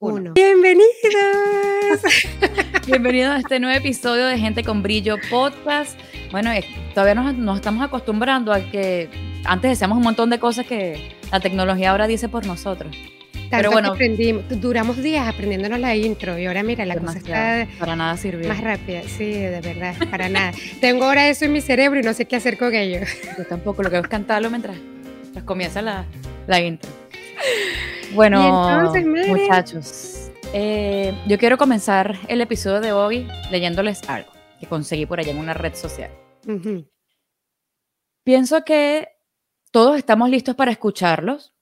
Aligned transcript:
uno. 0.00 0.32
Bienvenidos. 0.34 0.86
Bienvenidos 2.86 3.30
a 3.34 3.38
este 3.38 3.58
nuevo 3.58 3.76
episodio 3.76 4.26
de 4.26 4.38
Gente 4.38 4.62
con 4.62 4.82
Brillo 4.82 5.16
Podcast. 5.28 5.98
Bueno, 6.30 6.50
todavía 6.94 7.14
nos, 7.14 7.56
estamos 7.56 7.84
acostumbrando 7.84 8.52
a 8.52 8.60
que 8.60 9.08
antes 9.44 9.70
decíamos 9.72 9.98
un 9.98 10.04
montón 10.04 10.30
de 10.30 10.38
cosas 10.38 10.66
que 10.66 11.16
la 11.32 11.40
tecnología 11.40 11.90
ahora 11.90 12.06
dice 12.06 12.28
por 12.28 12.46
nosotros. 12.46 12.96
Pero 13.50 13.70
bueno, 13.70 13.92
aprendimos, 13.92 14.44
duramos 14.60 14.98
días 14.98 15.26
aprendiéndonos 15.26 15.80
la 15.80 15.96
intro 15.96 16.38
y 16.38 16.46
ahora 16.46 16.62
mira, 16.62 16.84
la 16.84 16.96
cosa 16.96 17.18
está 17.18 17.66
para 17.78 17.96
nada 17.96 18.16
sirvió. 18.18 18.46
Más 18.46 18.60
rápida, 18.60 19.02
sí, 19.04 19.24
de 19.24 19.60
verdad, 19.60 19.94
para 20.10 20.28
nada. 20.28 20.52
Tengo 20.80 21.06
ahora 21.06 21.28
eso 21.28 21.46
en 21.46 21.54
mi 21.54 21.62
cerebro 21.62 21.98
y 21.98 22.02
no 22.02 22.12
sé 22.12 22.26
qué 22.26 22.36
hacer 22.36 22.58
con 22.58 22.74
ello. 22.74 23.00
Yo 23.38 23.44
tampoco, 23.46 23.82
lo 23.82 23.90
que 23.90 23.96
hago 23.96 24.04
es 24.04 24.10
cantarlo 24.10 24.50
mientras, 24.50 24.76
comienza 25.46 25.80
la, 25.80 26.04
la 26.46 26.60
intro. 26.60 27.07
Bueno, 28.14 28.90
muchachos, 29.28 30.30
eh, 30.54 31.14
yo 31.26 31.38
quiero 31.38 31.58
comenzar 31.58 32.18
el 32.28 32.40
episodio 32.40 32.80
de 32.80 32.92
hoy 32.92 33.28
leyéndoles 33.50 34.08
algo 34.08 34.32
que 34.58 34.66
conseguí 34.66 35.06
por 35.06 35.20
allá 35.20 35.30
en 35.30 35.38
una 35.38 35.54
red 35.54 35.74
social. 35.74 36.10
Pienso 38.24 38.64
que 38.64 39.08
todos 39.70 39.98
estamos 39.98 40.30
listos 40.30 40.54
para 40.54 40.70
escucharlos. 40.70 41.54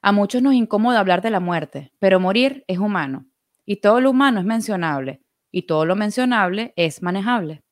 A 0.00 0.12
muchos 0.12 0.42
nos 0.42 0.54
incomoda 0.54 1.00
hablar 1.00 1.22
de 1.22 1.30
la 1.30 1.40
muerte, 1.40 1.92
pero 1.98 2.18
morir 2.18 2.64
es 2.66 2.78
humano 2.78 3.26
y 3.66 3.76
todo 3.76 4.00
lo 4.00 4.10
humano 4.10 4.40
es 4.40 4.46
mencionable 4.46 5.22
y 5.50 5.62
todo 5.62 5.84
lo 5.84 5.96
mencionable 5.96 6.72
es 6.76 7.02
manejable. 7.02 7.62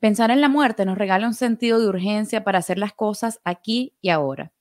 Pensar 0.00 0.30
en 0.30 0.42
la 0.42 0.48
muerte 0.48 0.84
nos 0.84 0.98
regala 0.98 1.26
un 1.26 1.34
sentido 1.34 1.80
de 1.80 1.86
urgencia 1.86 2.44
para 2.44 2.58
hacer 2.58 2.78
las 2.78 2.92
cosas 2.92 3.40
aquí 3.44 3.96
y 4.02 4.10
ahora 4.10 4.52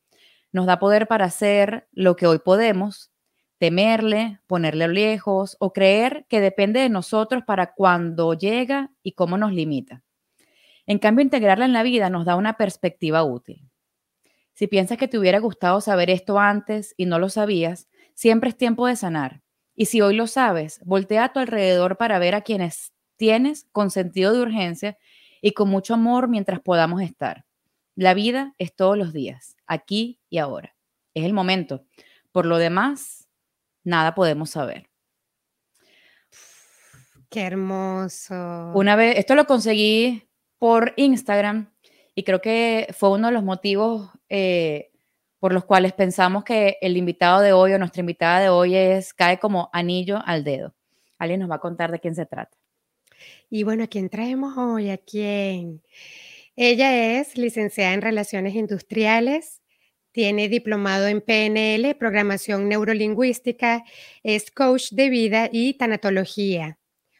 nos 0.54 0.66
da 0.66 0.80
poder 0.80 1.08
para 1.08 1.26
hacer 1.26 1.88
lo 1.92 2.16
que 2.16 2.28
hoy 2.28 2.40
podemos, 2.40 3.12
temerle, 3.58 4.40
ponerle 4.48 4.88
lejos 4.88 5.58
o 5.60 5.74
creer 5.74 6.26
que 6.30 6.40
depende 6.40 6.80
de 6.80 6.90
nosotros 6.90 7.44
para 7.46 7.74
cuando 7.74 8.34
llega 8.34 8.92
y 9.04 9.14
cómo 9.14 9.38
nos 9.38 9.52
limita. 9.52 10.04
En 10.86 11.00
cambio, 11.00 11.24
integrarla 11.24 11.66
en 11.66 11.74
la 11.74 11.84
vida 11.84 12.10
nos 12.10 12.26
da 12.26 12.36
una 12.36 12.58
perspectiva 12.58 13.24
útil. 13.24 13.70
Si 14.54 14.68
piensas 14.68 14.98
que 14.98 15.08
te 15.08 15.18
hubiera 15.18 15.40
gustado 15.40 15.82
saber 15.82 16.10
esto 16.10 16.40
antes 16.40 16.94
y 16.98 17.06
no 17.06 17.20
lo 17.20 17.30
sabías, 17.30 17.90
siempre 18.14 18.50
es 18.50 18.58
tiempo 18.58 18.86
de 18.86 18.96
sanar. 18.96 19.42
Y 19.76 19.86
si 19.86 20.02
hoy 20.02 20.16
lo 20.16 20.28
sabes, 20.28 20.80
voltea 20.86 21.26
a 21.26 21.34
tu 21.34 21.40
alrededor 21.40 21.98
para 21.98 22.20
ver 22.20 22.36
a 22.36 22.42
quienes 22.42 22.94
tienes 23.16 23.68
con 23.72 23.90
sentido 23.90 24.34
de 24.34 24.42
urgencia 24.42 24.98
y 25.42 25.54
con 25.54 25.70
mucho 25.70 25.96
amor 25.96 26.28
mientras 26.28 26.60
podamos 26.60 27.02
estar. 27.02 27.46
La 27.96 28.14
vida 28.14 28.56
es 28.58 28.76
todos 28.76 28.98
los 28.98 29.14
días, 29.14 29.56
aquí 29.68 30.20
y 30.30 30.40
ahora. 30.40 30.76
Es 31.14 31.26
el 31.26 31.34
momento. 31.34 31.86
Por 32.32 32.46
lo 32.46 32.58
demás, 32.58 33.28
nada 33.84 34.16
podemos 34.16 34.50
saber. 34.52 34.90
Qué 37.30 37.42
hermoso. 37.42 38.72
Una 38.74 38.96
vez, 38.96 39.18
esto 39.18 39.36
lo 39.36 39.46
conseguí 39.46 40.28
por 40.58 40.94
Instagram 40.98 41.72
y 42.16 42.24
creo 42.24 42.42
que 42.42 42.88
fue 42.98 43.12
uno 43.12 43.28
de 43.28 43.34
los 43.34 43.44
motivos 43.44 44.10
eh, 44.30 44.92
por 45.40 45.54
los 45.54 45.66
cuales 45.66 45.94
pensamos 45.94 46.44
que 46.44 46.78
el 46.82 46.96
invitado 46.96 47.42
de 47.42 47.54
hoy 47.54 47.74
o 47.74 47.80
nuestra 47.80 48.00
invitada 48.00 48.40
de 48.40 48.50
hoy 48.50 48.76
es 48.76 49.14
cae 49.14 49.40
como 49.40 49.70
anillo 49.74 50.20
al 50.26 50.44
dedo. 50.44 50.74
Alguien 51.18 51.40
nos 51.40 51.50
va 51.50 51.56
a 51.56 51.60
contar 51.60 51.92
de 51.92 52.00
quién 52.00 52.16
se 52.16 52.26
trata. 52.26 52.58
Y 53.50 53.64
bueno, 53.64 53.84
¿a 53.84 53.88
quién 53.88 54.10
traemos 54.10 54.58
hoy? 54.58 54.90
¿A 54.90 54.98
quién? 54.98 55.82
Ella 56.56 57.20
es 57.20 57.36
licenciada 57.36 57.94
en 57.94 58.02
Relaciones 58.02 58.54
Industriales, 58.54 59.62
tiene 60.12 60.50
diplomado 60.50 61.08
en 61.08 61.22
PNL, 61.22 61.96
Programación 61.96 62.70
Neurolingüística, 62.70 63.84
es 64.22 64.52
coach 64.52 64.92
de 64.92 65.10
vida 65.10 65.50
y 65.52 65.74
tanatología. 65.74 66.78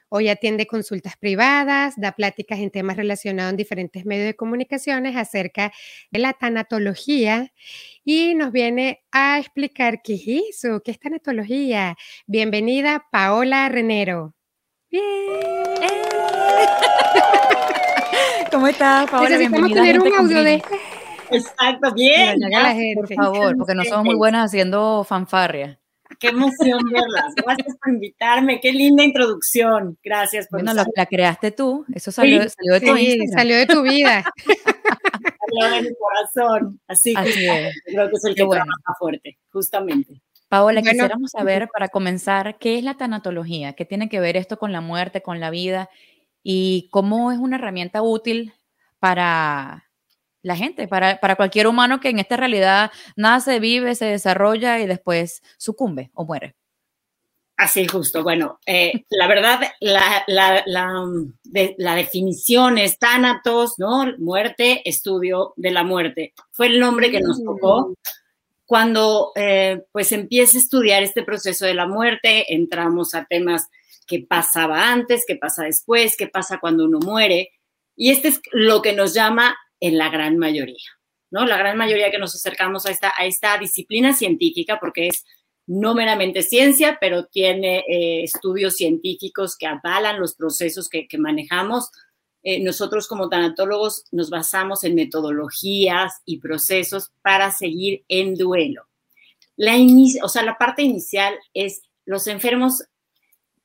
Hoy 0.10 0.30
atiende 0.30 0.68
consultas 0.68 1.18
privadas, 1.18 1.96
da 1.98 2.12
pláticas 2.12 2.60
en 2.60 2.70
temas 2.70 2.96
relacionados 2.96 3.50
en 3.50 3.58
diferentes 3.58 4.06
medios 4.06 4.28
de 4.28 4.36
comunicaciones 4.36 5.16
acerca 5.16 5.74
de 6.12 6.20
la 6.20 6.34
tanatología 6.34 7.52
y 8.06 8.36
nos 8.36 8.52
viene 8.52 9.04
a 9.12 9.40
explicar 9.40 10.04
qué 10.04 10.14
es 10.14 10.62
eso, 10.62 10.84
qué 10.86 10.92
es 10.92 11.00
tanatología. 11.00 11.98
Bienvenida, 12.28 13.08
Paola 13.12 13.68
Renero. 13.70 14.36
Bien. 14.92 15.02
¿Cómo 18.54 18.68
estás, 18.68 19.10
Paola? 19.10 19.30
Necesitamos 19.30 19.74
tener 19.74 20.00
un 20.00 20.14
audio 20.14 20.44
de... 20.44 20.62
Exacto, 21.32 21.92
bien. 21.96 22.40
Por 22.94 23.12
favor, 23.12 23.58
porque 23.58 23.74
no 23.74 23.84
somos 23.84 24.06
muy 24.06 24.16
buenas 24.16 24.46
haciendo 24.46 25.04
fanfarria. 25.04 25.80
Qué 26.20 26.28
emoción 26.28 26.80
verlas. 26.92 27.34
Gracias 27.36 27.76
por 27.82 27.92
invitarme. 27.92 28.60
Qué 28.62 28.72
linda 28.72 29.04
introducción. 29.04 29.98
Gracias 30.04 30.48
por 30.48 30.64
Bueno, 30.64 30.84
la, 30.96 31.06
creaste 31.08 31.50
tú. 31.50 31.84
Eso 31.96 32.12
salió, 32.12 32.42
de 32.42 32.46
tu 32.80 32.96
sí, 32.96 33.28
salió 33.30 33.58
de 33.58 33.66
tu 33.66 33.82
vida. 33.82 34.24
salió 34.46 35.76
de 35.76 35.82
mi 35.82 35.96
corazón. 35.96 36.80
Así, 36.88 37.16
que 37.16 37.72
creo 37.86 38.10
que 38.10 38.16
es 38.16 38.26
el 38.26 38.36
que 38.36 38.44
bueno. 38.44 38.66
trabaja 38.66 39.00
fuerte, 39.00 39.40
justamente. 39.52 40.22
Paola, 40.48 40.84
quisiéramos 40.84 41.32
saber, 41.32 41.68
para 41.74 41.88
comenzar, 41.88 42.60
¿qué 42.60 42.78
es 42.78 42.84
la 42.84 42.94
tanatología? 42.94 43.74
¿Qué 43.74 43.86
tiene 43.86 44.08
que 44.08 44.20
ver 44.20 44.38
esto 44.38 44.60
con 44.60 44.72
la 44.72 44.82
muerte, 44.82 45.24
con 45.24 45.40
la 45.40 45.50
vida? 45.50 45.90
Y 46.44 46.90
cómo 46.92 47.32
es 47.32 47.40
una 47.40 47.56
herramienta 47.56 48.02
útil 48.02 48.54
para 49.00 49.90
la 50.44 50.58
gente, 50.58 50.88
para, 50.88 51.18
cualquier 51.36 51.68
humano 51.68 52.00
que 52.00 52.10
en 52.10 52.20
esta 52.20 52.38
realidad 52.38 52.92
nace, 53.16 53.60
vive, 53.60 53.96
se 53.96 54.06
desarrolla 54.06 54.80
y 54.80 54.86
después 54.86 55.42
sucumbe 55.58 56.12
o 56.14 56.26
muere. 56.26 56.56
Así, 57.56 57.88
justo. 57.88 58.24
Bueno, 58.24 58.60
eh, 58.66 59.06
la 59.10 59.28
verdad, 59.28 59.62
la, 59.80 60.24
la, 60.28 60.64
la, 60.66 61.96
definición 61.96 62.78
es 62.78 63.00
Thanatos, 63.00 63.76
¿no? 63.78 64.06
Muerte, 64.18 64.82
estudio 64.88 65.54
de 65.56 65.72
la 65.72 65.84
muerte. 65.84 66.34
Fue 66.52 66.68
el 66.68 66.80
nombre 66.80 67.10
que 67.10 67.22
nos 67.22 67.42
tocó. 67.44 67.90
Mm. 67.90 67.94
Cuando 68.66 69.32
eh, 69.36 69.84
pues 69.92 70.12
empieza 70.12 70.58
a 70.58 70.62
estudiar 70.62 71.04
este 71.04 71.24
proceso 71.24 71.66
de 71.66 71.76
la 71.76 71.86
muerte, 71.86 72.54
entramos 72.54 73.14
a 73.14 73.26
temas 73.26 73.70
qué 74.06 74.26
pasaba 74.28 74.92
antes, 74.92 75.24
qué 75.28 75.36
pasa 75.36 75.64
después, 75.64 76.18
qué 76.18 76.28
pasa 76.28 76.60
cuando 76.60 76.86
uno 76.86 77.00
muere. 77.00 77.52
Y 77.96 78.12
este 78.12 78.30
es 78.30 78.42
lo 78.52 78.82
que 78.82 78.94
nos 78.94 79.14
llama 79.14 79.56
en 79.80 79.98
la 79.98 80.10
gran 80.10 80.38
mayoría, 80.38 80.90
¿no? 81.32 81.46
La 81.46 81.58
gran 81.58 81.78
mayoría 81.78 82.12
que 82.12 82.18
nos 82.20 82.36
acercamos 82.36 82.86
a 82.86 82.92
esta, 82.92 83.14
a 83.18 83.26
esta 83.26 83.58
disciplina 83.58 84.14
científica, 84.14 84.80
porque 84.80 85.08
es 85.08 85.26
no 85.66 85.94
meramente 85.94 86.42
ciencia, 86.42 86.98
pero 87.00 87.26
tiene 87.26 87.80
eh, 87.88 88.24
estudios 88.24 88.76
científicos 88.76 89.56
que 89.58 89.68
avalan 89.68 90.20
los 90.20 90.36
procesos 90.36 90.90
que, 90.90 91.08
manejamos. 91.18 91.90
Eh, 92.44 92.62
nosotros 92.62 93.08
como 93.08 93.30
tanatólogos 93.30 94.04
nos 94.12 94.30
basamos 94.30 94.84
en 94.84 94.96
metodologías 94.96 96.22
y 96.26 96.40
procesos 96.40 97.12
para 97.22 97.52
seguir 97.52 98.04
en 98.10 98.36
duelo. 98.36 98.88
La 99.56 99.76
o 100.24 100.30
sea, 100.30 100.44
la 100.44 100.58
parte 100.58 100.82
inicial 100.82 101.36
es 101.54 101.82
los 102.06 102.28
enfermos 102.28 102.84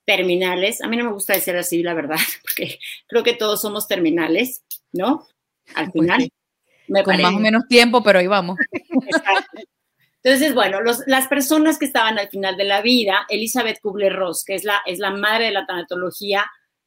terminales. 0.09 0.81
A 0.81 0.89
mí 0.89 0.97
no 0.97 1.05
me 1.05 1.13
gusta 1.13 1.35
decir 1.35 1.55
así, 1.55 1.83
la 1.83 1.93
verdad, 1.93 2.17
porque 2.43 2.79
creo 3.07 3.23
que 3.23 3.35
todos 3.35 3.61
somos 3.61 3.87
terminales, 3.87 4.65
¿no? 4.91 5.29
Al 5.75 5.93
pues 5.93 6.05
final. 6.07 6.31
Con 7.05 7.21
más 7.21 7.35
o 7.35 7.39
menos 7.39 7.69
tiempo, 7.69 8.03
pero 8.03 8.19
ahí 8.19 8.27
vamos. 8.27 8.57
Entonces, 10.25 10.55
bueno, 10.55 10.79
las 11.07 11.29
personas 11.29 11.79
que 11.79 11.85
estaban 11.85 12.19
al 12.19 12.29
final 12.29 12.57
de 12.57 12.65
la 12.65 12.81
vida, 12.81 13.27
Elizabeth 13.29 13.81
Kubler-Ross, 13.83 14.45
que 14.45 14.55
es 14.55 14.65
la, 14.65 14.81
es 14.87 14.99
la 14.99 15.11
madre 15.11 15.45
de 15.47 15.53
la 15.53 15.67
tanatología, 15.67 16.47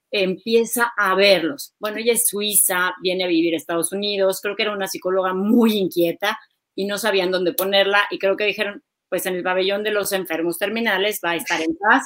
empieza 0.09 0.91
a 0.97 1.13
verlos. 1.13 1.75
Bueno, 1.79 1.97
ella 1.97 2.13
es 2.13 2.27
suiza, 2.27 2.95
viene 3.03 3.24
a 3.24 3.27
vivir 3.27 3.53
a 3.53 3.57
Estados 3.57 3.91
Unidos, 3.94 4.41
creo 4.41 4.56
que 4.56 4.63
era 4.63 4.74
una 4.74 4.88
psicóloga 4.88 5.33
muy 5.33 5.77
inquieta 5.77 6.39
y 6.75 6.85
no 6.85 6.97
sabían 6.97 7.31
dónde 7.31 7.53
ponerla 7.53 8.03
y 8.09 8.17
creo 8.17 8.35
que 8.35 8.45
dijeron, 8.45 8.83
pues 9.09 9.25
en 9.27 9.35
el 9.35 9.44
pabellón 9.44 9.83
de 9.83 9.91
los 9.91 10.12
enfermos 10.12 10.57
terminales 10.57 11.21
va 11.24 11.31
a 11.31 11.35
estar 11.35 11.62
en 11.62 11.77
paz 11.77 12.03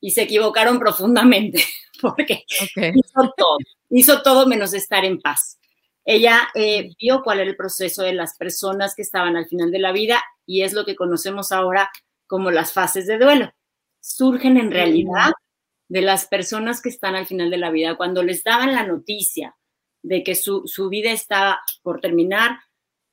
y 0.00 0.12
se 0.12 0.22
equivocaron 0.22 0.78
profundamente 0.78 1.62
porque 2.00 2.44
hizo 2.76 3.34
todo, 3.36 3.58
hizo 3.90 4.22
todo 4.22 4.46
menos 4.46 4.74
estar 4.74 5.04
en 5.04 5.20
paz. 5.20 5.58
Ella 6.04 6.48
eh, 6.54 6.90
vio 6.98 7.22
cuál 7.22 7.40
era 7.40 7.50
el 7.50 7.56
proceso 7.56 8.02
de 8.02 8.14
las 8.14 8.36
personas 8.36 8.94
que 8.94 9.02
estaban 9.02 9.36
al 9.36 9.46
final 9.46 9.70
de 9.70 9.78
la 9.78 9.92
vida 9.92 10.22
y 10.46 10.62
es 10.62 10.72
lo 10.72 10.86
que 10.86 10.96
conocemos 10.96 11.52
ahora 11.52 11.90
como 12.26 12.50
las 12.50 12.72
fases 12.72 13.06
de 13.06 13.18
duelo. 13.18 13.52
Surgen 14.00 14.56
en 14.56 14.70
realidad 14.70 15.32
de 15.88 16.02
las 16.02 16.26
personas 16.26 16.80
que 16.80 16.88
están 16.88 17.14
al 17.14 17.26
final 17.26 17.50
de 17.50 17.58
la 17.58 17.70
vida, 17.70 17.96
cuando 17.96 18.22
les 18.22 18.42
daban 18.44 18.74
la 18.74 18.86
noticia 18.86 19.56
de 20.02 20.22
que 20.22 20.34
su, 20.34 20.62
su 20.66 20.88
vida 20.88 21.10
está 21.10 21.60
por 21.82 22.00
terminar, 22.00 22.58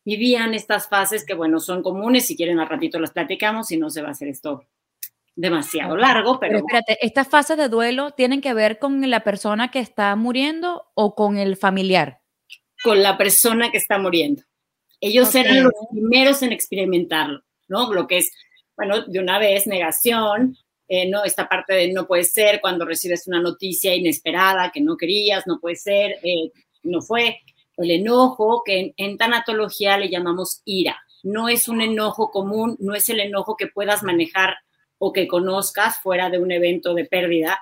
vivían 0.05 0.53
estas 0.53 0.87
fases 0.87 1.25
que, 1.25 1.33
bueno, 1.33 1.59
son 1.59 1.81
comunes, 1.81 2.27
si 2.27 2.37
quieren 2.37 2.59
al 2.59 2.69
ratito 2.69 2.99
las 2.99 3.11
platicamos, 3.11 3.67
si 3.67 3.77
no 3.77 3.89
se 3.89 4.01
va 4.01 4.09
a 4.09 4.11
hacer 4.11 4.27
esto 4.27 4.65
demasiado 5.35 5.97
largo, 5.97 6.39
pero... 6.39 6.53
pero... 6.53 6.65
espérate, 6.65 7.05
¿estas 7.05 7.27
fases 7.27 7.57
de 7.57 7.69
duelo 7.69 8.11
tienen 8.11 8.41
que 8.41 8.53
ver 8.53 8.79
con 8.79 9.09
la 9.09 9.23
persona 9.23 9.69
que 9.69 9.79
está 9.79 10.15
muriendo 10.15 10.85
o 10.93 11.15
con 11.15 11.37
el 11.37 11.57
familiar? 11.57 12.21
Con 12.83 13.03
la 13.03 13.17
persona 13.17 13.71
que 13.71 13.77
está 13.77 13.97
muriendo. 13.97 14.43
Ellos 15.01 15.29
Ok. 15.29 15.35
eran 15.35 15.63
los 15.63 15.73
primeros 15.91 16.41
en 16.41 16.51
experimentarlo, 16.51 17.41
¿no? 17.67 17.91
Lo 17.93 18.07
que 18.07 18.19
es, 18.19 18.31
bueno, 18.77 19.01
de 19.01 19.19
una 19.19 19.39
vez 19.39 19.67
negación, 19.67 20.55
eh, 20.87 21.09
¿no? 21.09 21.23
Esta 21.25 21.49
parte 21.49 21.73
de 21.73 21.91
no 21.91 22.07
puede 22.07 22.23
ser 22.23 22.61
cuando 22.61 22.85
recibes 22.85 23.27
una 23.27 23.41
noticia 23.41 23.93
inesperada 23.93 24.71
que 24.71 24.81
no 24.81 24.95
querías, 24.97 25.45
no 25.47 25.59
puede 25.59 25.75
ser, 25.75 26.19
eh, 26.23 26.51
no 26.83 27.01
fue. 27.01 27.39
El 27.75 27.91
enojo, 27.91 28.61
que 28.65 28.79
en, 28.79 28.93
en 28.95 29.17
tanatología 29.17 29.97
le 29.97 30.09
llamamos 30.09 30.61
ira. 30.63 30.97
No 31.23 31.49
es 31.49 31.67
un 31.67 31.81
enojo 31.81 32.31
común, 32.31 32.77
no 32.79 32.95
es 32.95 33.09
el 33.09 33.19
enojo 33.19 33.57
que 33.57 33.67
puedas 33.67 34.01
manejar 34.03 34.55
o 34.97 35.11
que 35.13 35.27
conozcas 35.27 35.99
fuera 36.01 36.29
de 36.29 36.39
un 36.39 36.51
evento 36.51 36.93
de 36.93 37.05
pérdida. 37.05 37.59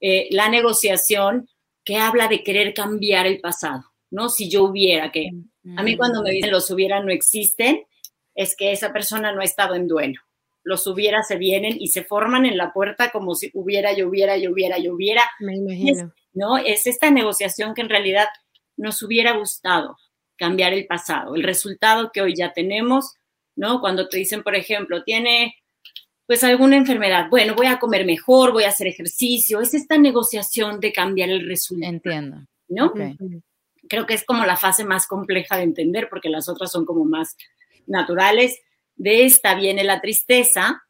Eh, 0.00 0.28
la 0.30 0.48
negociación 0.48 1.48
que 1.84 1.96
habla 1.96 2.28
de 2.28 2.42
querer 2.42 2.74
cambiar 2.74 3.26
el 3.26 3.40
pasado, 3.40 3.84
¿no? 4.10 4.28
Si 4.28 4.48
yo 4.48 4.64
hubiera 4.64 5.10
que... 5.12 5.30
A 5.76 5.82
mí 5.82 5.96
cuando 5.96 6.22
me 6.22 6.30
dicen 6.30 6.50
los 6.50 6.70
hubiera 6.70 7.02
no 7.02 7.10
existen, 7.10 7.84
es 8.34 8.54
que 8.54 8.72
esa 8.72 8.92
persona 8.92 9.32
no 9.32 9.40
ha 9.40 9.44
estado 9.44 9.74
en 9.74 9.88
duelo. 9.88 10.20
Los 10.62 10.86
hubiera 10.86 11.22
se 11.22 11.36
vienen 11.36 11.76
y 11.78 11.88
se 11.88 12.04
forman 12.04 12.44
en 12.44 12.58
la 12.58 12.72
puerta 12.72 13.10
como 13.10 13.34
si 13.34 13.50
hubiera, 13.54 13.94
yo 13.94 14.08
hubiera, 14.08 14.36
yo 14.36 14.52
hubiera, 14.52 14.78
yo 14.78 14.94
hubiera, 14.94 15.22
Me 15.40 15.56
imagino. 15.56 16.12
¿no? 16.34 16.58
Es 16.58 16.86
esta 16.86 17.10
negociación 17.10 17.74
que 17.74 17.82
en 17.82 17.88
realidad 17.88 18.28
nos 18.76 19.02
hubiera 19.02 19.36
gustado 19.36 19.96
cambiar 20.36 20.72
el 20.72 20.86
pasado, 20.86 21.34
el 21.34 21.42
resultado 21.42 22.10
que 22.12 22.20
hoy 22.20 22.34
ya 22.34 22.52
tenemos, 22.52 23.14
¿no? 23.56 23.80
Cuando 23.80 24.08
te 24.08 24.18
dicen, 24.18 24.42
por 24.42 24.56
ejemplo, 24.56 25.04
tiene 25.04 25.54
pues 26.26 26.42
alguna 26.42 26.76
enfermedad, 26.76 27.28
bueno, 27.28 27.54
voy 27.54 27.66
a 27.66 27.78
comer 27.78 28.06
mejor, 28.06 28.52
voy 28.52 28.64
a 28.64 28.68
hacer 28.68 28.86
ejercicio, 28.86 29.60
es 29.60 29.74
esta 29.74 29.98
negociación 29.98 30.80
de 30.80 30.92
cambiar 30.92 31.28
el 31.28 31.46
resultado, 31.46 31.92
Entiendo. 31.92 32.46
¿no? 32.68 32.92
Creo 33.88 34.06
que 34.06 34.14
es 34.14 34.24
como 34.24 34.46
la 34.46 34.56
fase 34.56 34.84
más 34.84 35.06
compleja 35.06 35.56
de 35.56 35.64
entender 35.64 36.08
porque 36.08 36.30
las 36.30 36.48
otras 36.48 36.72
son 36.72 36.86
como 36.86 37.04
más 37.04 37.36
naturales. 37.86 38.58
De 38.96 39.24
esta 39.24 39.54
viene 39.54 39.84
la 39.84 40.00
tristeza 40.00 40.82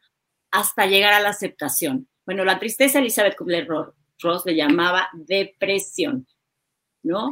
hasta 0.53 0.87
llegar 0.87 1.13
a 1.13 1.21
la 1.21 1.31
aceptación. 1.31 2.09
Bueno, 2.25 2.45
la 2.45 2.61
tristeza 2.61 3.01
Elizabeth 3.01 3.37
Kubler-Ross 3.37 4.47
le 4.47 4.55
llamaba 4.55 5.09
depresión, 5.13 6.27
¿no? 7.03 7.31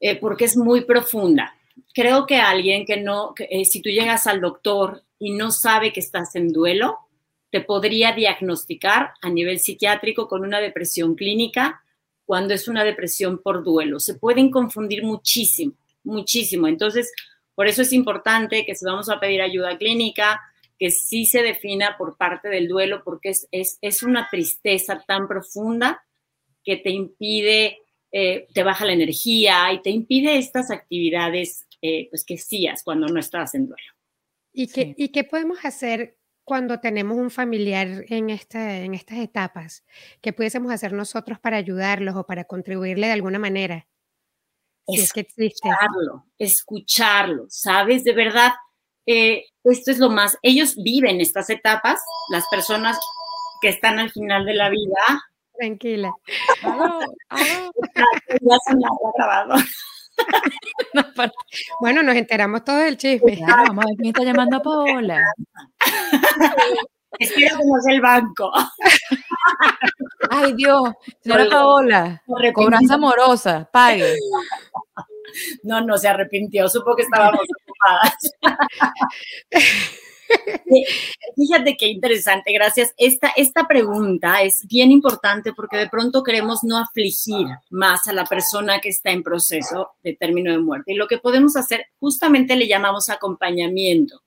Eh, 0.00 0.18
porque 0.18 0.46
es 0.46 0.56
muy 0.56 0.84
profunda. 0.84 1.54
Creo 1.92 2.26
que 2.26 2.36
alguien 2.36 2.84
que 2.84 2.96
no, 2.96 3.34
eh, 3.38 3.64
si 3.64 3.80
tú 3.80 3.88
llegas 3.88 4.26
al 4.26 4.40
doctor 4.40 5.02
y 5.18 5.32
no 5.32 5.50
sabe 5.50 5.92
que 5.92 6.00
estás 6.00 6.34
en 6.36 6.52
duelo, 6.52 6.98
te 7.50 7.60
podría 7.60 8.12
diagnosticar 8.12 9.12
a 9.22 9.30
nivel 9.30 9.60
psiquiátrico 9.60 10.28
con 10.28 10.42
una 10.42 10.60
depresión 10.60 11.14
clínica 11.14 11.82
cuando 12.24 12.54
es 12.54 12.68
una 12.68 12.84
depresión 12.84 13.38
por 13.38 13.62
duelo. 13.62 14.00
Se 14.00 14.14
pueden 14.14 14.50
confundir 14.50 15.04
muchísimo, 15.04 15.74
muchísimo. 16.02 16.66
Entonces, 16.66 17.12
por 17.54 17.68
eso 17.68 17.82
es 17.82 17.92
importante 17.92 18.64
que 18.66 18.74
si 18.74 18.84
vamos 18.84 19.08
a 19.08 19.20
pedir 19.20 19.40
ayuda 19.40 19.78
clínica, 19.78 20.40
que 20.78 20.90
sí 20.90 21.26
se 21.26 21.42
defina 21.42 21.96
por 21.96 22.16
parte 22.16 22.48
del 22.48 22.66
duelo, 22.66 23.02
porque 23.04 23.30
es, 23.30 23.46
es, 23.52 23.78
es 23.80 24.02
una 24.02 24.28
tristeza 24.28 25.04
tan 25.06 25.28
profunda 25.28 26.04
que 26.64 26.76
te 26.76 26.90
impide, 26.90 27.78
eh, 28.16 28.46
te 28.54 28.62
baja 28.62 28.84
la 28.84 28.92
energía 28.92 29.72
y 29.72 29.82
te 29.82 29.90
impide 29.90 30.38
estas 30.38 30.70
actividades 30.70 31.66
eh, 31.82 32.06
pues 32.10 32.24
que 32.24 32.36
hacías 32.36 32.84
cuando 32.84 33.08
no 33.08 33.18
estabas 33.18 33.56
en 33.56 33.66
duelo. 33.66 33.92
¿Y 34.52 34.68
qué, 34.68 34.84
Sí. 34.84 34.94
¿Y 34.96 35.08
qué 35.08 35.24
podemos 35.24 35.64
hacer 35.64 36.16
cuando 36.44 36.78
tenemos 36.78 37.18
un 37.18 37.28
familiar 37.28 38.04
en, 38.08 38.30
esta, 38.30 38.78
en 38.78 38.94
estas 38.94 39.18
etapas? 39.18 39.84
¿Qué 40.20 40.32
pudiésemos 40.32 40.70
hacer 40.70 40.92
nosotros 40.92 41.40
para 41.40 41.56
ayudarlos 41.56 42.14
o 42.14 42.24
para 42.24 42.44
contribuirle 42.44 43.08
de 43.08 43.14
alguna 43.14 43.40
manera? 43.40 43.88
Si 44.86 45.00
es 45.00 45.12
que 45.12 45.20
existe. 45.20 45.46
escucharlo, 45.48 46.26
escucharlo, 46.38 47.46
¿sabes? 47.48 48.04
De 48.04 48.12
verdad, 48.12 48.52
eh, 49.06 49.46
esto 49.64 49.90
es 49.90 49.98
lo 49.98 50.10
más, 50.10 50.38
ellos 50.42 50.76
viven 50.76 51.20
estas 51.20 51.50
etapas, 51.50 52.00
las 52.30 52.44
personas 52.48 52.96
que 53.60 53.70
están 53.70 53.98
al 53.98 54.12
final 54.12 54.46
de 54.46 54.54
la 54.54 54.70
vida, 54.70 55.24
Tranquila. 55.58 56.12
Aló, 56.62 57.00
aló. 57.28 57.72
ya 58.40 58.56
se 58.66 58.76
me 58.76 58.84
ha 58.84 58.90
grabado. 59.16 59.54
Bueno, 61.80 62.04
nos 62.04 62.14
enteramos 62.14 62.62
todo 62.64 62.76
del 62.76 62.96
chisme. 62.96 63.36
Claro, 63.36 63.64
vamos 63.66 63.84
a 63.84 63.88
ver 63.88 63.96
quién 63.96 64.08
está 64.08 64.22
llamando 64.22 64.56
a 64.58 64.62
Paola. 64.62 65.20
Espero 67.18 67.58
que 67.58 67.64
no 67.64 67.80
sea 67.82 67.94
el 67.94 68.00
banco. 68.00 68.52
Ay, 70.30 70.52
Dios, 70.54 70.82
señora 71.20 71.46
Paola, 71.50 72.22
cobranza 72.54 72.94
amorosa, 72.94 73.68
pague. 73.72 74.16
No, 75.64 75.80
no 75.80 75.98
se 75.98 76.08
arrepintió, 76.08 76.68
supo 76.68 76.94
que 76.94 77.02
estábamos 77.02 77.40
ocupadas. 77.40 78.14
Fíjate 81.36 81.76
qué 81.76 81.88
interesante, 81.88 82.52
gracias. 82.52 82.94
Esta, 82.96 83.28
esta 83.36 83.66
pregunta 83.66 84.42
es 84.42 84.64
bien 84.68 84.90
importante 84.92 85.52
porque 85.52 85.76
de 85.76 85.88
pronto 85.88 86.22
queremos 86.22 86.60
no 86.62 86.78
afligir 86.78 87.46
más 87.70 88.06
a 88.08 88.12
la 88.12 88.24
persona 88.24 88.80
que 88.80 88.88
está 88.88 89.10
en 89.10 89.22
proceso 89.22 89.90
de 90.02 90.14
término 90.14 90.52
de 90.52 90.58
muerte. 90.58 90.92
Y 90.92 90.96
lo 90.96 91.06
que 91.06 91.18
podemos 91.18 91.56
hacer, 91.56 91.86
justamente 91.98 92.56
le 92.56 92.68
llamamos 92.68 93.08
acompañamiento. 93.08 94.22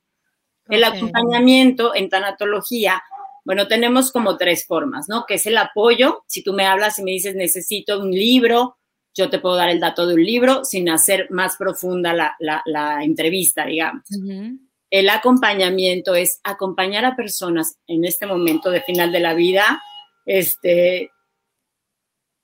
El 0.70 0.84
Ok. 0.84 0.96
acompañamiento 0.96 1.96
en 1.96 2.10
tanatología, 2.10 3.02
bueno, 3.46 3.68
tenemos 3.68 4.12
como 4.12 4.36
tres 4.36 4.66
formas, 4.66 5.08
¿no? 5.08 5.26
Que 5.26 5.36
es 5.36 5.46
el 5.46 5.58
apoyo. 5.58 6.24
Si 6.28 6.44
tú 6.44 6.52
me 6.54 6.66
hablas 6.66 7.00
y 7.00 7.04
me 7.04 7.12
dices 7.12 7.36
necesito 7.36 8.00
un 8.02 8.12
libro, 8.12 8.78
yo 9.16 9.30
te 9.30 9.40
puedo 9.40 9.56
dar 9.56 9.70
el 9.70 9.80
dato 9.80 10.06
de 10.06 10.16
un 10.16 10.24
libro 10.24 10.66
sin 10.66 10.90
hacer 10.90 11.28
más 11.32 11.56
profunda 11.56 12.14
la, 12.14 12.36
la- 12.40 12.62
la 12.66 13.04
entrevista, 13.04 13.66
digamos. 13.66 14.04
Ujú. 14.12 14.60
El 14.90 15.10
acompañamiento 15.10 16.16
es 16.16 16.40
acompañar 16.44 17.04
a 17.06 17.16
personas 17.16 17.78
en 17.88 18.06
este 18.06 18.26
momento 18.26 18.70
de 18.72 18.82
final 18.82 19.12
de 19.12 19.20
la 19.20 19.34
vida, 19.34 19.82
este, 20.26 21.12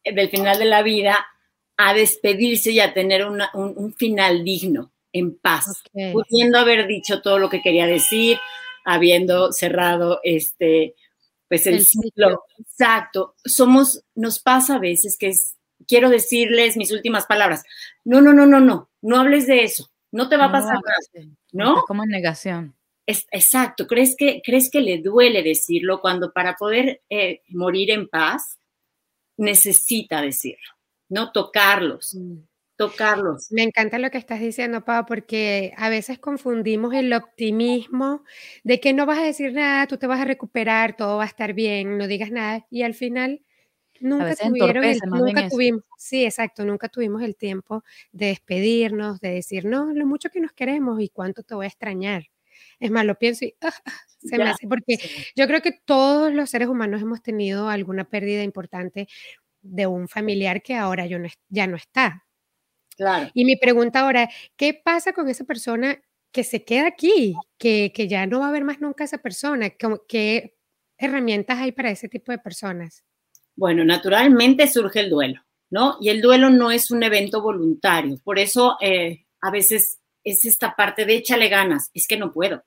del 0.03 0.29
final 0.29 0.59
de 0.59 0.65
la 0.65 0.81
vida, 0.83 1.25
a 1.77 1.93
despedirse 1.93 2.71
y 2.71 2.79
a 2.79 2.93
tener 2.93 3.25
una- 3.25 3.49
un, 3.53 3.73
un 3.77 3.93
final 3.93 4.43
digno, 4.43 4.91
en 5.11 5.37
paz, 5.37 5.83
pudiendo 6.11 6.57
haber 6.59 6.87
dicho 6.87 7.21
todo 7.21 7.37
lo 7.39 7.49
que 7.49 7.61
quería 7.61 7.85
decir, 7.85 8.37
habiendo 8.83 9.51
cerrado 9.51 10.19
este, 10.23 10.95
pues 11.47 11.65
el, 11.67 11.75
El 11.75 11.85
ciclo. 11.85 12.09
ciclo. 12.09 12.43
Exacto. 12.59 13.35
Somos, 13.45 14.03
nos 14.15 14.39
pasa 14.39 14.75
a 14.75 14.79
veces 14.79 15.17
que 15.17 15.27
es, 15.27 15.55
quiero 15.87 16.09
decirles 16.09 16.77
mis 16.77 16.91
últimas 16.91 17.25
palabras. 17.27 17.63
No, 18.03 18.21
no, 18.21 18.33
no, 18.33 18.45
no, 18.47 18.59
no, 18.59 18.89
no 19.01 19.17
hables 19.19 19.45
de 19.47 19.63
eso. 19.63 19.89
No 20.13 20.29
te 20.29 20.37
va 20.37 20.45
a 20.45 20.51
pasar 20.51 20.75
nada. 20.75 21.27
¿no? 21.51 21.77
Es 21.79 21.83
como 21.87 22.05
negación. 22.05 22.75
Es, 23.05 23.27
exacto, 23.31 23.85
¿crees 23.87 24.15
que, 24.17 24.41
¿crees 24.45 24.69
que 24.71 24.79
le 24.79 24.99
duele 24.99 25.43
decirlo 25.43 25.99
cuando 25.99 26.31
para 26.31 26.55
poder 26.55 27.01
eh, 27.09 27.41
morir 27.49 27.91
en 27.91 28.07
paz 28.07 28.57
necesita 29.37 30.21
decirlo? 30.21 30.69
¿No? 31.09 31.31
Tocarlos, 31.31 32.15
Mm. 32.15 32.37
tocarlos. 32.77 33.51
Me 33.51 33.63
encanta 33.63 33.97
lo 33.99 34.09
que 34.09 34.17
estás 34.17 34.39
diciendo, 34.39 34.85
Pau, 34.85 35.05
porque 35.05 35.73
a 35.77 35.89
veces 35.89 36.17
confundimos 36.19 36.93
el 36.93 37.11
optimismo 37.13 38.23
de 38.63 38.79
que 38.79 38.93
no 38.93 39.05
vas 39.05 39.19
a 39.19 39.23
decir 39.23 39.51
nada, 39.53 39.87
tú 39.87 39.97
te 39.97 40.07
vas 40.07 40.19
a 40.21 40.25
recuperar, 40.25 40.95
todo 40.95 41.17
va 41.17 41.23
a 41.23 41.27
estar 41.27 41.53
bien, 41.53 41.97
no 41.97 42.07
digas 42.07 42.31
nada, 42.31 42.65
y 42.69 42.83
al 42.83 42.93
final 42.93 43.41
nunca 44.03 44.35
tuvieron 44.35 44.83
el, 44.85 44.99
nunca 45.05 45.43
tuvimos, 45.49 45.83
sí, 45.97 46.25
exacto, 46.25 46.65
nunca 46.65 46.89
tuvimos 46.89 47.23
el 47.23 47.35
tiempo 47.37 47.83
de 48.11 48.27
despedirnos, 48.27 49.19
de 49.21 49.31
decir, 49.31 49.65
no, 49.65 49.93
lo 49.93 50.05
mucho 50.05 50.29
que 50.29 50.39
nos 50.41 50.53
queremos 50.53 51.01
y 51.01 51.09
cuánto 51.09 51.43
te 51.43 51.55
voy 51.55 51.65
a 51.65 51.69
extrañar. 51.69 52.25
Es 52.79 52.91
más, 52.91 53.05
lo 53.05 53.17
pienso 53.17 53.45
y 53.45 53.55
ah, 53.61 53.71
se 54.19 54.39
me 54.39 54.45
Ya, 54.45 54.51
hace, 54.51 54.67
porque 54.67 54.97
Sí. 54.97 55.25
yo 55.35 55.47
creo 55.47 55.61
que 55.61 55.71
todos 55.85 56.33
los 56.33 56.49
seres 56.49 56.67
humanos 56.69 57.01
hemos 57.01 57.21
tenido 57.23 57.69
alguna 57.69 58.05
pérdida 58.09 58.43
importante 58.43 59.07
de 59.61 59.87
un 59.87 60.07
familiar 60.09 60.61
que 60.63 60.75
ahora 60.75 61.05
yo 61.07 61.19
no 61.19 61.29
ya 61.49 61.67
no 61.67 61.77
está. 61.77 62.25
Claro. 62.97 63.31
Y 63.33 63.45
mi 63.45 63.55
pregunta 63.57 64.01
ahora, 64.01 64.29
¿qué 64.57 64.73
pasa 64.75 65.13
con 65.13 65.27
esa 65.29 65.45
persona 65.45 66.01
que 66.31 66.43
se 66.43 66.63
queda 66.65 66.87
aquí, 66.87 67.35
que, 67.59 67.91
que 67.95 68.07
ya 68.07 68.25
no 68.27 68.39
va 68.41 68.49
a 68.49 68.51
ver 68.51 68.63
más 68.65 68.81
nunca 68.81 69.03
esa 69.05 69.19
persona? 69.19 69.69
¿Cómo- 69.79 70.01
¿Qué 70.07 70.55
herramientas 70.97 71.59
hay 71.59 71.71
para 71.71 71.91
ese 71.91 72.09
tipo 72.09 72.31
de 72.31 72.39
personas? 72.39 73.03
Bueno, 73.55 73.85
naturalmente 73.85 74.67
surge 74.67 75.01
el 75.01 75.09
duelo, 75.09 75.41
¿no? 75.69 75.97
Y 76.01 76.09
el 76.09 76.21
duelo 76.21 76.49
no 76.49 76.71
es 76.71 76.91
un 76.91 77.03
evento 77.03 77.41
voluntario. 77.41 78.17
Por 78.23 78.39
eso 78.39 78.77
eh, 78.81 79.25
a 79.41 79.51
veces 79.51 79.99
es 80.23 80.45
esta 80.45 80.75
parte 80.75 81.05
de 81.05 81.15
échale 81.15 81.49
ganas, 81.49 81.89
es 81.93 82.07
que 82.07 82.17
no 82.17 82.31
puedo, 82.31 82.63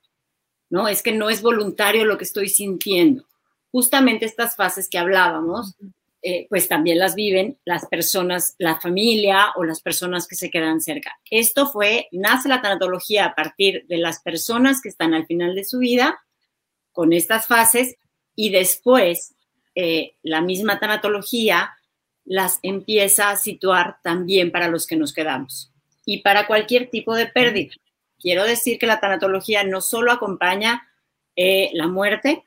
¿no? 0.70 0.88
Es 0.88 1.02
que 1.02 1.12
no 1.12 1.30
es 1.30 1.42
voluntario 1.42 2.04
lo 2.04 2.18
que 2.18 2.24
estoy 2.24 2.48
sintiendo. 2.48 3.26
justamente 3.72 4.24
estas 4.24 4.56
fases 4.56 4.88
que 4.88 4.96
hablábamos, 4.98 5.74
eh, 6.22 6.46
pues 6.48 6.66
también 6.66 6.98
las 6.98 7.14
viven 7.14 7.58
las 7.64 7.86
personas, 7.86 8.56
la 8.58 8.80
familia 8.80 9.52
o 9.54 9.62
las 9.62 9.80
personas 9.80 10.26
que 10.26 10.34
se 10.34 10.50
quedan 10.50 10.80
cerca. 10.80 11.12
Esto 11.30 11.68
fue, 11.68 12.08
nace 12.10 12.48
la 12.48 12.60
tanatología 12.60 13.26
a 13.26 13.34
partir 13.36 13.86
de 13.86 13.98
las 13.98 14.20
personas 14.22 14.80
que 14.80 14.88
están 14.88 15.14
al 15.14 15.26
final 15.26 15.54
de 15.54 15.64
su 15.64 15.78
vida 15.78 16.18
con 16.90 17.12
estas 17.12 17.46
fases 17.46 17.94
y 18.34 18.50
después 18.50 19.35
eh, 19.76 20.14
la 20.22 20.40
misma 20.40 20.80
tanatología 20.80 21.76
las 22.24 22.58
empieza 22.62 23.30
a 23.30 23.36
situar 23.36 23.98
también 24.02 24.50
para 24.50 24.68
los 24.68 24.86
que 24.86 24.96
nos 24.96 25.12
quedamos 25.12 25.70
y 26.06 26.22
para 26.22 26.46
cualquier 26.46 26.88
tipo 26.88 27.14
de 27.14 27.26
pérdida. 27.26 27.74
Quiero 28.18 28.44
decir 28.44 28.78
que 28.78 28.86
la 28.86 29.00
tanatología 29.00 29.64
no 29.64 29.82
solo 29.82 30.10
acompaña 30.10 30.88
eh, 31.36 31.70
la 31.74 31.86
muerte, 31.88 32.42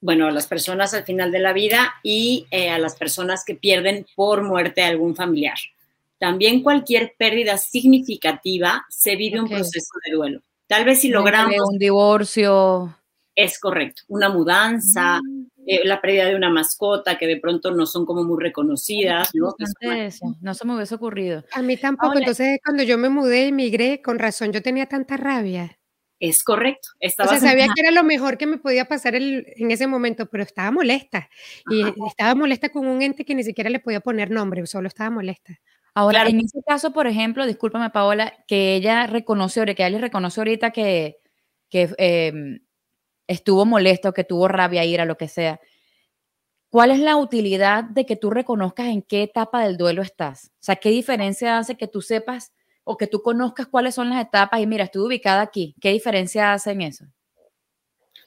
bueno, 0.00 0.26
a 0.26 0.30
las 0.30 0.46
personas 0.46 0.92
al 0.92 1.04
final 1.04 1.32
de 1.32 1.38
la 1.38 1.54
vida 1.54 1.94
y 2.02 2.46
eh, 2.50 2.68
a 2.68 2.78
las 2.78 2.96
personas 2.96 3.42
que 3.44 3.54
pierden 3.54 4.06
por 4.14 4.42
muerte 4.42 4.82
a 4.82 4.88
algún 4.88 5.16
familiar. 5.16 5.56
También 6.18 6.62
cualquier 6.62 7.14
pérdida 7.16 7.56
significativa 7.56 8.84
se 8.90 9.16
vive 9.16 9.40
un 9.40 9.48
proceso 9.48 9.94
de 10.04 10.12
duelo. 10.12 10.40
Tal 10.66 10.84
vez 10.84 11.00
si 11.00 11.08
logramos... 11.08 11.56
Un 11.66 11.78
divorcio. 11.78 12.94
Es 13.34 13.58
correcto, 13.58 14.02
una 14.08 14.28
mudanza, 14.28 15.20
mm. 15.22 15.35
Eh, 15.66 15.80
la 15.84 16.00
pérdida 16.00 16.26
de 16.26 16.36
una 16.36 16.48
mascota 16.48 17.18
que 17.18 17.26
de 17.26 17.38
pronto 17.38 17.72
no 17.72 17.86
son 17.86 18.06
como 18.06 18.22
muy 18.22 18.40
reconocidas. 18.40 19.30
¿no? 19.34 19.54
no 20.40 20.54
se 20.54 20.64
me 20.64 20.74
hubiese 20.76 20.94
ocurrido. 20.94 21.44
A 21.52 21.60
mí 21.60 21.76
tampoco, 21.76 22.16
entonces 22.18 22.60
cuando 22.64 22.84
yo 22.84 22.96
me 22.98 23.08
mudé, 23.08 23.48
emigré, 23.48 24.00
con 24.00 24.18
razón, 24.18 24.52
yo 24.52 24.62
tenía 24.62 24.86
tanta 24.86 25.16
rabia. 25.16 25.76
Es 26.18 26.44
correcto. 26.44 26.88
Estaba 27.00 27.30
o 27.30 27.32
sea, 27.32 27.50
sabía 27.50 27.66
que 27.66 27.82
era 27.82 27.90
lo 27.90 28.02
mejor 28.04 28.38
que 28.38 28.46
me 28.46 28.58
podía 28.58 28.86
pasar 28.86 29.16
en 29.16 29.70
ese 29.70 29.86
momento, 29.86 30.26
pero 30.26 30.44
estaba 30.44 30.70
molesta. 30.70 31.28
Y 31.68 31.82
estaba 32.06 32.34
molesta 32.34 32.70
con 32.70 32.86
un 32.86 33.02
ente 33.02 33.24
que 33.24 33.34
ni 33.34 33.42
siquiera 33.42 33.68
le 33.68 33.80
podía 33.80 34.00
poner 34.00 34.30
nombre, 34.30 34.64
solo 34.66 34.88
estaba 34.88 35.10
molesta. 35.10 35.58
Ahora, 35.94 36.28
en 36.28 36.40
ese 36.40 36.62
caso, 36.66 36.92
por 36.92 37.06
ejemplo, 37.06 37.46
discúlpame, 37.46 37.90
Paola, 37.90 38.32
que 38.46 38.76
ella 38.76 39.06
reconoció, 39.06 39.64
que 39.64 39.72
ella 39.72 39.90
le 39.90 39.98
reconoció 39.98 40.42
ahorita 40.42 40.70
que, 40.70 41.16
que 41.70 41.90
em, 41.98 42.60
estuvo 43.26 43.64
molesto, 43.64 44.12
que 44.12 44.24
tuvo 44.24 44.48
rabia, 44.48 44.84
ira, 44.84 45.04
lo 45.04 45.16
que 45.16 45.28
sea. 45.28 45.60
¿Cuál 46.70 46.90
es 46.90 46.98
la 46.98 47.16
utilidad 47.16 47.84
de 47.84 48.06
que 48.06 48.16
tú 48.16 48.30
reconozcas 48.30 48.86
en 48.86 49.02
qué 49.02 49.22
etapa 49.22 49.64
del 49.64 49.76
duelo 49.76 50.02
estás? 50.02 50.52
O 50.54 50.62
sea, 50.62 50.76
¿qué 50.76 50.90
diferencia 50.90 51.58
hace 51.58 51.76
que 51.76 51.88
tú 51.88 52.02
sepas 52.02 52.52
o 52.88 52.96
que 52.96 53.08
tú 53.08 53.20
conozcas 53.20 53.66
cuáles 53.66 53.96
son 53.96 54.10
las 54.10 54.24
etapas 54.24 54.60
y 54.60 54.66
mira, 54.66 54.84
estoy 54.84 55.02
ubicada 55.02 55.42
aquí. 55.42 55.74
¿Qué 55.80 55.90
diferencia 55.90 56.52
hace 56.52 56.70
en 56.70 56.82
eso? 56.82 57.04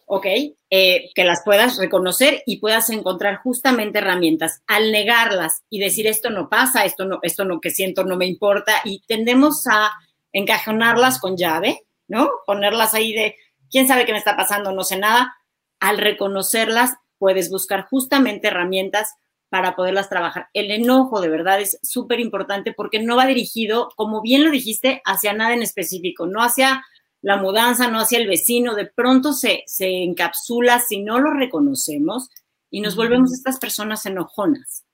Ok, 0.05 0.25
eh, 0.69 1.11
que 1.15 1.23
las 1.23 1.43
puedas 1.45 1.77
reconocer 1.77 2.43
y 2.45 2.57
puedas 2.57 2.89
encontrar 2.89 3.37
justamente 3.37 3.99
herramientas. 3.99 4.61
Al 4.67 4.91
negarlas 4.91 5.63
y 5.69 5.79
decir 5.79 6.07
esto 6.07 6.29
no 6.29 6.49
pasa, 6.49 6.83
esto 6.83 7.05
no, 7.05 7.19
esto 7.21 7.45
no 7.45 7.61
que 7.61 7.69
siento 7.69 8.03
no 8.03 8.17
me 8.17 8.25
importa 8.25 8.81
y 8.83 9.01
tendemos 9.07 9.65
a 9.67 9.91
encajonarlas 10.33 11.19
con 11.19 11.37
llave, 11.37 11.85
¿no? 12.09 12.29
Ponerlas 12.45 12.93
ahí 12.93 13.13
de 13.13 13.35
quién 13.69 13.87
sabe 13.87 14.05
qué 14.05 14.11
me 14.11 14.17
está 14.17 14.35
pasando, 14.35 14.71
no 14.71 14.83
sé 14.83 14.97
nada. 14.97 15.35
Al 15.79 15.97
reconocerlas, 15.97 16.95
puedes 17.17 17.49
buscar 17.49 17.85
justamente 17.87 18.47
herramientas 18.47 19.15
para 19.49 19.75
poderlas 19.75 20.09
trabajar. 20.09 20.47
El 20.53 20.71
enojo 20.71 21.21
de 21.21 21.29
verdad 21.29 21.59
es 21.59 21.79
súper 21.81 22.19
importante 22.19 22.73
porque 22.73 22.99
no 22.99 23.15
va 23.15 23.25
dirigido, 23.25 23.89
como 23.95 24.21
bien 24.21 24.43
lo 24.43 24.51
dijiste, 24.51 25.01
hacia 25.05 25.33
nada 25.33 25.53
en 25.53 25.63
específico, 25.63 26.27
no 26.27 26.41
hacia 26.41 26.83
la 27.21 27.37
mudanza, 27.37 27.89
no 27.89 27.99
hacia 27.99 28.19
el 28.19 28.27
vecino, 28.27 28.75
de 28.75 28.85
pronto 28.85 29.33
se, 29.33 29.63
se 29.65 30.03
encapsula 30.03 30.79
si 30.79 31.01
no 31.01 31.19
lo 31.19 31.33
reconocemos 31.33 32.29
y 32.69 32.81
nos 32.81 32.95
volvemos 32.95 33.33
estas 33.33 33.59
personas 33.59 34.05
enojonas. 34.05 34.85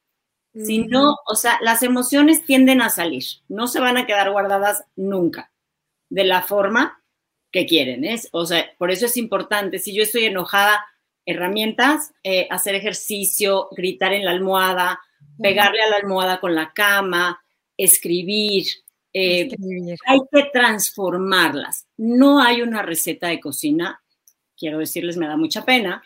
Si 0.54 0.86
no, 0.86 1.18
o 1.28 1.36
sea, 1.36 1.60
las 1.62 1.84
emociones 1.84 2.46
tienden 2.46 2.82
a 2.82 2.90
salir, 2.90 3.26
no 3.50 3.68
se 3.68 3.82
van 3.82 3.98
a 3.98 4.06
quedar 4.06 4.32
guardadas 4.32 4.86
nunca, 4.96 5.52
de 6.10 6.24
la 6.24 6.44
forma 6.44 7.04
que 7.56 7.66
quieren, 7.66 8.04
¿es? 8.04 8.28
O 8.34 8.46
sea, 8.46 8.70
por 8.78 8.92
eso 8.92 9.06
es 9.06 9.16
importante, 9.16 9.80
si 9.80 9.96
yo 9.96 10.04
estoy 10.04 10.26
enojada, 10.26 10.86
herramientas, 11.26 12.12
eh, 12.22 12.50
hacer 12.52 12.76
ejercicio, 12.76 13.70
gritar 13.72 14.12
en 14.12 14.26
la 14.26 14.32
almohada, 14.32 15.00
pegarle 15.42 15.82
a 15.82 15.90
la 15.90 15.96
almohada 15.96 16.42
con 16.42 16.54
la 16.54 16.74
cama, 16.74 17.42
escribir. 17.78 18.66
Eh, 19.14 19.48
hay 20.06 20.20
que 20.30 20.50
transformarlas. 20.52 21.88
No 21.96 22.42
hay 22.42 22.62
una 22.62 22.82
receta 22.82 23.30
de 23.30 23.40
cocina, 23.40 24.04
quiero 24.58 24.80
decirles, 24.80 25.16
me 25.16 25.28
da 25.28 25.38
mucha 25.38 25.64
pena, 25.64 26.04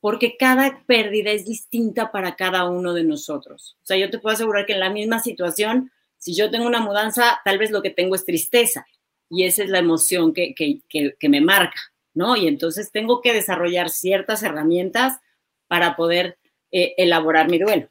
porque 0.00 0.38
cada 0.38 0.82
pérdida 0.86 1.30
es 1.30 1.44
distinta 1.44 2.10
para 2.10 2.36
cada 2.36 2.70
uno 2.70 2.94
de 2.94 3.04
nosotros. 3.04 3.76
O 3.82 3.84
sea, 3.84 3.98
yo 3.98 4.08
te 4.08 4.18
puedo 4.18 4.32
asegurar 4.32 4.64
que 4.64 4.72
en 4.72 4.80
la 4.80 4.88
misma 4.88 5.20
situación, 5.20 5.92
si 6.16 6.34
yo 6.34 6.50
tengo 6.50 6.66
una 6.66 6.80
mudanza, 6.80 7.42
tal 7.44 7.58
vez 7.58 7.70
lo 7.70 7.82
que 7.82 7.90
tengo 7.90 8.14
es 8.14 8.24
tristeza 8.24 8.86
y 9.28 9.44
esa 9.44 9.64
es 9.64 9.70
la 9.70 9.78
emoción 9.78 10.32
que, 10.32 10.54
que 10.54 11.28
me 11.28 11.40
marca. 11.40 11.80
¿no? 12.16 12.34
Y 12.34 12.48
entonces 12.48 12.90
tengo 12.90 13.20
que 13.20 13.34
desarrollar 13.34 13.90
ciertas 13.90 14.42
herramientas 14.42 15.20
para 15.68 15.96
poder 15.96 16.38
eh, 16.72 16.94
elaborar 16.96 17.50
mi 17.50 17.58
duelo, 17.58 17.90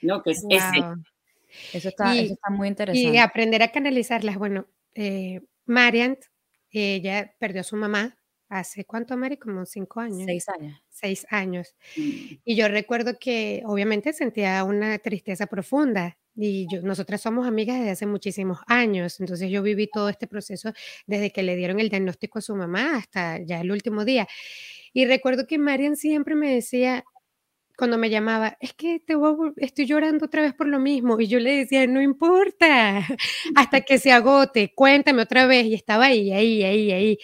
¿no? 0.00 0.22
Que 0.22 0.30
es 0.30 0.44
ese. 0.48 0.84
Eso 1.72 1.88
está, 1.88 2.14
muy 2.50 2.68
interesante. 2.68 3.16
Y 3.16 3.18
aprender 3.18 3.62
a 3.64 3.72
canalizarlas. 3.72 4.38
Bueno, 4.38 4.66
eh, 4.94 5.40
Marian, 5.66 6.16
ella 6.70 7.34
perdió 7.40 7.62
a 7.62 7.64
su 7.64 7.74
mamá 7.74 8.16
hace 8.48 8.84
cuánto, 8.84 9.16
Mari, 9.16 9.36
como 9.36 9.66
cinco 9.66 9.98
años. 9.98 10.24
Seis 10.24 10.48
años. 10.48 10.80
Seis 10.88 11.26
años. 11.30 11.74
Mm. 11.96 12.34
Y 12.44 12.54
yo 12.54 12.68
recuerdo 12.68 13.18
que 13.18 13.62
obviamente 13.66 14.12
sentía 14.12 14.62
una 14.62 14.96
tristeza 15.00 15.46
profunda 15.46 16.16
y 16.40 16.66
yo, 16.70 16.82
nosotras 16.82 17.20
somos 17.20 17.46
amigas 17.48 17.78
desde 17.78 17.90
hace 17.90 18.06
muchísimos 18.06 18.60
años, 18.68 19.18
entonces 19.20 19.50
yo 19.50 19.62
viví 19.62 19.88
todo 19.88 20.08
este 20.08 20.28
proceso 20.28 20.72
desde 21.06 21.32
que 21.32 21.42
le 21.42 21.56
dieron 21.56 21.80
el 21.80 21.88
diagnóstico 21.88 22.38
a 22.38 22.42
su 22.42 22.54
mamá 22.54 22.96
hasta 22.96 23.42
ya 23.42 23.60
el 23.60 23.72
último 23.72 24.04
día. 24.04 24.28
Y 24.92 25.06
recuerdo 25.06 25.46
que 25.46 25.58
Marian 25.58 25.96
siempre 25.96 26.36
me 26.36 26.54
decía, 26.54 27.04
cuando 27.78 27.98
me 27.98 28.10
llamaba, 28.10 28.56
es 28.60 28.74
que 28.74 29.00
te 29.00 29.14
estoy 29.58 29.86
llorando 29.86 30.26
otra 30.26 30.42
vez 30.42 30.54
por 30.54 30.66
lo 30.68 30.80
mismo. 30.80 31.20
Y 31.20 31.28
yo 31.28 31.38
le 31.40 31.58
decía, 31.58 31.86
no 31.86 32.02
importa, 32.02 32.98
hasta 33.56 33.82
que 33.82 33.98
se 33.98 34.12
agote, 34.12 34.72
cuéntame 34.74 35.22
otra 35.22 35.46
vez. 35.46 35.66
Y 35.66 35.74
estaba 35.74 36.06
ahí, 36.06 36.32
ahí, 36.32 36.64
ahí, 36.64 36.92
ahí. 36.92 37.18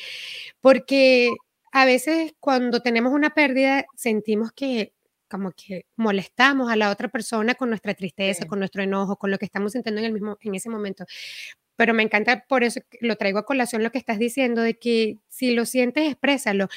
Porque 0.60 1.32
a 1.72 1.84
veces 1.86 2.34
cuando 2.40 2.80
tenemos 2.82 3.12
una 3.12 3.30
pérdida 3.30 3.84
sentimos 3.96 4.52
que 4.52 4.93
como 5.34 5.50
que 5.50 5.86
molestamos 5.96 6.70
a 6.70 6.76
la 6.76 6.92
otra 6.92 7.08
persona 7.08 7.56
con 7.56 7.68
nuestra 7.68 7.92
tristeza, 7.94 8.46
con 8.46 8.60
nuestro 8.60 8.84
enojo, 8.84 9.16
con 9.16 9.32
lo 9.32 9.38
que 9.38 9.44
estamos 9.46 9.72
sintiendo 9.72 10.00
en, 10.00 10.06
el 10.06 10.12
mismo, 10.12 10.38
en 10.40 10.54
ese 10.54 10.70
momento. 10.70 11.06
Pero 11.74 11.92
me 11.92 12.04
encanta, 12.04 12.44
por 12.48 12.62
eso 12.62 12.80
lo 13.00 13.16
traigo 13.16 13.40
a 13.40 13.44
colación 13.44 13.82
lo 13.82 13.90
que 13.90 13.98
estás 13.98 14.20
diciendo, 14.20 14.62
de 14.62 14.78
que 14.78 15.18
si 15.28 15.52
lo 15.52 15.66
sientes, 15.66 16.08
exprésalo. 16.08 16.68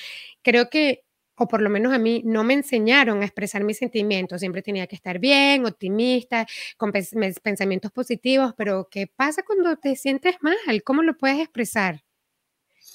Creo 0.41 0.71
que, 0.71 1.03
o 1.35 1.47
por 1.47 1.61
lo 1.61 1.69
menos 1.69 1.93
a 1.93 1.99
mí, 1.99 2.23
no 2.25 2.43
me 2.43 2.55
enseñaron 2.55 3.21
a 3.21 3.25
expresar 3.25 3.63
mis 3.63 3.77
sentimientos. 3.77 4.39
Siempre 4.39 4.63
tenía 4.63 4.87
que 4.87 4.95
estar 4.95 5.19
bien, 5.19 5.67
optimista, 5.67 6.47
con 6.77 6.91
pensamientos 6.91 7.91
positivos, 7.91 8.55
pero 8.57 8.87
¿qué 8.89 9.05
pasa 9.05 9.43
cuando 9.43 9.77
te 9.77 9.95
sientes 9.95 10.37
mal? 10.41 10.57
¿Cómo 10.83 11.03
lo 11.03 11.15
puedes 11.15 11.39
expresar? 11.39 12.06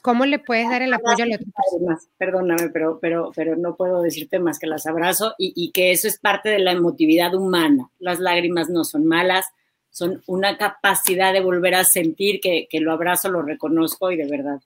¿Cómo 0.02 0.26
le 0.26 0.40
puedes 0.40 0.68
dar 0.68 0.82
el 0.82 0.92
apoyo 0.92 1.23
a 1.23 1.26
la 1.26 1.37
otra 1.37 1.99
Perdóname, 2.18 2.71
pero, 2.71 2.99
pero, 3.00 3.30
pero 3.37 3.54
no 3.54 3.76
puedo 3.76 4.02
decirte 4.02 4.40
más 4.40 4.59
que 4.59 4.66
las 4.66 4.85
abrazo 4.87 5.35
y, 5.38 5.71
que 5.71 5.92
eso 5.92 6.09
es 6.09 6.18
parte 6.18 6.49
de 6.49 6.59
la 6.59 6.73
emotividad 6.73 7.32
humana. 7.37 7.88
Las 8.00 8.18
lágrimas 8.18 8.68
no 8.68 8.82
son 8.82 9.06
malas, 9.06 9.47
son 9.90 10.21
una 10.26 10.59
capacidad 10.59 11.32
de 11.32 11.40
volver 11.40 11.76
a 11.76 11.85
sentir 11.85 12.40
que, 12.40 12.66
lo 12.80 12.90
abrazo, 12.90 13.30
lo 13.30 13.42
reconozco 13.42 14.11
y 14.11 14.16
de 14.16 14.26
verdad, 14.26 14.61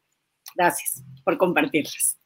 gracias 0.57 1.05
por 1.23 1.37
compartirlas. 1.37 2.19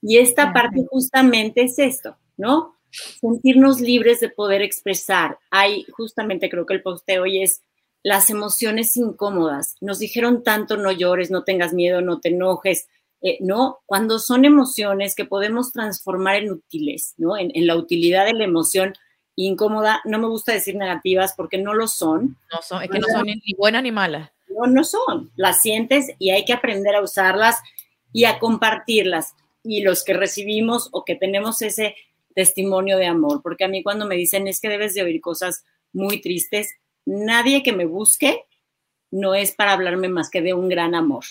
Y 0.00 0.16
esta 0.16 0.54
parte 0.54 0.86
justamente 0.88 1.64
es 1.64 1.78
esto, 1.78 2.16
¿no? 2.38 2.78
Sentirnos 3.20 3.78
libres 3.78 4.20
de 4.20 4.30
poder 4.30 4.62
expresar. 4.62 5.38
Hay 5.50 5.84
justamente, 5.90 6.48
creo 6.48 6.64
que 6.64 6.74
el 6.74 6.82
posteo 6.82 7.24
hoy 7.24 7.42
es 7.42 7.62
las 8.02 8.30
emociones 8.30 8.96
incómodas. 8.96 9.76
Nos 9.80 9.98
dijeron 9.98 10.42
tanto 10.42 10.76
no 10.76 10.92
llores, 10.92 11.30
no 11.30 11.44
tengas 11.44 11.72
miedo, 11.72 12.00
no 12.00 12.20
te 12.20 12.30
enojes. 12.30 12.88
Eh, 13.20 13.38
no, 13.40 13.80
cuando 13.86 14.18
son 14.18 14.44
emociones 14.44 15.14
que 15.14 15.24
podemos 15.24 15.72
transformar 15.72 16.36
en 16.36 16.52
útiles, 16.52 17.14
¿no? 17.16 17.36
En, 17.36 17.66
la 17.66 17.76
utilidad 17.76 18.24
de 18.26 18.34
la 18.34 18.44
emoción 18.44 18.94
incómoda, 19.34 20.00
no 20.04 20.18
me 20.18 20.28
gusta 20.28 20.52
decir 20.52 20.76
negativas 20.76 21.34
porque 21.36 21.58
no 21.58 21.74
lo 21.74 21.88
son. 21.88 22.36
No 22.52 22.62
son, 22.62 22.82
es 22.82 22.90
que 22.90 22.98
no 22.98 23.06
son 23.08 23.26
ni 23.26 23.54
buenas 23.56 23.82
ni 23.82 23.92
malas. 23.92 24.30
No, 24.48 24.66
no 24.66 24.84
son. 24.84 25.30
Las 25.36 25.60
sientes 25.60 26.12
y 26.18 26.30
hay 26.30 26.44
que 26.44 26.52
aprender 26.52 26.94
a 26.94 27.02
usarlas 27.02 27.56
y 28.12 28.24
a 28.24 28.38
compartirlas. 28.38 29.34
Y 29.64 29.82
los 29.82 30.04
que 30.04 30.14
recibimos 30.14 30.88
o 30.92 31.04
que 31.04 31.16
tenemos 31.16 31.60
ese 31.62 31.96
testimonio 32.34 32.98
de 32.98 33.06
amor, 33.06 33.42
porque 33.42 33.64
a 33.64 33.68
mí 33.68 33.82
cuando 33.82 34.06
me 34.06 34.14
dicen 34.14 34.46
es 34.46 34.60
que 34.60 34.68
debes 34.68 34.94
de 34.94 35.02
oír 35.02 35.20
cosas 35.20 35.64
muy 35.92 36.20
tristes, 36.20 36.70
nadie 37.08 37.62
que 37.62 37.72
me 37.72 37.86
busque 37.86 38.44
no 39.10 39.34
es 39.34 39.54
para 39.54 39.72
hablarme 39.72 40.08
más 40.08 40.30
que 40.30 40.42
de 40.42 40.54
un 40.54 40.68
gran 40.68 40.94
amor, 40.94 41.24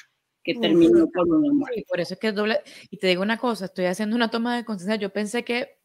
que 0.43 0.55
terminó 0.55 1.07
por 1.07 1.27
una 1.27 1.53
muerte. 1.53 1.79
Sí, 1.79 1.85
por 1.87 1.99
eso 1.99 2.15
es 2.15 2.19
que 2.19 2.29
es 2.29 2.35
doble. 2.35 2.61
Y 2.89 2.97
te 2.97 3.07
digo 3.07 3.21
una 3.21 3.37
cosa, 3.37 3.65
estoy 3.65 3.85
haciendo 3.85 4.15
una 4.15 4.31
toma 4.31 4.55
de 4.55 4.65
conciencia. 4.65 4.95
Yo 4.95 5.11
pensé 5.11 5.43
que 5.43 5.77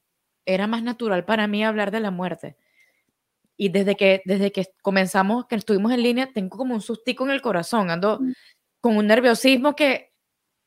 era 0.47 0.67
más 0.67 0.83
natural 0.83 1.25
para 1.25 1.47
mí 1.47 1.65
hablar 1.65 1.91
de 1.91 2.01
la 2.01 2.11
muerte. 2.11 2.57
Y 3.57 3.69
desde 3.69 3.95
que, 3.97 4.23
desde 4.25 4.51
que 4.51 4.67
comenzamos, 4.81 5.47
que 5.47 5.57
estuvimos 5.57 5.93
en 5.93 6.03
línea, 6.03 6.33
tengo 6.33 6.57
como 6.57 6.75
un 6.75 6.81
sustico 6.81 7.25
en 7.25 7.31
el 7.33 7.43
corazón. 7.43 7.91
Ando 7.91 8.19
con 8.81 8.97
un 8.97 9.07
nerviosismo 9.07 9.77
que 9.77 10.13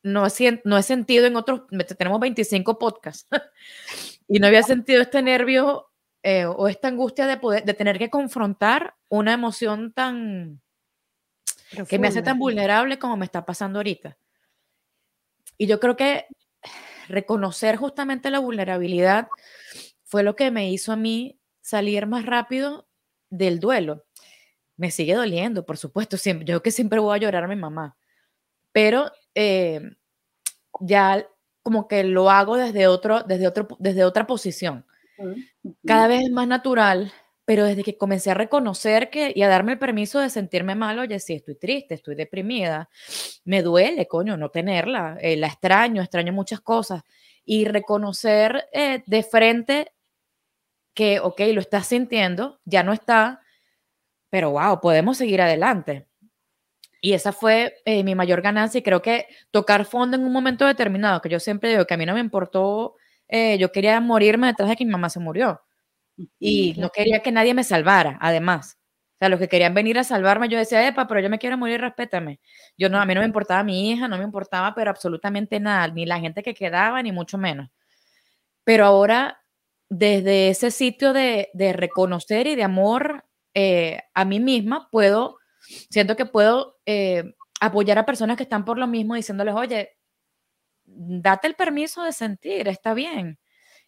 no 0.03 0.27
no 0.63 0.77
he 0.77 0.83
sentido 0.83 1.25
en 1.25 1.35
otros. 1.35 1.61
Tenemos 1.97 2.19
25 2.19 2.77
podcasts 2.77 3.27
y 4.27 4.39
no 4.39 4.47
había 4.47 4.61
sentido 4.61 5.01
este 5.01 5.23
nervio 5.23 5.87
eh, 6.27 6.47
o 6.47 6.67
esta 6.67 6.87
angustia 6.87 7.27
de, 7.27 7.37
poder, 7.37 7.63
de 7.65 7.75
tener 7.75 7.99
que 7.99 8.09
confrontar 8.09 8.95
una 9.09 9.31
emoción 9.31 9.93
tan. 9.93 10.59
que 11.87 11.99
me 11.99 12.07
hace 12.07 12.23
tan 12.23 12.39
vulnerable 12.39 12.97
como 12.97 13.15
me 13.15 13.25
está 13.25 13.45
pasando 13.45 13.77
ahorita. 13.77 14.17
Y 15.59 15.67
yo 15.67 15.79
creo 15.79 15.95
que 15.95 16.25
reconocer 17.07 17.75
justamente 17.75 18.31
la 18.31 18.39
vulnerabilidad 18.39 19.27
fue 20.03 20.23
lo 20.23 20.35
que 20.35 20.49
me 20.49 20.71
hizo 20.71 20.91
a 20.91 20.95
mí 20.95 21.39
salir 21.61 22.07
más 22.07 22.25
rápido 22.25 22.87
del 23.29 23.59
duelo. 23.59 24.07
Me 24.77 24.89
sigue 24.89 25.13
doliendo, 25.13 25.63
por 25.63 25.77
supuesto, 25.77 26.17
siempre, 26.17 26.47
yo 26.47 26.63
que 26.63 26.71
siempre 26.71 26.97
voy 26.97 27.15
a 27.15 27.21
llorar 27.21 27.43
a 27.43 27.47
mi 27.47 27.55
mamá, 27.55 27.97
pero 28.71 29.11
eh, 29.35 29.79
ya 30.79 31.29
como 31.61 31.87
que 31.87 32.03
lo 32.03 32.31
hago 32.31 32.57
desde, 32.57 32.87
otro, 32.87 33.21
desde, 33.21 33.47
otro, 33.47 33.67
desde 33.79 34.03
otra 34.03 34.25
posición. 34.25 34.87
Cada 35.85 36.07
vez 36.07 36.23
es 36.23 36.31
más 36.31 36.47
natural, 36.47 37.11
pero 37.45 37.63
desde 37.65 37.83
que 37.83 37.97
comencé 37.97 38.31
a 38.31 38.33
reconocer 38.33 39.09
que 39.09 39.31
y 39.35 39.43
a 39.43 39.47
darme 39.47 39.73
el 39.73 39.79
permiso 39.79 40.19
de 40.19 40.29
sentirme 40.29 40.75
mal, 40.75 40.99
oye, 40.99 41.19
sí, 41.19 41.33
estoy 41.33 41.55
triste, 41.55 41.95
estoy 41.95 42.15
deprimida, 42.15 42.89
me 43.45 43.61
duele, 43.61 44.07
coño, 44.07 44.37
no 44.37 44.49
tenerla, 44.49 45.17
eh, 45.21 45.37
la 45.37 45.47
extraño, 45.47 46.01
extraño 46.01 46.33
muchas 46.33 46.61
cosas, 46.61 47.03
y 47.43 47.65
reconocer 47.65 48.67
eh, 48.73 49.03
de 49.05 49.23
frente 49.23 49.91
que, 50.93 51.19
ok, 51.19 51.41
lo 51.53 51.61
estás 51.61 51.87
sintiendo, 51.87 52.59
ya 52.65 52.81
no 52.83 52.93
está, 52.93 53.41
pero 54.29 54.51
wow, 54.51 54.81
podemos 54.81 55.17
seguir 55.17 55.41
adelante. 55.41 56.07
Y 57.01 57.13
esa 57.13 57.31
fue 57.31 57.75
eh, 57.85 58.03
mi 58.03 58.15
mayor 58.15 58.41
ganancia 58.41 58.79
y 58.79 58.83
creo 58.83 59.01
que 59.01 59.27
tocar 59.51 59.85
fondo 59.85 60.17
en 60.17 60.23
un 60.23 60.33
momento 60.33 60.65
determinado, 60.65 61.21
que 61.21 61.29
yo 61.29 61.39
siempre 61.39 61.69
digo 61.69 61.85
que 61.85 61.93
a 61.93 61.97
mí 61.97 62.05
no 62.05 62.15
me 62.15 62.19
importó, 62.19 62.95
eh, 63.27 63.57
yo 63.57 63.71
quería 63.71 63.99
morirme 64.01 64.47
detrás 64.47 64.69
de 64.69 64.75
que 64.75 64.85
mi 64.85 64.91
mamá 64.91 65.09
se 65.09 65.19
murió 65.19 65.61
y 66.39 66.73
no 66.77 66.89
quería 66.91 67.21
que 67.21 67.31
nadie 67.31 67.53
me 67.53 67.63
salvara, 67.63 68.17
además. 68.21 68.77
O 69.15 69.17
sea, 69.19 69.29
los 69.29 69.39
que 69.39 69.47
querían 69.47 69.73
venir 69.73 69.97
a 69.97 70.03
salvarme, 70.03 70.49
yo 70.49 70.57
decía, 70.57 70.85
epa, 70.87 71.07
pero 71.07 71.21
yo 71.21 71.29
me 71.29 71.39
quiero 71.39 71.57
morir, 71.57 71.79
respétame. 71.79 72.39
Yo 72.77 72.89
no, 72.89 72.99
a 72.99 73.05
mí 73.05 73.13
no 73.13 73.21
me 73.21 73.27
importaba 73.27 73.63
mi 73.63 73.91
hija, 73.91 74.07
no 74.07 74.17
me 74.17 74.23
importaba, 74.25 74.75
pero 74.75 74.89
absolutamente 74.89 75.59
nada, 75.59 75.87
ni 75.87 76.05
la 76.05 76.19
gente 76.19 76.43
que 76.43 76.53
quedaba, 76.53 77.01
ni 77.01 77.11
mucho 77.11 77.37
menos. 77.37 77.69
Pero 78.65 78.85
ahora 78.85 79.41
desde 79.89 80.49
ese 80.49 80.71
sitio 80.71 81.13
de, 81.13 81.49
reconocer 81.73 82.47
y 82.47 82.55
de 82.55 82.63
amor 82.63 83.25
eh, 83.53 84.01
a 84.13 84.25
mí 84.25 84.39
misma, 84.39 84.89
puedo, 84.91 85.37
siento 85.89 86.15
que 86.15 86.25
puedo 86.25 86.77
eh, 86.85 87.35
apoyar 87.61 87.97
a 87.97 88.05
personas 88.05 88.37
que 88.37 88.43
están 88.43 88.65
por 88.65 88.77
lo 88.77 88.87
mismo 88.87 89.15
diciéndoles, 89.15 89.55
oye, 89.55 89.97
date 90.95 91.47
el 91.47 91.55
permiso 91.55 92.03
de 92.03 92.13
sentir, 92.13 92.67
está 92.67 92.93
bien. 92.93 93.39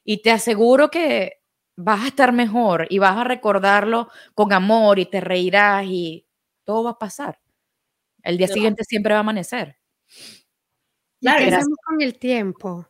Y 0.03 0.21
te 0.21 0.31
aseguro 0.31 0.89
que 0.89 1.41
vas 1.75 2.03
a 2.03 2.07
estar 2.07 2.33
mejor 2.33 2.87
y 2.89 2.99
vas 2.99 3.17
a 3.17 3.23
recordarlo 3.23 4.09
con 4.33 4.51
amor 4.51 4.99
y 4.99 5.05
te 5.05 5.21
reirás 5.21 5.85
y 5.85 6.27
todo 6.63 6.83
va 6.83 6.91
a 6.91 6.99
pasar. 6.99 7.39
El 8.23 8.37
día 8.37 8.47
siguiente 8.47 8.83
siempre 8.83 9.13
va 9.13 9.19
a 9.19 9.21
amanecer. 9.21 9.77
Claro, 11.21 11.65
con 11.85 12.01
el 12.01 12.17
tiempo. 12.17 12.87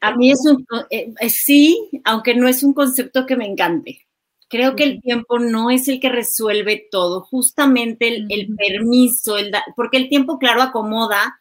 A 0.00 0.16
mí 0.16 0.30
es 0.30 0.40
un, 0.46 0.64
eh, 0.90 1.12
eh, 1.20 1.30
sí, 1.30 1.90
aunque 2.04 2.34
no 2.34 2.48
es 2.48 2.62
un 2.62 2.72
concepto 2.72 3.26
que 3.26 3.36
me 3.36 3.46
encante. 3.46 4.06
Creo 4.48 4.74
que 4.76 4.84
el 4.84 5.02
tiempo 5.02 5.38
no 5.38 5.70
es 5.70 5.88
el 5.88 6.00
que 6.00 6.08
resuelve 6.08 6.88
todo, 6.90 7.20
justamente 7.20 8.08
el, 8.08 8.54
permiso, 8.56 9.36
el 9.36 9.52
porque 9.76 9.98
el 9.98 10.08
tiempo, 10.08 10.38
claro, 10.38 10.62
acomoda, 10.62 11.37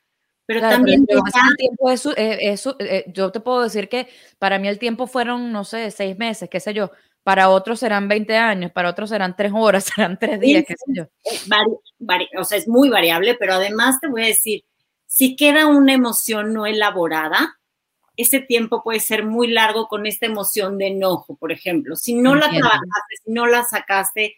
pero 0.47 0.61
también... 0.61 1.01
el 1.01 1.57
tiempo 1.57 1.91
eso, 1.91 2.13
eh, 2.17 3.03
yo 3.13 3.31
te 3.31 3.39
puedo 3.39 3.61
decir 3.61 3.89
que 3.89 4.07
para 4.39 4.57
mí 4.57 4.67
el 4.67 4.79
tiempo 4.79 5.05
fueron, 5.05 5.51
no 5.51 5.63
sé, 5.65 5.91
seis 5.91 6.17
meses, 6.17 6.49
qué 6.49 6.59
sé 6.59 6.73
yo, 6.73 6.89
para 7.21 7.49
otros 7.49 7.81
serán 7.81 8.07
20 8.07 8.37
años, 8.37 8.71
para 8.71 8.89
otros 8.89 9.09
serán 9.09 9.35
tres 9.35 9.51
horas, 9.53 9.83
serán 9.95 10.17
tres 10.17 10.39
días, 10.39 10.63
qué 10.65 10.75
sé 10.75 10.85
yo. 10.95 11.03
o 12.39 12.43
sea, 12.45 12.57
es 12.57 12.67
muy 12.67 12.89
variable, 12.89 13.35
pero 13.35 13.53
además 13.55 13.99
te 13.99 14.07
voy 14.07 14.23
a 14.23 14.27
decir, 14.27 14.63
si 15.05 15.35
queda 15.35 15.67
una 15.67 15.93
emoción 15.93 16.53
no 16.53 16.65
elaborada, 16.65 17.59
ese 18.15 18.39
tiempo 18.39 18.81
puede 18.81 19.01
ser 19.01 19.25
muy 19.25 19.47
largo 19.47 19.87
con 19.87 20.05
esta 20.05 20.25
emoción 20.25 20.77
de 20.77 20.87
enojo, 20.87 21.35
por 21.35 21.51
ejemplo. 21.51 21.97
Si 21.97 22.15
no 22.15 22.33
la 22.33 22.49
trabajaste, 22.49 23.15
si 23.25 23.31
no 23.31 23.45
la 23.45 23.63
sacaste, 23.63 24.37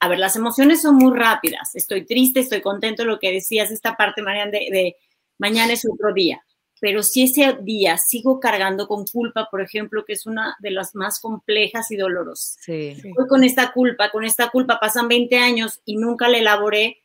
a 0.00 0.08
ver, 0.08 0.18
las 0.18 0.36
emociones 0.36 0.82
son 0.82 0.96
muy 0.96 1.16
rápidas. 1.16 1.74
Estoy 1.74 2.04
triste, 2.04 2.40
estoy 2.40 2.60
contento, 2.60 3.04
lo 3.04 3.18
que 3.18 3.32
decías, 3.32 3.70
esta 3.70 3.96
parte, 3.96 4.22
Mariana, 4.22 4.50
de, 4.50 4.96
mañana 5.38 5.72
es 5.72 5.84
otro 5.90 6.12
día. 6.12 6.44
Pero 6.80 7.02
si 7.02 7.22
ese 7.22 7.56
día 7.62 7.96
sigo 7.96 8.40
cargando 8.40 8.86
con 8.86 9.06
culpa, 9.06 9.48
por 9.50 9.62
ejemplo, 9.62 10.04
que 10.04 10.12
es 10.12 10.26
una 10.26 10.56
de 10.58 10.70
las 10.70 10.94
más 10.94 11.20
complejas 11.20 11.90
y 11.90 11.96
dolorosas. 11.96 12.56
Sí. 12.60 12.96
Voy 13.16 13.26
con 13.26 13.42
esta 13.44 13.72
culpa, 13.72 14.10
con 14.10 14.24
esta 14.24 14.50
culpa 14.50 14.78
pasan 14.80 15.08
20 15.08 15.36
años 15.38 15.80
y 15.84 15.96
nunca 15.96 16.28
la 16.28 16.38
elaboré, 16.38 16.98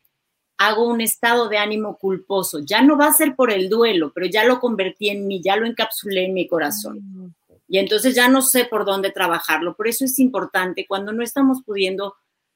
hago 0.57 0.85
un 0.85 0.99
estado 0.99 1.47
de 1.47 1.57
ánimo 1.57 1.97
culposo. 1.97 2.59
Ya 2.59 2.81
no 2.81 2.97
va 2.97 3.07
a 3.07 3.13
ser 3.13 3.35
por 3.35 3.51
el 3.51 3.69
duelo, 3.69 4.11
pero 4.13 4.25
ya 4.25 4.43
lo 4.43 4.59
convertí 4.59 5.09
en 5.09 5.25
mí, 5.27 5.41
ya 5.41 5.55
lo 5.55 5.65
encapsulé 5.65 6.25
en 6.25 6.33
mi 6.33 6.47
corazón. 6.47 7.33
Y 7.69 7.77
entonces 7.77 8.15
ya 8.15 8.27
no 8.27 8.41
sé 8.41 8.65
por 8.65 8.83
dónde 8.83 9.11
trabajarlo. 9.11 9.75
Por 9.75 9.87
eso 9.87 10.03
es 10.03 10.19
importante, 10.19 10.85
cuando 10.87 11.13
no 11.13 11.23
estamos 11.23 11.63
pudiendo 11.63 12.15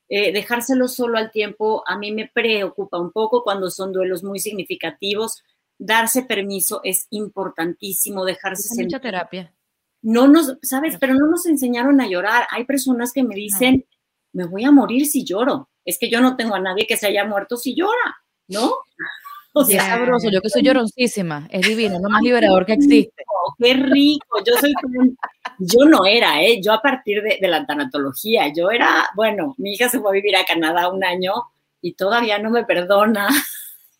eh, 0.09 0.33
dejárselo 0.33 0.87
solo 0.89 1.17
al 1.17 1.31
tiempo, 1.31 1.83
a 1.87 1.97
mí 1.97 2.11
me 2.11 2.29
preocupa 2.33 2.99
un 2.99 3.11
poco 3.11 3.43
cuando 3.43 3.69
son 3.69 3.93
duelos 3.93 4.23
muy 4.23 4.39
significativos. 4.39 5.41
Darse 5.77 6.23
permiso 6.23 6.81
es 6.83 7.07
importantísimo, 7.09 8.25
dejarse 8.25 8.81
mucha 8.81 8.99
terapia. 8.99 9.53
No 10.01 10.27
nos, 10.27 10.57
sabes, 10.61 10.97
pero 10.99 11.13
no 11.13 11.27
nos 11.27 11.45
enseñaron 11.45 11.99
a 12.01 12.07
llorar. 12.07 12.45
Hay 12.51 12.65
personas 12.65 13.11
que 13.13 13.23
me 13.23 13.35
dicen, 13.35 13.85
me 14.33 14.45
voy 14.45 14.65
a 14.65 14.71
morir 14.71 15.05
si 15.05 15.23
lloro 15.23 15.69
es 15.85 15.97
que 15.99 16.09
yo 16.09 16.21
no 16.21 16.35
tengo 16.35 16.55
a 16.55 16.59
nadie 16.59 16.87
que 16.87 16.97
se 16.97 17.07
haya 17.07 17.25
muerto 17.25 17.57
si 17.57 17.75
llora, 17.75 18.17
¿no? 18.47 18.73
O 19.55 19.63
sea, 19.63 19.85
sabroso, 19.85 20.31
yo 20.31 20.41
que 20.41 20.49
soy 20.49 20.63
lloroncísima, 20.63 21.47
es 21.51 21.61
divino, 21.67 21.99
lo 21.99 22.09
más 22.09 22.23
liberador 22.23 22.65
que 22.65 22.73
existe. 22.73 23.23
Qué 23.59 23.75
rico, 23.75 24.39
yo 24.43 24.55
soy 24.59 24.73
como, 24.73 25.11
yo 25.59 25.85
no 25.85 26.07
era, 26.07 26.41
¿eh? 26.41 26.59
Yo 26.59 26.73
a 26.73 26.81
partir 26.81 27.21
de, 27.21 27.47
la 27.47 27.63
tanatología, 27.63 28.51
yo 28.51 28.71
era, 28.71 29.05
bueno, 29.15 29.53
mi 29.59 29.73
hija 29.73 29.89
se 29.89 29.99
fue 29.99 30.09
a 30.09 30.13
vivir 30.13 30.35
a 30.35 30.43
Canadá 30.43 30.89
un 30.89 31.03
año 31.03 31.33
y 31.81 31.93
todavía 31.93 32.39
no 32.39 32.49
me 32.49 32.65
perdona, 32.65 33.29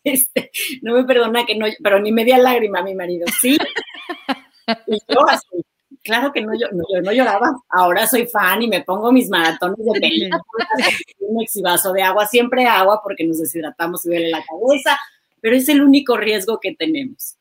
este, 0.12 0.50
no 0.82 0.94
me 0.94 1.04
perdona 1.04 1.44
que 1.46 1.56
no, 1.56 1.66
pero 1.82 1.98
ni 1.98 2.12
media 2.12 2.38
lágrima 2.38 2.82
mi 2.82 2.94
marido, 2.94 3.26
¿sí? 3.40 3.56
Y 4.86 4.98
yo 5.12 5.28
así, 5.28 5.62
claro 6.02 6.32
que 6.32 6.40
no, 6.40 6.52
yo, 6.58 6.68
no, 6.72 7.12
lloraba. 7.12 7.52
Ahora 7.68 8.06
soy 8.06 8.26
fan 8.26 8.62
y 8.62 8.68
me 8.68 8.82
pongo 8.82 9.12
mis 9.12 9.28
maratones 9.28 9.76
de 9.78 10.00
películas, 10.00 10.40
un 11.18 11.42
exivazo 11.42 11.92
de 11.92 12.02
agua, 12.02 12.26
siempre 12.26 12.66
agua 12.66 13.00
porque 13.02 13.24
nos 13.24 13.40
deshidratamos 13.40 14.06
y 14.06 14.08
duele 14.08 14.30
la 14.30 14.42
cabeza, 14.42 14.98
pero 15.42 15.54
es 15.54 15.68
el 15.68 15.82
único 15.82 16.16
riesgo 16.16 16.60
que 16.60 16.74
tenemos. 16.74 17.36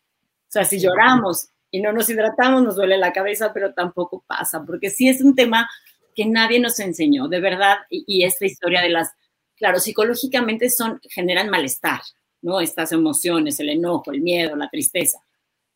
O 0.47 0.51
sea, 0.51 0.65
si 0.65 0.81
lloramos 0.81 1.47
y 1.71 1.81
no 1.81 1.91
nos 1.91 2.09
hidratamos, 2.09 2.61
nos 2.61 2.75
duele 2.75 2.97
la 2.97 3.13
cabeza, 3.13 3.51
pero 3.53 3.73
tampoco 3.73 4.23
pasa, 4.27 4.63
porque 4.65 4.89
sí 4.89 5.07
es 5.07 5.21
un 5.21 5.33
tema 5.33 5.69
que 6.13 6.25
nadie 6.25 6.59
nos 6.59 6.79
enseñó, 6.79 7.27
de 7.27 7.39
verdad, 7.39 7.77
y, 7.89 8.23
esta 8.23 8.45
historia 8.45 8.81
de 8.81 8.89
las, 8.89 9.11
claro, 9.55 9.79
psicológicamente 9.79 10.69
son, 10.69 10.99
generan 11.09 11.49
malestar, 11.49 12.01
¿no? 12.43 12.61
Estas 12.61 12.91
emociones, 12.91 13.59
el 13.59 13.69
enojo, 13.69 14.11
el 14.11 14.21
miedo, 14.21 14.55
la 14.55 14.69
tristeza, 14.69 15.19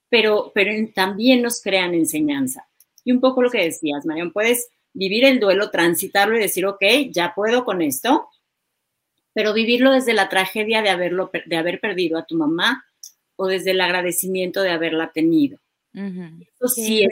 pero, 0.10 0.52
pero 0.54 0.72
también 0.94 1.42
nos 1.42 1.62
crean 1.62 1.96
enseñanza. 1.96 2.68
Y 3.04 3.12
un 3.12 3.20
poco 3.20 3.42
lo 3.42 3.50
que 3.50 3.64
decías, 3.64 4.06
Marian, 4.06 4.32
puedes 4.32 4.70
vivir 4.94 5.26
el 5.26 5.40
duelo, 5.40 5.72
transitarlo 5.72 6.38
y 6.38 6.42
decir, 6.42 6.66
ok, 6.66 6.84
ya 7.12 7.34
puedo 7.36 7.66
con 7.66 7.82
esto, 7.82 8.30
pero 9.34 9.54
vivirlo 9.54 9.92
desde 9.92 10.14
la 10.14 10.30
tragedia 10.30 10.82
de, 10.82 10.90
haberlo, 10.90 11.32
de 11.46 11.58
haber 11.58 11.80
perdido 11.80 12.18
a 12.18 12.26
tu 12.26 12.36
mamá 12.36 12.84
o 13.36 13.48
desde 13.48 13.72
el 13.72 13.82
agradecimiento 13.82 14.62
de 14.62 14.72
haberla 14.72 15.12
tenido. 15.12 15.60
sí 16.66 17.08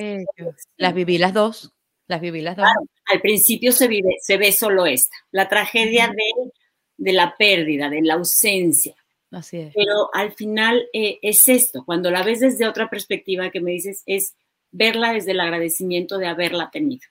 las 0.78 0.94
viví 0.94 1.18
las 1.18 1.34
dos, 1.34 1.72
las 2.08 2.20
viví 2.20 2.41
las 2.41 2.58
dos. 2.58 2.65
al 3.06 3.22
principio 3.22 3.72
se, 3.72 3.88
vive, 3.88 4.18
se 4.20 4.38
ve 4.38 4.52
solo 4.52 4.86
esta, 4.88 5.15
la 5.32 5.48
tragedia 5.48 6.08
de, 6.08 6.52
de, 6.98 7.13
la 7.13 7.38
pérdida, 7.38 7.89
de 7.89 8.02
la 8.02 8.15
ausencia. 8.15 8.96
Así 9.36 9.58
es. 9.58 9.74
Pero 9.76 10.10
al 10.13 10.32
final 10.32 10.88
eh, 10.93 11.19
es 11.21 11.50
esto, 11.50 11.84
cuando 11.86 12.10
la 12.10 12.24
ves 12.24 12.39
desde 12.39 12.65
otra 12.65 12.89
perspectiva 12.89 13.50
que 13.50 13.60
me 13.60 13.71
dices, 13.71 14.02
es 14.06 14.34
verla 14.71 15.12
desde 15.12 15.32
el 15.32 15.41
agradecimiento 15.41 16.17
de 16.17 16.28
haberla 16.28 16.69
tenido. 16.71 17.06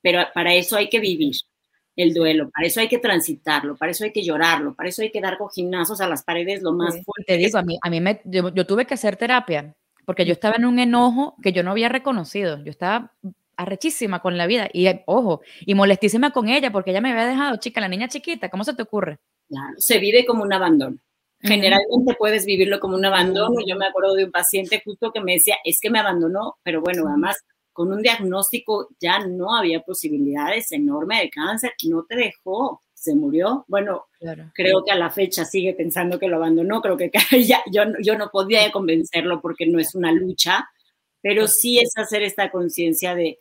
Pero 0.00 0.26
para 0.34 0.54
eso 0.54 0.76
hay 0.76 0.88
que 0.88 0.98
vivir. 0.98 1.36
el 1.94 2.14
duelo, 2.14 2.50
para 2.50 2.66
eso 2.66 2.80
hay 2.80 2.88
que 2.88 2.98
transitarlo, 2.98 3.76
para 3.76 3.92
eso 3.92 4.02
hay 4.02 4.12
que 4.12 4.24
llorarlo, 4.24 4.74
para 4.74 4.88
eso 4.88 5.02
hay 5.02 5.12
que 5.12 5.20
dar 5.20 5.38
cojinazos 5.38 6.00
a 6.00 6.08
las 6.08 6.24
paredes 6.24 6.62
lo 6.62 6.72
más 6.72 6.94
fuerte. 7.04 7.24
Te 7.26 7.36
digo, 7.36 7.58
a 7.58 7.62
mí, 7.62 7.78
a 7.80 7.90
mí 7.90 8.00
me, 8.00 8.20
yo, 8.24 8.66
tuve 8.66 8.86
que 8.86 8.94
hacer 8.94 9.16
terapia 9.16 9.76
porque 10.04 10.24
yo 10.24 10.32
estaba 10.32 10.56
en 10.56 10.64
un 10.64 10.80
enojo 10.80 11.36
que 11.42 11.52
yo 11.52 11.62
no 11.62 11.70
había 11.70 11.88
reconocido. 11.88 12.64
Yo 12.64 12.70
estaba 12.70 13.12
arrechísima 13.56 14.20
con 14.20 14.36
la 14.36 14.48
vida 14.48 14.68
y, 14.72 14.88
ojo, 15.06 15.42
y 15.60 15.74
molestísima 15.74 16.32
con 16.32 16.48
ella 16.48 16.72
porque 16.72 16.90
ella 16.90 17.00
me 17.00 17.12
había 17.12 17.26
dejado, 17.26 17.56
chica, 17.58 17.80
la 17.80 17.88
niña 17.88 18.08
chiquita, 18.08 18.48
¿cómo 18.48 18.64
se 18.64 18.74
te 18.74 18.82
ocurre? 18.82 19.20
Claro, 19.48 19.74
se 19.76 19.98
vive 19.98 20.24
como 20.24 20.42
un 20.42 20.52
abandono. 20.52 20.98
Generalmente 21.42 22.14
puedes 22.18 22.46
vivirlo 22.46 22.78
como 22.78 22.96
un 22.96 23.04
abandono. 23.04 23.56
Yo 23.66 23.76
me 23.76 23.86
acuerdo 23.86 24.14
de 24.14 24.24
un 24.24 24.30
paciente 24.30 24.80
justo 24.84 25.12
que 25.12 25.20
me 25.20 25.34
decía, 25.34 25.56
es 25.64 25.80
que 25.80 25.90
me 25.90 25.98
abandonó, 25.98 26.56
pero 26.62 26.80
bueno, 26.80 27.08
además 27.08 27.36
con 27.72 27.90
un 27.90 28.02
diagnóstico 28.02 28.88
ya 29.00 29.20
no 29.26 29.56
había 29.56 29.80
posibilidades 29.80 30.72
enorme 30.72 31.20
de 31.20 31.30
cáncer, 31.30 31.72
no 31.88 32.04
te 32.04 32.16
dejó, 32.16 32.82
se 32.94 33.14
murió. 33.14 33.64
Bueno, 33.66 34.06
creo 34.54 34.84
que 34.84 34.92
a 34.92 34.96
la 34.96 35.10
fecha 35.10 35.44
sigue 35.44 35.74
pensando 35.74 36.18
que 36.18 36.28
lo 36.28 36.36
abandonó, 36.36 36.80
creo 36.80 36.96
que 36.96 37.10
ya, 37.46 37.62
yo, 37.72 37.82
yo 38.02 38.16
no 38.16 38.30
podía 38.30 38.70
convencerlo 38.70 39.40
porque 39.40 39.66
no 39.66 39.78
es 39.80 39.94
una 39.94 40.12
lucha, 40.12 40.68
pero 41.22 41.48
sí 41.48 41.78
es 41.78 41.92
hacer 41.96 42.22
esta 42.22 42.50
conciencia 42.50 43.14
de, 43.14 43.38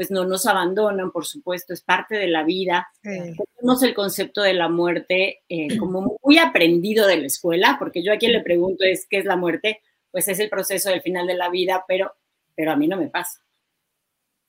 pues 0.00 0.10
no 0.10 0.24
nos 0.24 0.46
abandonan, 0.46 1.10
por 1.10 1.26
supuesto, 1.26 1.74
es 1.74 1.82
parte 1.82 2.14
de 2.14 2.26
la 2.26 2.42
vida. 2.42 2.88
Tenemos 3.02 3.82
el 3.82 3.92
concepto 3.92 4.40
de 4.40 4.54
la 4.54 4.70
muerte 4.70 5.42
eh, 5.46 5.76
como 5.76 6.16
muy 6.22 6.38
aprendido 6.38 7.06
de 7.06 7.18
la 7.18 7.26
escuela, 7.26 7.76
porque 7.78 8.02
yo 8.02 8.10
a 8.10 8.16
quien 8.16 8.32
le 8.32 8.40
pregunto 8.40 8.82
es, 8.82 9.06
¿qué 9.06 9.18
es 9.18 9.26
la 9.26 9.36
muerte? 9.36 9.82
Pues 10.10 10.26
es 10.28 10.40
el 10.40 10.48
proceso 10.48 10.88
del 10.88 11.02
final 11.02 11.26
de 11.26 11.34
la 11.34 11.50
vida, 11.50 11.84
pero, 11.86 12.14
pero 12.54 12.72
a 12.72 12.76
mí 12.76 12.88
no 12.88 12.96
me 12.96 13.08
pasa. 13.08 13.42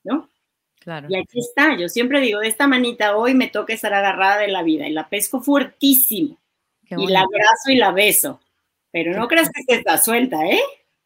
¿no? 0.05 0.29
Claro. 0.79 1.09
Y 1.09 1.17
aquí 1.17 1.41
está, 1.41 1.75
yo 1.75 1.89
siempre 1.89 2.21
digo, 2.21 2.39
de 2.39 2.47
esta 2.47 2.65
manita 2.65 3.17
hoy 3.17 3.33
me 3.33 3.49
toca 3.49 3.73
estar 3.73 3.93
agarrada 3.93 4.37
de 4.37 4.47
la 4.47 4.63
vida 4.63 4.87
y 4.87 4.93
la 4.93 5.09
pesco 5.09 5.41
fuertísimo. 5.41 6.39
y 6.89 7.07
la 7.07 7.23
abrazo 7.23 7.71
y 7.71 7.75
la 7.75 7.91
beso. 7.91 8.39
Pero 8.89 9.19
no 9.19 9.27
creas 9.27 9.49
que 9.49 9.75
está 9.75 9.97
suelta, 9.97 10.45
¿eh? 10.45 10.61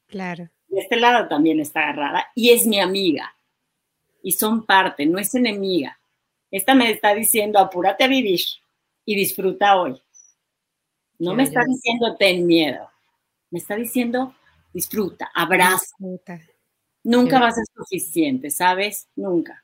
Claro. 0.05 0.51
De 0.67 0.81
este 0.81 0.97
lado 0.97 1.27
también 1.27 1.59
está 1.59 1.79
agarrada 1.79 2.27
y 2.35 2.51
es 2.51 2.67
mi 2.67 2.79
amiga. 2.79 3.34
Y 4.25 4.31
son 4.31 4.65
parte, 4.65 5.05
no 5.05 5.19
es 5.19 5.35
enemiga. 5.35 5.99
Esta 6.49 6.73
me 6.73 6.89
está 6.89 7.13
diciendo, 7.13 7.59
apúrate 7.59 8.03
a 8.03 8.07
vivir 8.07 8.39
y 9.05 9.15
disfruta 9.15 9.79
hoy. 9.79 10.01
No 11.19 11.35
me 11.35 11.43
está 11.43 11.61
diciendo, 11.63 12.15
ten 12.17 12.47
miedo. 12.47 12.89
Me 13.51 13.59
está 13.59 13.75
diciendo, 13.75 14.33
disfruta, 14.73 15.29
abraza. 15.31 15.95
Nunca 17.03 17.39
va 17.39 17.49
a 17.49 17.51
ser 17.51 17.65
suficiente, 17.75 18.49
¿sabes? 18.49 19.07
Nunca. 19.15 19.63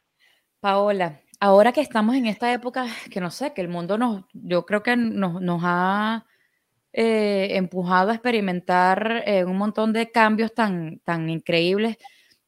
Paola, 0.59 1.21
ahora 1.39 1.71
que 1.71 1.81
estamos 1.81 2.15
en 2.15 2.27
esta 2.27 2.53
época, 2.53 2.85
que 3.09 3.19
no 3.19 3.31
sé, 3.31 3.53
que 3.53 3.61
el 3.61 3.67
mundo 3.67 3.97
nos, 3.97 4.25
yo 4.31 4.67
creo 4.67 4.83
que 4.83 4.95
nos, 4.95 5.41
nos 5.41 5.61
ha 5.63 6.27
eh, 6.93 7.57
empujado 7.57 8.11
a 8.11 8.13
experimentar 8.13 9.23
eh, 9.25 9.43
un 9.43 9.57
montón 9.57 9.91
de 9.91 10.11
cambios 10.11 10.53
tan, 10.53 10.99
tan 10.99 11.31
increíbles. 11.31 11.97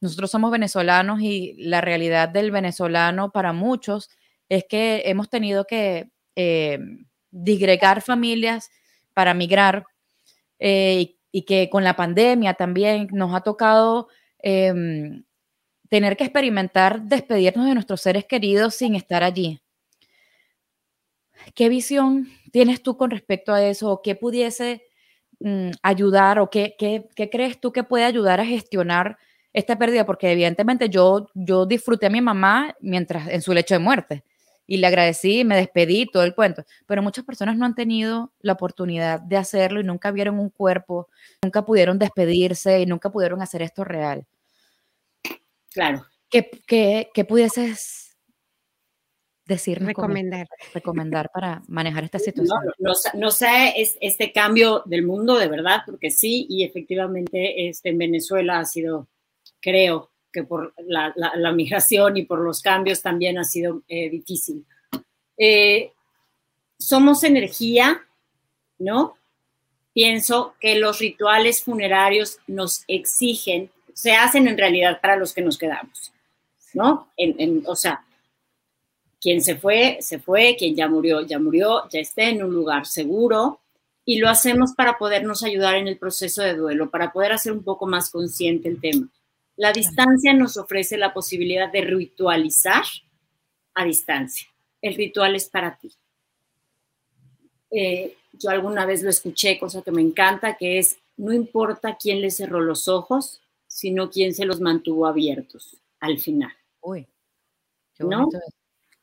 Nosotros 0.04 0.30
somos 0.30 0.52
venezolanos 0.52 1.22
y 1.22 1.56
la 1.58 1.82
realidad 1.82 2.30
del 2.30 2.52
venezolano 2.52 3.32
para 3.32 3.54
muchos 3.54 4.10
es 4.50 4.66
que 4.70 5.04
hemos 5.06 5.30
tenido 5.30 5.66
que 5.66 6.12
eh, 6.36 6.80
disgregar 7.32 8.02
familias 8.02 8.70
para 9.14 9.34
migrar 9.34 9.86
y, 10.60 11.18
y 11.32 11.42
que 11.44 11.70
con 11.70 11.84
la 11.84 11.96
pandemia 11.96 12.54
también 12.54 13.08
nos 13.12 13.34
ha 13.34 13.42
tocado 13.42 14.08
Em, 14.46 15.24
tener 15.90 16.18
que 16.18 16.26
experimentar 16.26 17.02
despedirnos 17.04 17.66
de 17.66 17.76
nuestros 17.76 18.02
seres 18.02 18.26
queridos 18.26 18.76
sin 18.76 18.94
estar 18.96 19.24
allí. 19.24 19.62
¿Qué 21.56 21.70
visión 21.70 22.28
tienes 22.52 22.84
tú 22.84 22.98
con 22.98 23.10
respecto 23.10 23.54
a 23.54 23.64
eso? 23.64 23.90
¿O 23.90 24.02
qué 24.02 24.16
pudiese 24.16 24.84
mm, 25.40 25.72
ayudar 25.82 26.40
o 26.40 26.50
qué, 26.50 26.76
crees 27.32 27.62
tú 27.62 27.72
que 27.72 27.84
puede 27.86 28.04
ayudar 28.04 28.42
a 28.42 28.46
gestionar 28.46 29.18
esta 29.54 29.78
pérdida? 29.78 30.06
Porque 30.06 30.32
evidentemente 30.32 30.90
yo, 30.90 31.30
yo 31.34 31.66
disfruté 31.66 32.08
a 32.08 32.10
mi 32.10 32.22
mamá 32.22 32.76
mientras 32.82 33.30
en 33.30 33.42
su 33.42 33.54
lecho 33.54 33.76
de 33.76 33.80
muerte 33.80 34.24
y 34.66 34.78
le 34.78 34.88
agradecí, 34.88 35.44
me 35.44 35.56
despedí, 35.56 36.06
todo 36.06 36.24
el 36.24 36.36
cuento. 36.36 36.64
Pero 36.86 37.02
muchas 37.02 37.26
personas 37.26 37.58
no 37.58 37.66
han 37.66 37.76
tenido 37.76 38.34
la 38.40 38.54
oportunidad 38.54 39.20
de 39.20 39.38
hacerlo 39.38 39.80
y 39.80 39.84
nunca 39.84 40.12
vieron 40.12 40.40
un 40.40 40.50
cuerpo, 40.50 41.10
nunca 41.42 41.66
pudieron 41.66 42.00
despedirse 42.00 42.82
y 42.82 42.86
nunca 42.86 43.12
pudieron 43.12 43.42
hacer 43.42 43.62
esto 43.62 43.84
real. 43.84 44.26
Claro. 45.72 46.06
¿Qué, 46.30 47.26
pudieses 47.28 48.18
decir? 49.46 49.80
Recomendar. 49.84 50.48
recomendar 50.74 51.30
para 51.32 51.62
manejar 51.68 52.06
esta 52.06 52.20
situación. 52.20 52.60
No, 52.80 53.32
sé 53.32 53.74
es, 53.76 53.98
este 54.02 54.32
cambio 54.32 54.82
del 54.86 55.04
mundo 55.04 55.38
de 55.38 55.48
verdad, 55.48 55.82
porque 55.86 56.10
sí, 56.10 56.48
y 56.50 56.64
efectivamente 56.64 57.68
este, 57.68 57.90
en 57.90 57.98
Venezuela 57.98 58.60
ha 58.60 58.66
sido, 58.66 59.08
creo 59.64 60.12
que 60.32 60.44
por 60.44 60.74
la, 60.78 61.52
migración 61.54 62.18
y 62.18 62.26
por 62.26 62.40
los 62.40 62.62
cambios 62.62 63.02
también 63.02 63.38
ha 63.38 63.46
sido 63.46 63.82
eh, 63.88 64.10
difícil. 64.10 64.66
Eh, 65.38 65.92
somos 66.78 67.24
energía, 67.24 68.06
¿no? 68.78 69.16
Pienso 69.94 70.56
que 70.60 70.76
los 70.76 71.00
rituales 71.00 71.64
funerarios 71.64 72.40
nos 72.48 72.84
exigen 72.88 73.72
se 73.94 74.14
hacen 74.14 74.48
en 74.48 74.58
realidad 74.58 75.00
para 75.02 75.16
los 75.16 75.34
que 75.34 75.42
nos 75.42 75.58
quedamos, 75.58 76.12
¿no? 76.74 77.10
o 77.66 77.76
sea, 77.76 78.04
quien 79.22 79.42
se 79.42 79.56
fue, 79.56 80.00
se 80.02 80.20
fue, 80.20 80.56
quien 80.58 80.76
ya 80.76 80.88
murió, 80.90 81.22
ya 81.22 81.40
murió, 81.40 81.88
ya 81.90 82.00
está 82.00 82.24
en 82.24 82.44
un 82.44 82.54
lugar 82.54 82.86
seguro 82.86 83.60
y 84.04 84.18
lo 84.18 84.28
hacemos 84.30 84.74
para 84.74 84.98
podernos 84.98 85.44
ayudar 85.44 85.76
en 85.76 85.88
el 85.88 85.98
proceso 85.98 86.42
de 86.42 86.56
duelo, 86.56 86.90
para 86.90 87.14
poder 87.14 87.32
hacer 87.32 87.54
un 87.54 87.64
poco 87.64 87.86
más 87.88 88.10
consciente 88.10 88.68
el 88.68 88.82
tema. 88.82 89.08
La 89.56 89.72
distancia 89.72 90.34
nos 90.34 90.58
ofrece 90.58 90.98
la 90.98 91.14
posibilidad 91.14 91.72
de 91.72 91.82
ritualizar 91.82 92.84
a 93.76 93.86
distancia. 93.86 94.48
El 94.82 94.96
ritual 94.96 95.36
es 95.36 95.50
para 95.50 95.78
ti. 95.78 95.92
Eh, 97.72 98.18
yo 98.34 98.50
alguna 98.50 98.86
vez 98.86 99.04
lo 99.04 99.10
escuché, 99.10 99.60
cosa 99.60 99.82
que 99.82 99.92
me 99.92 100.02
encanta, 100.02 100.58
que 100.58 100.80
es, 100.80 100.98
no 101.18 101.34
importa 101.34 101.98
quién 102.00 102.22
le 102.22 102.32
cerró 102.32 102.62
los 102.62 102.88
ojos, 102.88 103.42
sino 103.68 104.10
quien 104.10 104.34
se 104.34 104.46
los 104.46 104.60
mantuvo 104.60 105.08
abiertos 105.08 105.78
al 106.00 106.20
final. 106.20 106.52
Uy, 106.82 107.08
¿no? 108.00 108.30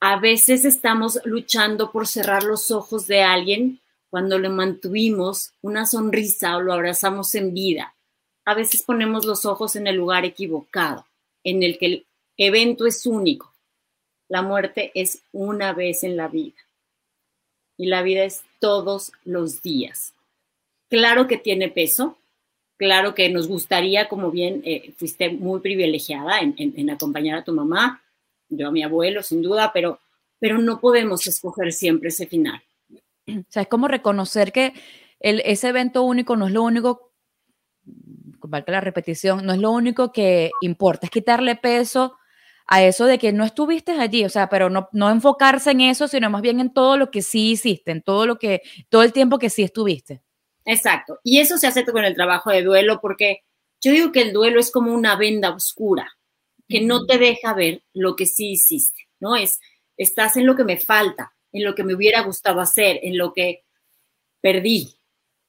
A 0.01 0.19
veces 0.19 0.65
estamos 0.65 1.21
luchando 1.25 1.93
por 1.93 2.07
cerrar 2.07 2.43
los 2.43 2.71
ojos 2.71 3.07
de 3.07 3.23
alguien 3.23 3.81
cuando 4.09 4.39
le 4.39 4.49
mantuvimos 4.49 5.53
una 5.63 5.87
sonrisa 5.87 6.57
o 6.57 6.61
lo 6.61 6.73
abrazamos 6.73 7.35
en 7.35 7.55
vida. 7.55 7.95
A 8.45 8.55
veces 8.55 8.83
ponemos 8.83 9.25
los 9.25 9.45
ojos 9.45 9.77
en 9.77 9.87
el 9.87 9.97
lugar 9.97 10.25
equivocado, 10.25 11.07
en 11.45 11.63
el 11.63 11.79
que 11.79 11.87
el 11.87 12.07
evento 12.37 12.87
es 12.87 13.07
único. 13.07 13.53
La 14.29 14.43
muerte 14.43 14.93
es 14.95 15.23
una 15.33 15.73
vez 15.73 16.05
en 16.05 16.17
la 16.17 16.29
vida 16.29 16.57
y 17.77 17.87
la 17.87 18.03
vida 18.03 18.25
es 18.25 18.43
todos 18.59 19.13
los 19.25 19.63
días. 19.63 20.15
Claro 20.89 21.27
que 21.27 21.39
tiene 21.39 21.69
peso, 21.69 22.21
Claro 22.81 23.15
que 23.15 23.29
nos 23.29 23.47
gustaría, 23.47 24.09
como 24.09 24.31
bien 24.31 24.63
eh, 24.65 24.95
fuiste 24.97 25.29
muy 25.29 25.61
privilegiada 25.61 26.41
en, 26.41 26.89
acompañar 26.89 27.37
a 27.37 27.45
tu 27.45 27.53
mamá, 27.53 28.03
yo 28.49 28.69
a 28.69 28.71
mi 28.71 28.83
abuelo, 28.83 29.23
sin 29.23 29.43
duda, 29.43 29.71
pero, 29.75 30.01
pero 30.39 30.57
no 30.57 30.81
podemos 30.81 31.27
escoger 31.27 31.75
siempre 31.75 32.09
ese 32.09 32.27
final. 32.27 32.63
O 33.29 33.45
sea, 33.51 33.65
es 33.65 33.69
como 33.69 33.87
reconocer 33.87 34.51
que 34.51 34.73
ese 35.21 35.69
evento 35.69 36.03
único 36.05 36.37
no 36.37 36.47
es 36.47 36.55
lo 36.55 36.63
único, 36.63 37.13
valga 38.51 38.73
la 38.73 38.81
repetición, 38.81 39.47
no 39.47 39.53
es 39.53 39.59
lo 39.59 39.71
único 39.71 40.13
que 40.13 40.51
importa, 40.61 41.07
es 41.07 41.11
quitarle 41.11 41.57
peso 41.57 42.17
a 42.67 42.83
eso 42.85 43.07
de 43.07 43.19
que 43.19 43.33
no 43.33 43.45
estuviste 43.45 43.93
allí, 43.93 44.25
o 44.25 44.29
sea, 44.29 44.49
pero 44.49 44.71
no, 44.71 44.89
no 44.93 45.11
enfocarse 45.11 45.73
en 45.73 45.81
eso, 45.81 46.07
sino 46.07 46.31
más 46.31 46.43
bien 46.43 46.61
en 46.61 46.73
todo 46.73 46.97
lo 46.97 47.11
que 47.11 47.23
sí 47.23 47.51
hiciste, 47.51 47.91
en 47.91 48.03
todo 48.03 48.27
lo 48.27 48.39
que, 48.39 48.63
todo 48.89 49.03
el 49.03 49.13
tiempo 49.13 49.39
que 49.39 49.51
sí 49.51 49.63
estuviste. 49.63 50.23
Exacto. 50.65 51.19
Y 51.25 51.41
eso 51.41 51.59
se 51.59 51.67
hace 51.67 51.85
con 51.85 52.05
el 52.05 52.15
trabajo 52.15 52.51
de 52.51 52.63
duelo 52.63 53.01
porque 53.01 53.43
yo 53.81 53.93
digo 53.93 54.13
que 54.13 54.23
el 54.23 54.33
duelo 54.33 54.61
es 54.61 54.71
como 54.71 54.93
una 54.93 55.17
venda 55.17 55.51
oscura 55.51 56.17
que 56.69 56.81
no 56.81 57.07
te 57.07 57.19
deja 57.19 57.55
ver 57.55 57.83
lo 57.93 58.15
que 58.15 58.27
sí 58.27 58.53
hiciste, 58.53 59.09
¿no? 59.19 59.35
Es, 59.35 59.59
estás 59.97 60.37
en 60.37 60.47
lo 60.47 60.55
que 60.55 60.65
me 60.65 60.77
falta, 60.77 61.35
en 61.53 61.65
lo 61.65 61.75
que 61.75 61.83
me 61.83 61.95
hubiera 61.95 62.23
gustado 62.23 62.61
hacer, 62.61 63.01
en 63.03 63.19
lo 63.19 63.33
que 63.33 63.65
perdí. 64.41 65.00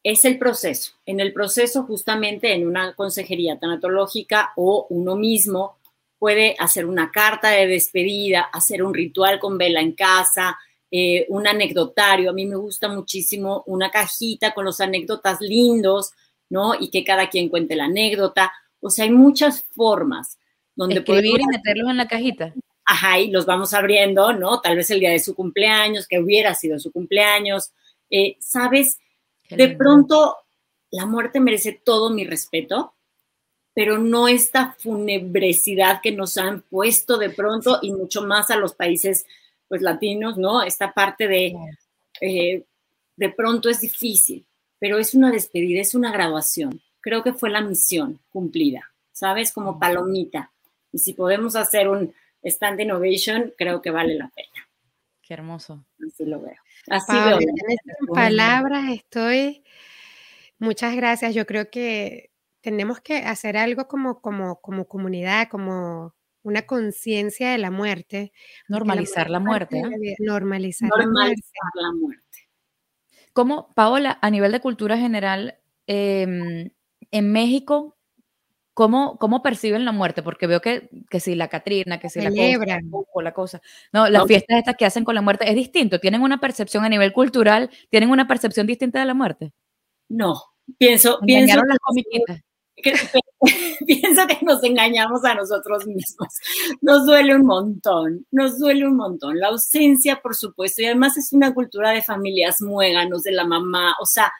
Es 0.03 0.25
el 0.25 0.39
proceso. 0.39 0.93
En 1.05 1.19
el 1.19 1.31
proceso, 1.31 1.83
justamente 1.83 2.53
en 2.53 2.65
una 2.65 2.95
consejería 2.95 3.59
tanatológica 3.59 4.51
o 4.55 4.87
uno 4.89 5.15
mismo 5.15 5.77
puede 6.17 6.55
hacer 6.59 6.85
una 6.85 7.11
carta 7.11 7.49
de 7.49 7.67
despedida, 7.67 8.41
hacer 8.41 8.83
un 8.83 8.93
ritual 8.93 9.39
con 9.39 9.57
vela 9.57 9.81
en 9.81 9.93
casa, 9.93 10.57
eh, 10.89 11.25
un 11.29 11.47
anecdotario. 11.47 12.29
A 12.29 12.33
mí 12.33 12.45
me 12.45 12.57
gusta 12.57 12.89
muchísimo 12.89 13.63
una 13.67 13.89
cajita 13.89 14.53
con 14.53 14.65
los 14.65 14.81
anécdotas 14.81 15.39
lindos, 15.41 16.11
¿no? 16.49 16.73
Y 16.79 16.89
que 16.89 17.03
cada 17.03 17.29
quien 17.29 17.49
cuente 17.49 17.75
la 17.75 17.85
anécdota. 17.85 18.51
O 18.81 18.89
sea, 18.89 19.05
hay 19.05 19.11
muchas 19.11 19.63
formas 19.75 20.37
donde 20.75 20.99
Escribir 20.99 21.39
y 21.41 21.45
meterlos 21.47 21.89
en 21.89 21.97
la 21.97 22.07
cajita. 22.07 22.53
Ajá, 22.85 23.19
y 23.19 23.29
los 23.29 23.45
vamos 23.45 23.73
abriendo, 23.73 24.33
¿no? 24.33 24.61
Tal 24.61 24.75
vez 24.75 24.89
el 24.91 24.99
día 24.99 25.11
de 25.11 25.19
su 25.19 25.33
cumpleaños, 25.33 26.07
que 26.07 26.19
hubiera 26.19 26.55
sido 26.55 26.77
su 26.79 26.91
cumpleaños. 26.91 27.71
Eh, 28.09 28.35
¿Sabes? 28.39 28.99
De 29.55 29.69
pronto, 29.69 30.37
la 30.91 31.05
muerte 31.05 31.39
merece 31.39 31.73
todo 31.73 32.09
mi 32.09 32.25
respeto, 32.25 32.93
pero 33.73 33.97
no 33.97 34.27
esta 34.27 34.75
funebresidad 34.79 36.01
que 36.01 36.11
nos 36.11 36.37
han 36.37 36.61
puesto 36.61 37.17
de 37.17 37.29
pronto 37.29 37.79
y 37.81 37.91
mucho 37.93 38.21
más 38.21 38.51
a 38.51 38.57
los 38.57 38.73
países 38.73 39.25
pues 39.67 39.81
latinos, 39.81 40.37
¿no? 40.37 40.61
Esta 40.61 40.93
parte 40.93 41.27
de 41.27 41.55
eh, 42.19 42.63
de 43.15 43.29
pronto 43.29 43.69
es 43.69 43.81
difícil, 43.81 44.45
pero 44.79 44.97
es 44.97 45.13
una 45.13 45.31
despedida, 45.31 45.81
es 45.81 45.95
una 45.95 46.11
graduación. 46.11 46.81
Creo 47.01 47.23
que 47.23 47.33
fue 47.33 47.49
la 47.49 47.61
misión 47.61 48.19
cumplida, 48.31 48.91
¿sabes? 49.11 49.51
Como 49.51 49.79
palomita. 49.79 50.51
Y 50.91 50.99
si 50.99 51.13
podemos 51.13 51.55
hacer 51.55 51.87
un 51.87 52.13
stand 52.43 52.79
innovation, 52.81 53.53
creo 53.57 53.81
que 53.81 53.91
vale 53.91 54.15
la 54.15 54.29
pena. 54.29 54.67
Qué 55.31 55.35
hermoso. 55.35 55.85
Así 56.05 56.25
lo 56.25 56.41
veo. 56.41 56.57
Así 56.89 57.13
veo. 57.13 57.39
En 57.39 58.13
palabras 58.13 58.89
estoy. 58.91 59.63
Muchas 60.59 60.93
gracias. 60.93 61.33
Yo 61.33 61.45
creo 61.45 61.69
que 61.71 62.31
tenemos 62.59 62.99
que 62.99 63.19
hacer 63.19 63.55
algo 63.55 63.87
como, 63.87 64.19
como, 64.19 64.59
como 64.59 64.89
comunidad, 64.89 65.47
como 65.47 66.13
una 66.43 66.63
conciencia 66.63 67.49
de 67.49 67.59
la 67.59 67.71
muerte. 67.71 68.33
Normalizar 68.67 69.29
la 69.29 69.39
muerte. 69.39 69.81
Normalizar, 70.19 70.89
la 70.89 71.93
muerte. 71.93 72.49
¿Cómo, 73.31 73.69
Paola, 73.73 74.19
a 74.21 74.29
nivel 74.29 74.51
de 74.51 74.59
cultura 74.59 74.97
general, 74.97 75.59
em, 75.87 76.71
en 77.09 77.31
México, 77.31 77.97
¿cómo, 78.73 79.17
¿cómo 79.17 79.41
perciben 79.41 79.85
la 79.85 79.91
muerte? 79.91 80.23
Porque 80.23 80.47
veo 80.47 80.61
que, 80.61 80.89
que 81.09 81.19
si 81.19 81.35
la 81.35 81.47
Catrina, 81.47 81.99
que 81.99 82.09
si 82.09 82.21
la 82.21 82.29
cosa, 82.29 83.23
la 83.23 83.33
cosa. 83.33 83.61
No, 83.91 84.09
las 84.09 84.25
fiestas 84.25 84.57
estas 84.57 84.75
que 84.75 84.85
hacen 84.85 85.03
con 85.03 85.15
la 85.15 85.21
muerte 85.21 85.49
es 85.49 85.55
distinto. 85.55 85.99
¿Tienen 85.99 86.21
una 86.21 86.39
percepción 86.39 86.83
a 86.83 86.89
nivel 86.89 87.13
cultural? 87.13 87.69
¿Tienen 87.89 88.09
una 88.09 88.27
percepción 88.27 88.67
distinta 88.67 88.99
de 88.99 89.05
la 89.05 89.13
muerte? 89.13 89.53
No, 90.09 90.41
pienso, 90.77 91.19
pienso 91.25 91.61
las 91.65 91.77
pienso 93.85 94.27
que 94.27 94.39
nos 94.41 94.63
engañamos 94.63 95.23
a 95.23 95.35
nosotros 95.35 95.85
mismos. 95.85 96.29
Nos 96.81 97.05
duele 97.05 97.35
un 97.35 97.45
montón, 97.45 98.25
nos 98.31 98.59
duele 98.59 98.87
un 98.87 98.95
montón. 98.95 99.39
La 99.39 99.49
ausencia, 99.49 100.21
por 100.21 100.35
supuesto, 100.35 100.81
y 100.81 100.85
además 100.85 101.17
es 101.17 101.31
una 101.33 101.53
cultura 101.53 101.91
de 101.91 102.01
familias 102.01 102.61
muéganos, 102.61 103.23
de 103.23 103.31
la 103.33 103.45
mamá. 103.45 103.95
O 104.01 104.05
sea, 104.05 104.31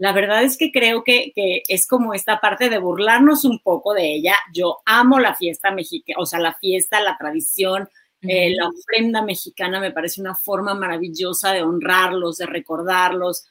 la 0.00 0.12
verdad 0.12 0.42
es 0.42 0.56
que 0.56 0.72
creo 0.72 1.04
que, 1.04 1.30
es 1.68 1.86
como 1.86 2.14
esta 2.14 2.40
parte 2.40 2.70
de 2.70 2.78
burlarnos 2.78 3.44
un 3.44 3.58
poco 3.58 3.92
de 3.92 4.14
ella. 4.14 4.34
Yo 4.50 4.78
amo 4.86 5.20
la 5.20 5.34
fiesta 5.34 5.72
mexicana, 5.72 6.16
o 6.18 6.24
sea, 6.24 6.40
la 6.40 6.54
fiesta, 6.54 7.02
la 7.02 7.18
tradición, 7.18 7.86
eh, 8.22 8.54
la 8.56 8.68
ofrenda 8.68 9.20
mexicana 9.20 9.78
me 9.78 9.92
parece 9.92 10.22
una 10.22 10.34
forma 10.34 10.72
maravillosa 10.72 11.52
de 11.52 11.62
honrarlos, 11.62 12.38
de 12.38 12.46
recordarlos, 12.46 13.44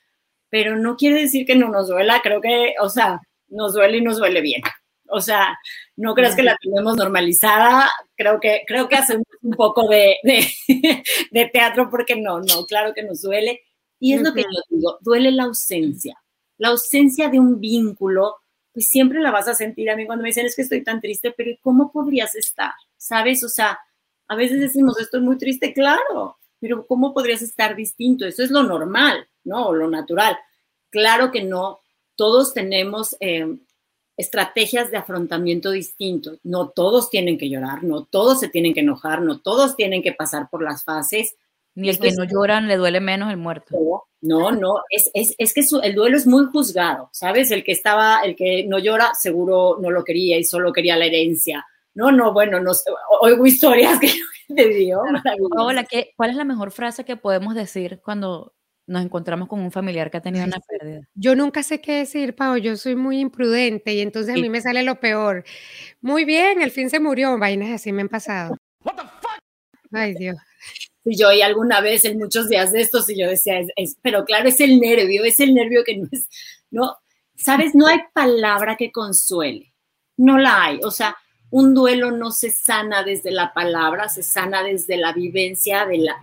pero 0.50 0.76
no 0.76 0.96
quiere 0.96 1.22
decir 1.22 1.46
que 1.46 1.56
no 1.56 1.70
nos 1.70 1.88
duela, 1.88 2.20
creo 2.24 2.42
que, 2.42 2.74
o 2.82 2.90
sea, 2.90 3.22
nos 3.50 3.76
duele 3.76 3.98
y 3.98 4.02
nos 4.02 4.18
duele 4.18 4.42
bien. 4.42 4.64
O 5.08 5.22
sea, 5.22 5.56
no 5.98 6.16
creas 6.16 6.36
que 6.36 6.42
la 6.42 6.58
tenemos 6.60 6.98
normalizada, 6.98 7.92
creo 8.16 8.40
que, 8.40 8.64
creo 8.66 8.90
que 8.90 8.96
hacemos 8.96 9.28
un 9.44 9.52
poco 9.52 9.88
de, 9.88 10.16
de, 10.24 11.46
teatro 11.54 11.92
porque 11.92 12.16
no, 12.16 12.40
no, 12.40 12.66
claro 12.66 12.92
que 12.96 13.04
nos 13.04 13.22
duele. 13.22 13.62
Y 14.00 14.14
es 14.14 14.24
lo 14.24 14.34
que 14.34 14.42
yo 14.42 14.62
digo, 14.72 14.98
duele 15.02 15.32
la 15.32 15.44
ausencia. 15.44 16.18
La 16.60 16.68
ausencia 16.68 17.30
de 17.30 17.40
un 17.40 17.60
vínculo, 17.60 18.36
pues 18.72 18.88
siempre 18.88 19.20
la 19.20 19.32
vas 19.32 19.48
a 19.48 19.56
sentir. 19.56 19.90
A 19.90 19.96
mí 19.96 20.06
cuando 20.06 20.22
me 20.22 20.30
dicen 20.30 20.46
es 20.46 20.56
que 20.56 20.62
estoy 20.62 20.84
tan 20.84 21.02
triste, 21.02 21.34
pero 21.36 21.58
¿cómo 21.64 21.92
podrías 21.92 22.36
estar? 22.36 22.74
¿Sabes? 22.98 23.44
O 23.44 23.50
sea, 23.50 23.80
a 24.28 24.36
veces 24.36 24.60
decimos, 24.60 25.00
estoy 25.00 25.22
muy 25.22 25.40
triste, 25.40 25.74
claro, 25.74 26.38
pero 26.60 26.86
¿cómo 26.86 27.14
podrías 27.14 27.42
estar 27.42 27.76
distinto? 27.76 28.28
Eso 28.28 28.44
es 28.44 28.52
lo 28.52 28.62
normal, 28.62 29.28
¿no? 29.44 29.70
O 29.70 29.74
lo 29.74 29.90
natural. 29.90 30.38
Claro 30.92 31.32
que 31.32 31.44
no, 31.44 31.80
todos 32.16 32.54
tenemos 32.54 33.18
eh, 33.20 33.58
estrategias 34.18 34.92
de 34.92 34.98
afrontamiento 34.98 35.72
distintos. 35.72 36.40
No 36.44 36.70
todos 36.70 37.10
tienen 37.10 37.38
que 37.38 37.50
llorar, 37.50 37.84
no 37.84 38.04
todos 38.04 38.42
se 38.42 38.50
tienen 38.50 38.74
que 38.74 38.82
enojar, 38.82 39.22
no 39.22 39.40
todos 39.40 39.76
tienen 39.78 40.04
que 40.04 40.12
pasar 40.12 40.50
por 40.50 40.62
las 40.62 40.84
fases. 40.84 41.36
Ni 41.74 41.90
el 41.90 42.00
que 42.00 42.12
no 42.12 42.26
lloran 42.26 42.68
le 42.68 42.76
duele 42.76 43.00
menos 43.00 43.32
el 43.32 43.38
muerto. 43.38 44.09
No, 44.22 44.52
no, 44.52 44.82
es, 44.90 45.54
que 45.54 45.62
el 45.82 45.96
duelo 45.96 46.18
es 46.18 46.28
muy 46.28 46.46
juzgado, 46.48 47.10
¿sabes? 47.14 47.52
El 47.52 47.64
que 47.64 47.72
estaba, 47.72 48.20
el 48.24 48.36
que 48.36 48.66
no 48.68 48.78
llora, 48.78 49.14
seguro 49.14 49.78
no 49.82 49.92
lo 49.92 50.04
quería 50.04 50.38
y 50.38 50.44
solo 50.44 50.74
quería 50.74 50.98
la 50.98 51.06
herencia. 51.06 51.66
No, 51.94 52.12
no, 52.12 52.34
bueno, 52.34 52.60
no, 52.60 52.72
oigo 53.22 53.46
historias 53.46 54.00
que 54.00 54.12
te 54.56 54.68
digo. 54.68 55.02
Hola, 55.58 55.88
¿cuál 56.16 56.30
es 56.30 56.36
la 56.36 56.44
mejor 56.44 56.72
frase 56.72 57.06
que 57.06 57.16
podemos 57.16 57.56
decir 57.56 58.02
cuando 58.04 58.54
nos 58.90 59.04
encontramos 59.04 59.48
con 59.48 59.60
un 59.60 59.72
familiar 59.72 60.10
que 60.10 60.18
ha 60.18 60.22
tenido 60.22 60.46
una 60.46 60.60
pérdida. 60.68 61.08
Yo 61.14 61.36
nunca 61.36 61.64
sé 61.64 61.80
qué 61.80 62.00
decir, 62.00 62.36
Pau, 62.36 62.58
yo 62.58 62.76
soy 62.76 62.96
muy 62.96 63.20
imprudente 63.20 63.94
y 63.94 64.02
entonces 64.02 64.36
a 64.36 64.40
mí 64.40 64.50
me 64.50 64.62
sale 64.62 64.84
lo 64.84 65.00
peor. 65.00 65.46
Muy 66.02 66.26
bien, 66.26 66.62
el 66.62 66.72
fin 66.72 66.90
se 66.90 67.00
murió, 67.00 67.38
vainas 67.38 67.70
así 67.70 67.94
me 67.94 68.02
han 68.02 68.10
pasado. 68.10 68.58
Ay, 69.92 70.16
Dios. 70.16 70.38
Y 71.06 71.18
yo 71.18 71.32
y 71.32 71.42
alguna 71.42 71.82
vez 71.82 72.06
en 72.06 72.18
muchos 72.18 72.50
días 72.50 72.72
de 72.72 72.82
estos 72.82 73.10
y 73.10 73.20
yo 73.20 73.28
decía, 73.28 73.62
pero 74.02 74.26
claro, 74.26 74.50
es 74.50 74.60
el 74.60 74.80
nervio, 74.80 75.24
es 75.24 75.40
el 75.40 75.54
nervio 75.54 75.84
que 75.84 75.98
no 75.98 76.08
es, 76.12 76.28
no, 76.72 76.98
sabes, 77.36 77.74
no 77.74 77.88
hay 77.88 78.00
palabra 78.14 78.76
que 78.76 78.92
consuele, 78.92 79.74
no 80.18 80.38
la 80.38 80.64
hay, 80.66 80.80
o 80.84 80.92
sea, 80.92 81.16
un 81.52 81.74
duelo 81.74 82.12
no 82.12 82.32
se 82.32 82.52
sana 82.52 83.04
desde 83.04 83.32
la 83.32 83.54
palabra, 83.54 84.08
se 84.10 84.22
sana 84.22 84.64
desde 84.64 84.98
la 84.98 85.14
vivencia 85.14 85.86
de 85.86 85.98
la, 85.98 86.22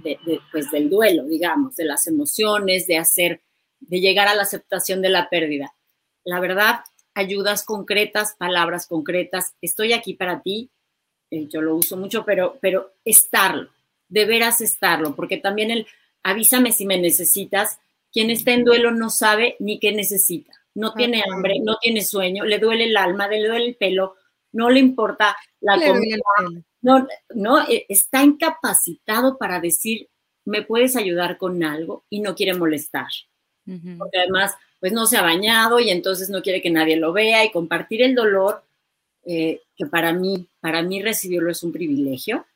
pues 0.53 0.71
del 0.71 0.89
duelo, 0.89 1.25
digamos, 1.25 1.75
de 1.77 1.85
las 1.85 2.07
emociones, 2.07 2.87
de 2.87 2.99
hacer, 2.99 3.43
de 3.81 4.01
llegar 4.01 4.29
a 4.29 4.35
la 4.35 4.43
aceptación 4.43 5.03
de 5.03 5.09
la 5.09 5.29
pérdida. 5.29 5.75
La 6.23 6.39
verdad, 6.39 6.81
ayudas 7.15 7.65
concretas, 7.65 8.37
palabras 8.39 8.87
concretas. 8.87 9.55
Estoy 9.61 9.93
aquí 9.93 10.15
para 10.15 10.43
ti, 10.43 10.71
eh, 11.31 11.49
yo 11.49 11.61
lo 11.61 11.75
uso 11.75 11.97
mucho, 11.97 12.25
pero, 12.25 12.59
pero 12.61 12.95
estarlo, 13.05 13.71
de 14.09 14.25
veras 14.25 14.61
estarlo, 14.61 15.15
porque 15.15 15.37
también 15.37 15.71
el 15.71 15.87
avísame 16.23 16.73
si 16.73 16.87
me 16.87 16.99
necesitas. 16.99 17.79
Quien 18.13 18.31
está 18.31 18.53
en 18.53 18.65
duelo 18.65 18.91
no 18.91 19.11
sabe 19.11 19.57
ni 19.59 19.79
qué 19.79 19.93
necesita. 19.93 20.53
No 20.75 20.93
tiene 20.93 21.23
hambre, 21.31 21.55
no 21.63 21.79
tiene 21.81 22.03
sueño, 22.03 22.45
le 22.45 22.59
duele 22.59 22.85
el 22.85 22.97
alma, 22.97 23.29
le 23.29 23.47
duele 23.47 23.67
el 23.67 23.77
pelo, 23.77 24.17
no 24.53 24.69
le 24.71 24.81
importa 24.81 25.37
la 25.61 25.75
comida, 25.75 26.19
no, 26.83 27.07
no, 27.35 27.67
e, 27.67 27.87
está 27.89 28.23
incapacitado 28.23 29.39
para 29.39 29.61
decir, 29.61 30.09
me 30.45 30.63
puedes 30.63 30.97
ayudar 30.97 31.39
con 31.39 31.65
algo 31.65 32.05
y 32.11 32.21
no 32.21 32.35
quiere 32.35 32.55
molestar. 32.55 33.09
Porque 33.99 34.19
además, 34.19 34.55
pues 34.79 34.93
no 34.93 35.07
se 35.07 35.17
ha 35.17 35.23
bañado 35.23 35.81
y 35.81 35.91
entonces 35.91 36.31
no 36.31 36.43
quiere 36.43 36.63
que 36.63 36.71
nadie 36.71 36.97
lo 36.97 37.13
vea 37.13 37.45
y 37.45 37.51
compartir 37.51 38.03
el 38.03 38.15
dolor, 38.15 38.63
eh, 39.25 39.63
que 39.77 39.87
para 39.87 40.13
mí, 40.13 40.47
para 40.61 40.83
mí 40.83 41.03
recibirlo 41.03 41.51
es 41.51 41.65
un 41.65 41.73
privilegio, 41.73 42.47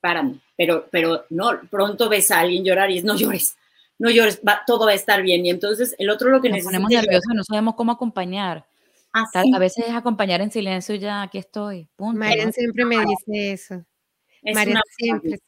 para 0.00 0.22
mí, 0.22 0.40
pero, 0.56 0.86
pero 0.90 1.24
no, 1.30 1.60
pronto 1.70 2.08
ves 2.08 2.30
a 2.30 2.40
alguien 2.40 2.64
llorar 2.64 2.90
y 2.90 2.98
es, 2.98 3.04
no 3.04 3.16
llores, 3.16 3.56
no 3.98 4.10
llores, 4.10 4.40
todo 4.66 4.86
va 4.86 4.92
a 4.92 4.94
estar 4.94 5.22
bien. 5.22 5.44
Y 5.44 5.50
entonces 5.50 5.94
el 5.98 6.10
otro 6.10 6.30
lo 6.30 6.40
que 6.40 6.48
Nos 6.48 6.64
ponemos 6.64 6.90
nerviosos, 6.90 7.34
no 7.34 7.44
sabemos 7.44 7.74
cómo 7.74 7.92
acompañar. 7.92 8.66
A 9.12 9.58
veces 9.58 9.86
es 9.88 9.94
acompañar 9.94 10.40
en 10.40 10.50
silencio 10.50 10.94
y 10.94 11.00
ya 11.00 11.22
aquí 11.22 11.38
estoy. 11.38 11.88
Marian 11.98 12.52
siempre 12.52 12.84
me 12.84 12.96
dice 13.04 13.52
eso. 13.52 13.84
Marian 14.54 14.80
siempre, 14.96 15.38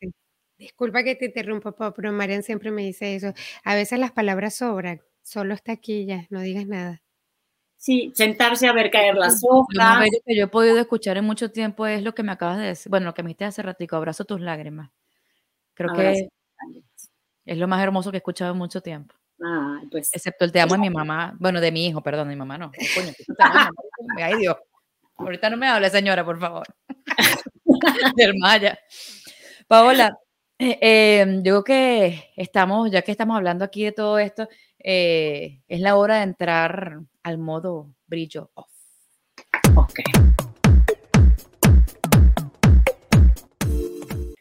disculpa 0.58 1.02
que 1.02 1.14
te 1.14 1.26
interrumpa, 1.26 1.72
pero 1.94 2.12
Marian 2.12 2.42
siempre 2.42 2.70
me 2.70 2.82
dice 2.82 3.14
eso. 3.14 3.32
A 3.64 3.74
veces 3.74 3.98
las 3.98 4.12
palabras 4.12 4.56
sobran, 4.56 5.00
solo 5.22 5.54
está 5.54 5.72
aquí 5.72 6.06
ya, 6.06 6.26
no 6.30 6.40
digas 6.40 6.66
nada. 6.66 7.02
Sí, 7.82 8.12
sentarse 8.14 8.68
a 8.68 8.72
ver 8.72 8.92
caer 8.92 9.16
las 9.16 9.40
hojas. 9.42 9.66
Lo 9.74 10.20
que 10.24 10.36
yo 10.36 10.44
he 10.44 10.46
podido 10.46 10.78
escuchar 10.78 11.16
en 11.16 11.24
mucho 11.24 11.50
tiempo 11.50 11.84
es 11.84 12.04
lo 12.04 12.14
que 12.14 12.22
me 12.22 12.30
acabas 12.30 12.58
de 12.58 12.66
decir, 12.66 12.88
bueno, 12.88 13.06
lo 13.06 13.14
que 13.14 13.24
me 13.24 13.30
dijiste 13.30 13.44
hace 13.44 13.60
ratico, 13.60 13.96
abrazo 13.96 14.24
tus 14.24 14.40
lágrimas. 14.40 14.92
Creo 15.74 15.92
que 15.92 16.28
es 17.44 17.58
lo 17.58 17.66
más 17.66 17.82
hermoso 17.82 18.12
que 18.12 18.18
he 18.18 18.22
escuchado 18.22 18.52
en 18.52 18.58
mucho 18.58 18.80
tiempo. 18.82 19.16
Pues, 19.90 20.14
Excepto 20.14 20.44
el 20.44 20.52
te 20.52 20.60
amo 20.60 20.74
de 20.74 20.78
mi 20.78 20.90
mamá, 20.90 21.34
bueno, 21.40 21.60
de 21.60 21.72
mi 21.72 21.88
hijo, 21.88 22.00
perdón, 22.04 22.28
de 22.28 22.36
mi 22.36 22.38
mamá 22.38 22.56
no. 22.56 22.70
Ay, 24.16 24.36
Dios. 24.36 24.58
Ahorita 25.16 25.50
no 25.50 25.56
me 25.56 25.66
hable, 25.66 25.90
señora, 25.90 26.24
por 26.24 26.38
favor. 26.38 26.68
Del 28.16 28.38
Maya. 28.38 28.78
Paola, 29.66 30.16
eh, 30.56 30.78
em, 30.80 31.42
yo 31.42 31.64
creo 31.64 31.64
que 31.64 32.32
estamos, 32.36 32.92
ya 32.92 33.02
que 33.02 33.10
estamos 33.10 33.36
hablando 33.36 33.64
aquí 33.64 33.82
de 33.82 33.90
todo 33.90 34.20
esto, 34.20 34.48
eh, 34.78 35.62
es 35.66 35.80
la 35.80 35.96
hora 35.96 36.18
de 36.18 36.22
entrar 36.22 37.00
al 37.22 37.38
modo 37.38 37.94
brillo 38.06 38.50
off. 38.54 38.70
Ok. 39.74 40.00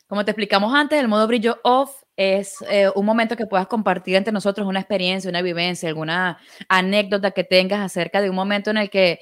Como 0.08 0.26
te 0.26 0.32
explicamos 0.32 0.74
antes, 0.74 1.00
el 1.00 1.08
modo 1.08 1.26
brillo 1.26 1.60
off 1.64 2.02
es 2.18 2.56
eh, 2.70 2.90
un 2.96 3.06
momento 3.06 3.38
que 3.38 3.48
puedas 3.48 3.68
compartir 3.68 4.16
entre 4.16 4.34
nosotros 4.34 4.68
una 4.68 4.80
experiencia, 4.82 5.30
una 5.30 5.42
vivencia, 5.42 5.88
alguna 5.88 6.38
anécdota 6.68 7.32
que 7.32 7.46
tengas 7.46 7.80
acerca 7.80 8.22
de 8.22 8.30
un 8.30 8.36
momento 8.36 8.72
en 8.72 8.78
el 8.78 8.90
que 8.90 9.20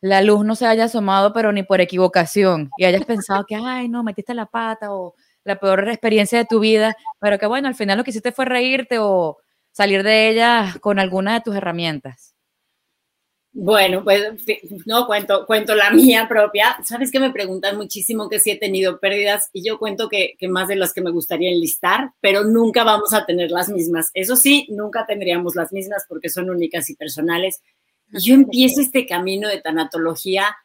la 0.00 0.22
luz 0.22 0.44
no 0.44 0.54
se 0.54 0.66
haya 0.66 0.84
asomado, 0.84 1.32
pero 1.32 1.52
ni 1.52 1.62
por 1.62 1.80
equivocación, 1.80 2.70
y 2.78 2.84
hayas 2.84 3.04
pensado 3.04 3.44
que, 3.46 3.56
ay, 3.56 3.88
no, 3.88 4.02
metiste 4.02 4.32
la 4.32 4.46
pata 4.46 4.94
o 4.94 5.14
la 5.44 5.58
peor 5.58 5.88
experiencia 5.88 6.38
de 6.38 6.46
tu 6.46 6.60
vida, 6.60 6.94
pero 7.18 7.38
que 7.38 7.46
bueno, 7.46 7.68
al 7.68 7.74
final 7.74 7.98
lo 7.98 8.04
que 8.04 8.10
hiciste 8.10 8.32
fue 8.32 8.44
reírte 8.44 8.98
o 8.98 9.38
salir 9.72 10.02
de 10.02 10.28
ella 10.28 10.74
con 10.80 10.98
alguna 10.98 11.34
de 11.34 11.40
tus 11.40 11.56
herramientas. 11.56 12.34
Bueno, 13.52 14.04
pues 14.04 14.22
no 14.86 15.06
cuento, 15.06 15.44
cuento 15.44 15.74
la 15.74 15.90
mía 15.90 16.26
propia. 16.28 16.76
Sabes 16.84 17.10
que 17.10 17.18
me 17.18 17.32
preguntan 17.32 17.76
muchísimo 17.76 18.28
que 18.28 18.38
si 18.38 18.52
he 18.52 18.56
tenido 18.56 19.00
pérdidas 19.00 19.50
y 19.52 19.64
yo 19.64 19.78
cuento 19.78 20.08
que, 20.08 20.36
que, 20.38 20.48
más 20.48 20.68
de 20.68 20.76
las 20.76 20.92
que 20.92 21.00
me 21.00 21.10
gustaría 21.10 21.50
enlistar, 21.50 22.12
pero 22.20 22.44
nunca 22.44 22.84
vamos 22.84 23.12
a 23.12 23.26
tener 23.26 23.50
las 23.50 23.68
mismas. 23.68 24.10
Eso 24.14 24.36
sí, 24.36 24.66
nunca 24.70 25.04
tendríamos 25.06 25.56
las 25.56 25.72
mismas 25.72 26.04
porque 26.08 26.28
son 26.28 26.48
únicas 26.48 26.88
y 26.90 26.96
personales. 26.96 27.60
Y 28.12 28.20
yo 28.20 28.34
empiezo 28.34 28.80
este 28.80 29.06
camino 29.06 29.48
de 29.48 29.60
tanatología 29.60 30.56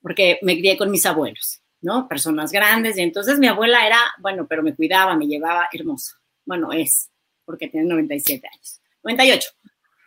porque 0.00 0.38
me 0.42 0.56
crié 0.56 0.76
con 0.78 0.90
mis 0.90 1.06
abuelos, 1.06 1.62
¿no? 1.80 2.08
Personas 2.08 2.52
grandes 2.52 2.96
y 2.96 3.02
entonces 3.02 3.38
mi 3.38 3.48
abuela 3.48 3.86
era, 3.86 3.98
bueno, 4.20 4.46
pero 4.48 4.62
me 4.62 4.74
cuidaba, 4.74 5.16
me 5.16 5.26
llevaba 5.26 5.68
hermosa. 5.72 6.20
Bueno, 6.44 6.72
es, 6.72 7.10
porque 7.44 7.68
tiene 7.68 7.88
97 7.88 8.46
años. 8.46 8.80
98. 9.02 9.50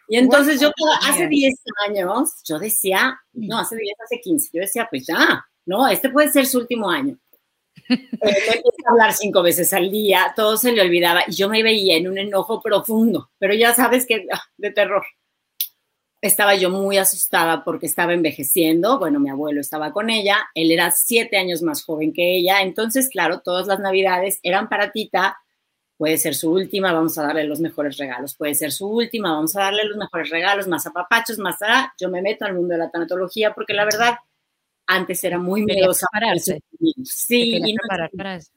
Y 0.07 0.17
entonces 0.17 0.59
yo 0.59 0.71
hace 1.01 1.27
10 1.27 1.53
años, 1.87 2.41
yo 2.45 2.59
decía, 2.59 3.19
no, 3.33 3.59
hace 3.59 3.75
10, 3.75 3.95
hace 4.03 4.19
15, 4.19 4.49
yo 4.53 4.61
decía, 4.61 4.87
pues 4.89 5.05
ya, 5.07 5.45
no, 5.65 5.87
este 5.87 6.09
puede 6.09 6.29
ser 6.29 6.45
su 6.45 6.59
último 6.59 6.89
año. 6.89 7.17
eh, 7.89 8.63
a 8.85 8.91
hablar 8.91 9.13
cinco 9.13 9.41
veces 9.41 9.73
al 9.73 9.91
día, 9.91 10.33
todo 10.35 10.57
se 10.57 10.71
le 10.71 10.81
olvidaba 10.81 11.23
y 11.27 11.33
yo 11.33 11.49
me 11.49 11.63
veía 11.63 11.97
en 11.97 12.07
un 12.07 12.17
enojo 12.17 12.61
profundo, 12.61 13.31
pero 13.37 13.53
ya 13.53 13.73
sabes 13.73 14.05
que 14.05 14.25
ah, 14.31 14.41
de 14.57 14.71
terror. 14.71 15.03
Estaba 16.21 16.55
yo 16.55 16.69
muy 16.69 16.97
asustada 16.97 17.65
porque 17.65 17.85
estaba 17.85 18.13
envejeciendo, 18.13 18.97
bueno, 18.97 19.19
mi 19.19 19.29
abuelo 19.29 19.59
estaba 19.59 19.91
con 19.91 20.09
ella, 20.09 20.37
él 20.55 20.71
era 20.71 20.91
siete 20.91 21.35
años 21.37 21.61
más 21.61 21.83
joven 21.83 22.13
que 22.13 22.37
ella, 22.37 22.61
entonces, 22.61 23.09
claro, 23.09 23.41
todas 23.41 23.67
las 23.67 23.79
navidades 23.79 24.39
eran 24.41 24.69
para 24.69 24.91
Tita 24.91 25.37
Puede 25.97 26.17
ser 26.17 26.33
su 26.33 26.51
última, 26.51 26.91
vamos 26.91 27.17
a 27.17 27.23
darle 27.23 27.43
los 27.45 27.59
mejores 27.59 27.97
regalos. 27.97 28.35
Puede 28.35 28.55
ser 28.55 28.71
su 28.71 28.87
última, 28.87 29.31
vamos 29.31 29.55
a 29.55 29.61
darle 29.61 29.85
los 29.85 29.97
mejores 29.97 30.29
regalos, 30.29 30.67
más 30.67 30.85
apapachos, 30.85 31.37
más 31.37 31.61
allá. 31.61 31.93
Yo 31.99 32.09
me 32.09 32.21
meto 32.21 32.45
al 32.45 32.55
mundo 32.55 32.73
de 32.73 32.79
la 32.79 32.89
tanatología 32.89 33.53
porque 33.53 33.73
la 33.73 33.85
verdad, 33.85 34.15
antes 34.87 35.23
era 35.23 35.37
muy 35.37 35.63
miedosa. 35.63 36.07
Sí, 37.03 37.55
y 37.63 37.73
no, 37.73 37.81
para 37.87 38.35
eso. 38.35 38.51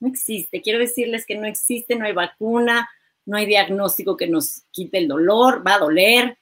no 0.00 0.08
existe. 0.08 0.60
Quiero 0.60 0.80
decirles 0.80 1.24
que 1.24 1.36
no 1.36 1.46
existe, 1.46 1.94
no 1.94 2.06
hay 2.06 2.12
vacuna, 2.12 2.88
no 3.24 3.36
hay 3.36 3.46
diagnóstico 3.46 4.16
que 4.16 4.26
nos 4.26 4.62
quite 4.72 4.98
el 4.98 5.08
dolor, 5.08 5.64
va 5.64 5.74
a 5.74 5.78
doler. 5.78 6.38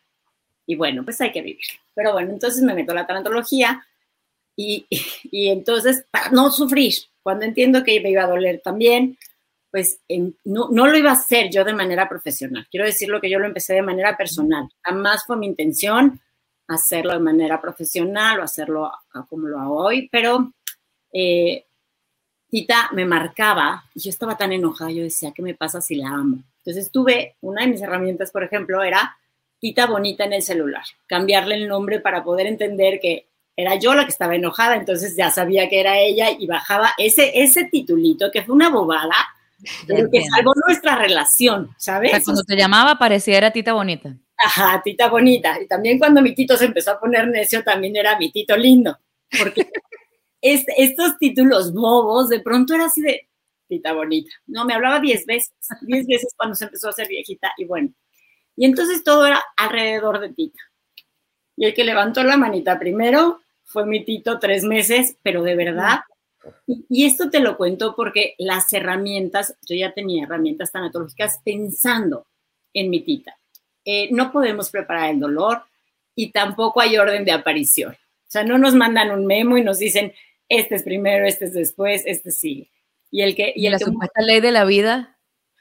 Y 0.67 0.77
bueno, 0.77 1.05
pues 1.05 1.21
hay 1.21 1.31
que 1.31 1.43
vivir. 1.43 1.67
Pero 1.95 2.13
bueno, 2.13 2.33
entonces 2.33 2.63
me 2.63 2.75
meto 2.75 2.93
a 2.93 2.97
la 2.97 3.07
tanatología 3.07 3.85
y, 4.57 4.87
y 5.31 5.49
entonces, 5.49 6.07
para 6.11 6.31
no 6.31 6.51
sufrir, 6.51 6.95
cuando 7.23 7.45
entiendo 7.45 7.85
que 7.85 8.01
me 8.01 8.11
iba 8.11 8.23
a 8.23 8.29
doler 8.29 8.61
también, 8.65 9.19
pues 9.71 10.01
no, 10.45 10.69
no, 10.71 10.87
lo 10.87 10.97
iba 10.97 11.11
a 11.11 11.15
hacer 11.15 11.51
yo 11.51 11.65
de 11.65 11.75
manera 11.75 12.09
profesional. 12.09 12.67
Quiero 12.71 12.87
decirlo 12.87 13.21
que 13.21 13.31
yo 13.31 13.39
lo 13.39 13.47
empecé 13.47 13.75
de 13.75 13.83
manera 13.83 14.17
personal. 14.17 14.69
Jamás 14.83 15.25
fue 15.27 15.37
mi 15.37 15.47
intención 15.47 16.21
hacerlo 16.69 17.13
de 17.13 17.21
manera 17.21 17.61
profesional 17.61 18.41
o 18.41 18.43
hacerlo 18.43 18.91
como 19.29 19.47
lo 19.49 19.61
hago 19.61 19.85
hoy, 19.85 20.09
pero 20.11 20.53
eh, 21.13 21.67
Tita 22.49 22.91
me 22.93 23.05
marcaba 23.05 23.85
y 23.95 24.01
yo 24.01 24.11
estaba 24.11 24.37
tan 24.37 24.53
enojada, 24.53 24.91
yo 24.91 25.03
decía, 25.03 25.33
¿qué 25.35 25.43
me 25.43 25.55
pasa 25.55 25.81
si 25.81 25.97
la 25.97 26.09
amo? 26.09 26.43
Entonces 26.65 26.91
tuve, 26.91 27.37
una 27.41 27.63
de 27.63 27.69
mis 27.69 27.83
herramientas, 27.83 28.31
por 28.31 28.45
ejemplo, 28.45 28.83
era 28.83 29.17
Tita 29.59 29.87
Bonita 29.87 30.25
en 30.25 30.33
el 30.33 30.43
celular, 30.43 30.85
cambiarle 31.07 31.57
el 31.57 31.69
nombre 31.69 32.01
para 32.01 32.23
poder 32.23 32.47
entender 32.47 33.01
que 33.01 33.29
era 33.57 33.77
yo 33.77 33.95
la 33.95 34.05
que 34.05 34.11
estaba 34.11 34.37
enojada, 34.37 34.77
entonces 34.77 35.17
ya 35.17 35.31
sabía 35.31 35.69
que 35.69 35.81
era 35.81 35.99
ella 35.99 36.31
y 36.31 36.47
bajaba 36.47 36.93
ese, 36.99 37.43
ese 37.43 37.65
titulito, 37.65 38.31
que 38.31 38.43
fue 38.43 38.55
una 38.55 38.69
bobada, 38.69 39.15
pero 39.87 40.09
que 40.11 40.23
salvó 40.25 40.53
nuestra 40.67 40.97
relación, 40.97 41.71
¿sabes? 41.79 42.25
cuando 42.25 42.43
te 42.43 42.57
llamaba 42.57 42.97
parecía 42.99 43.39
era 43.39 43.51
Tita 43.51 43.73
Bonita. 43.73 44.17
Ajá, 44.37 44.83
Tita 44.85 45.09
Bonita. 45.09 45.61
Y 45.61 45.67
también 45.67 45.99
cuando 45.99 46.21
mi 46.23 46.35
tito 46.35 46.57
se 46.57 46.67
empezó 46.67 46.93
a 46.93 47.01
poner 47.01 47.29
necio, 47.29 47.65
también 47.65 47.97
era 47.97 48.19
mi 48.19 48.31
tito 48.31 48.57
lindo. 48.57 48.99
Porque 49.39 49.69
estos 50.41 51.19
títulos 51.19 51.73
bobos, 51.73 52.29
de 52.29 52.41
pronto 52.41 52.75
era 52.75 52.87
así 52.87 53.01
de 53.01 53.29
Tita 53.69 53.93
Bonita. 53.93 54.31
No, 54.47 54.65
me 54.65 54.75
hablaba 54.75 55.01
diez 55.01 55.25
veces, 55.27 55.53
diez 55.83 56.07
veces 56.07 56.35
cuando 56.37 56.55
se 56.55 56.65
empezó 56.65 56.89
a 56.89 56.91
hacer 56.91 57.09
viejita. 57.09 57.53
Y 57.57 57.65
bueno, 57.65 57.91
y 58.57 58.67
entonces 58.67 59.03
todo 59.03 59.27
era 59.27 59.43
alrededor 59.57 60.21
de 60.21 60.33
Tita. 60.33 60.61
Y 61.57 61.65
el 61.65 61.75
que 61.75 61.85
levantó 61.85 62.23
la 62.23 62.37
manita 62.37 62.79
primero 62.79 63.41
fue 63.65 63.87
mi 63.87 64.05
tito 64.05 64.39
tres 64.39 64.63
meses, 64.65 65.17
pero 65.23 65.43
de 65.43 65.57
verdad 65.57 66.01
y, 66.67 67.07
esto 67.07 67.31
te 67.31 67.41
lo 67.41 67.57
cuento 67.57 67.95
porque 67.97 68.35
las 68.39 68.73
herramientas, 68.73 69.57
yo 69.69 69.77
ya 69.77 69.93
tenía 69.93 70.25
herramientas 70.25 70.73
tanatológicas 70.73 71.41
pensando 71.45 72.27
en 72.73 72.91
mi 72.91 73.01
tita. 73.01 73.39
Eh, 73.85 74.09
no 74.13 74.33
podemos 74.33 74.71
preparar 74.71 75.11
el 75.11 75.21
dolor 75.21 75.63
y 76.15 76.33
tampoco 76.33 76.81
hay 76.81 76.97
orden 76.97 77.25
de 77.25 77.33
aparición. 77.33 77.93
O 77.93 78.31
sea, 78.31 78.43
no 78.43 78.59
nos 78.59 78.75
mandan 78.75 79.11
un 79.13 79.27
memo 79.27 79.57
y 79.57 79.63
nos 79.63 79.79
dicen, 79.79 80.13
este 80.49 80.75
es 80.75 80.83
primero, 80.83 81.27
este 81.27 81.47
es 81.47 81.55
después, 81.55 82.03
este 82.07 82.31
sí. 82.31 82.71
Y 83.11 83.23
el 83.23 83.37
que... 83.37 83.53
Y, 83.55 83.69
la 83.69 83.79
supuesta 83.79 84.21
ley 84.23 84.41
de 84.41 84.53
la 84.53 84.65
vida, 84.65 85.17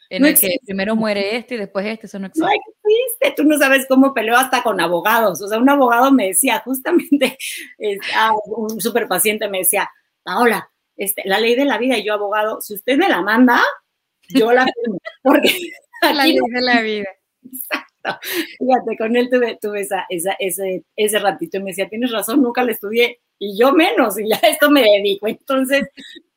en 0.09 0.25
el 0.25 0.39
que 0.39 0.57
primero 0.65 0.95
muere 0.95 1.35
este 1.37 1.55
y 1.55 1.57
después 1.57 1.85
este, 1.85 2.07
eso 2.07 2.19
no 2.19 2.27
existe. 2.27 2.45
No 2.45 2.51
existe, 2.51 3.33
tú 3.35 3.47
no 3.47 3.57
sabes 3.57 3.85
cómo 3.87 4.13
peleo 4.13 4.35
hasta 4.35 4.63
con 4.63 4.79
abogados. 4.79 5.41
O 5.41 5.47
sea, 5.47 5.59
un 5.59 5.69
abogado 5.69 6.11
me 6.11 6.27
decía, 6.27 6.61
justamente, 6.65 7.37
ah, 8.15 8.33
un 8.45 8.81
super 8.81 9.07
paciente 9.07 9.47
me 9.49 9.59
decía, 9.59 9.89
Paola, 10.23 10.69
este, 10.97 11.23
la 11.25 11.39
ley 11.39 11.55
de 11.55 11.65
la 11.65 11.77
vida 11.77 11.97
y 11.97 12.03
yo 12.03 12.13
abogado, 12.13 12.61
si 12.61 12.75
usted 12.75 12.97
me 12.97 13.09
la 13.09 13.21
manda, 13.21 13.61
yo 14.29 14.51
la 14.51 14.65
firmo, 14.65 14.99
porque 15.23 15.51
la 16.01 16.13
ley 16.13 16.37
de 16.37 16.61
la 16.61 16.81
vida. 16.81 17.09
Exacto. 17.43 18.19
Fíjate, 18.59 18.97
con 18.97 19.15
él 19.15 19.29
tuve, 19.29 19.57
tuve 19.61 19.81
esa, 19.81 20.05
esa, 20.09 20.33
ese, 20.39 20.83
ese 20.95 21.19
ratito 21.19 21.57
y 21.57 21.61
me 21.61 21.71
decía, 21.71 21.89
tienes 21.89 22.11
razón, 22.11 22.41
nunca 22.41 22.63
le 22.63 22.73
estudié 22.73 23.19
y 23.39 23.57
yo 23.57 23.71
menos, 23.71 24.19
y 24.19 24.29
ya 24.29 24.35
esto 24.43 24.69
me 24.69 24.81
dedico. 24.81 25.27
Entonces, 25.27 25.87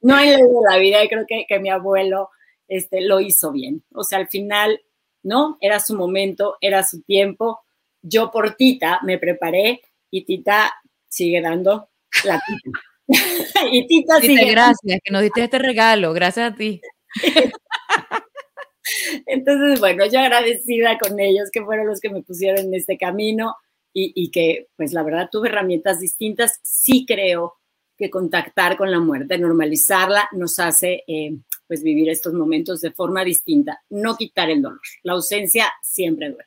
no 0.00 0.14
hay 0.14 0.30
ley 0.30 0.42
de 0.42 0.70
la 0.70 0.78
vida 0.78 1.04
y 1.04 1.08
creo 1.08 1.24
que, 1.26 1.44
que 1.46 1.58
mi 1.58 1.70
abuelo 1.70 2.30
este, 2.68 3.00
lo 3.00 3.20
hizo 3.20 3.52
bien. 3.52 3.82
O 3.94 4.04
sea, 4.04 4.18
al 4.18 4.28
final, 4.28 4.80
¿no? 5.22 5.58
Era 5.60 5.80
su 5.80 5.96
momento, 5.96 6.56
era 6.60 6.84
su 6.84 7.02
tiempo. 7.02 7.60
Yo 8.02 8.30
por 8.30 8.54
Tita 8.54 9.00
me 9.02 9.18
preparé 9.18 9.82
y 10.10 10.24
Tita 10.24 10.74
sigue 11.08 11.40
dando 11.40 11.90
la 12.24 12.40
tita. 12.46 12.80
y 13.72 13.86
Tita 13.86 14.20
Gracias, 14.20 15.00
que 15.02 15.10
nos 15.10 15.22
diste 15.22 15.44
este 15.44 15.58
regalo, 15.58 16.12
gracias 16.12 16.52
a 16.52 16.54
ti. 16.54 16.80
Entonces, 19.26 19.80
bueno, 19.80 20.04
yo 20.06 20.20
agradecida 20.20 20.98
con 20.98 21.18
ellos 21.20 21.50
que 21.50 21.64
fueron 21.64 21.86
los 21.86 22.00
que 22.00 22.10
me 22.10 22.22
pusieron 22.22 22.66
en 22.66 22.74
este 22.74 22.96
camino 22.96 23.56
y, 24.00 24.30
que, 24.30 24.68
pues 24.76 24.92
la 24.92 25.02
verdad, 25.02 25.28
tuve 25.30 25.48
herramientas 25.48 25.98
distintas. 25.98 26.60
Sí 26.62 27.04
creo 27.04 27.54
que 27.96 28.10
contactar 28.10 28.76
con 28.76 28.92
la 28.92 29.00
muerte, 29.00 29.38
normalizarla, 29.38 30.28
nos 30.32 30.60
hace, 30.60 31.02
eh, 31.08 31.36
pues, 31.66 31.82
vivir 31.82 32.08
estos 32.08 32.32
momentos 32.32 32.80
de 32.80 32.92
forma 32.92 33.24
distinta, 33.24 33.82
no 33.90 34.16
quitar 34.16 34.50
el 34.50 34.62
dolor. 34.62 34.80
La 35.02 35.14
ausencia 35.14 35.72
siempre 35.82 36.28
duele. 36.28 36.44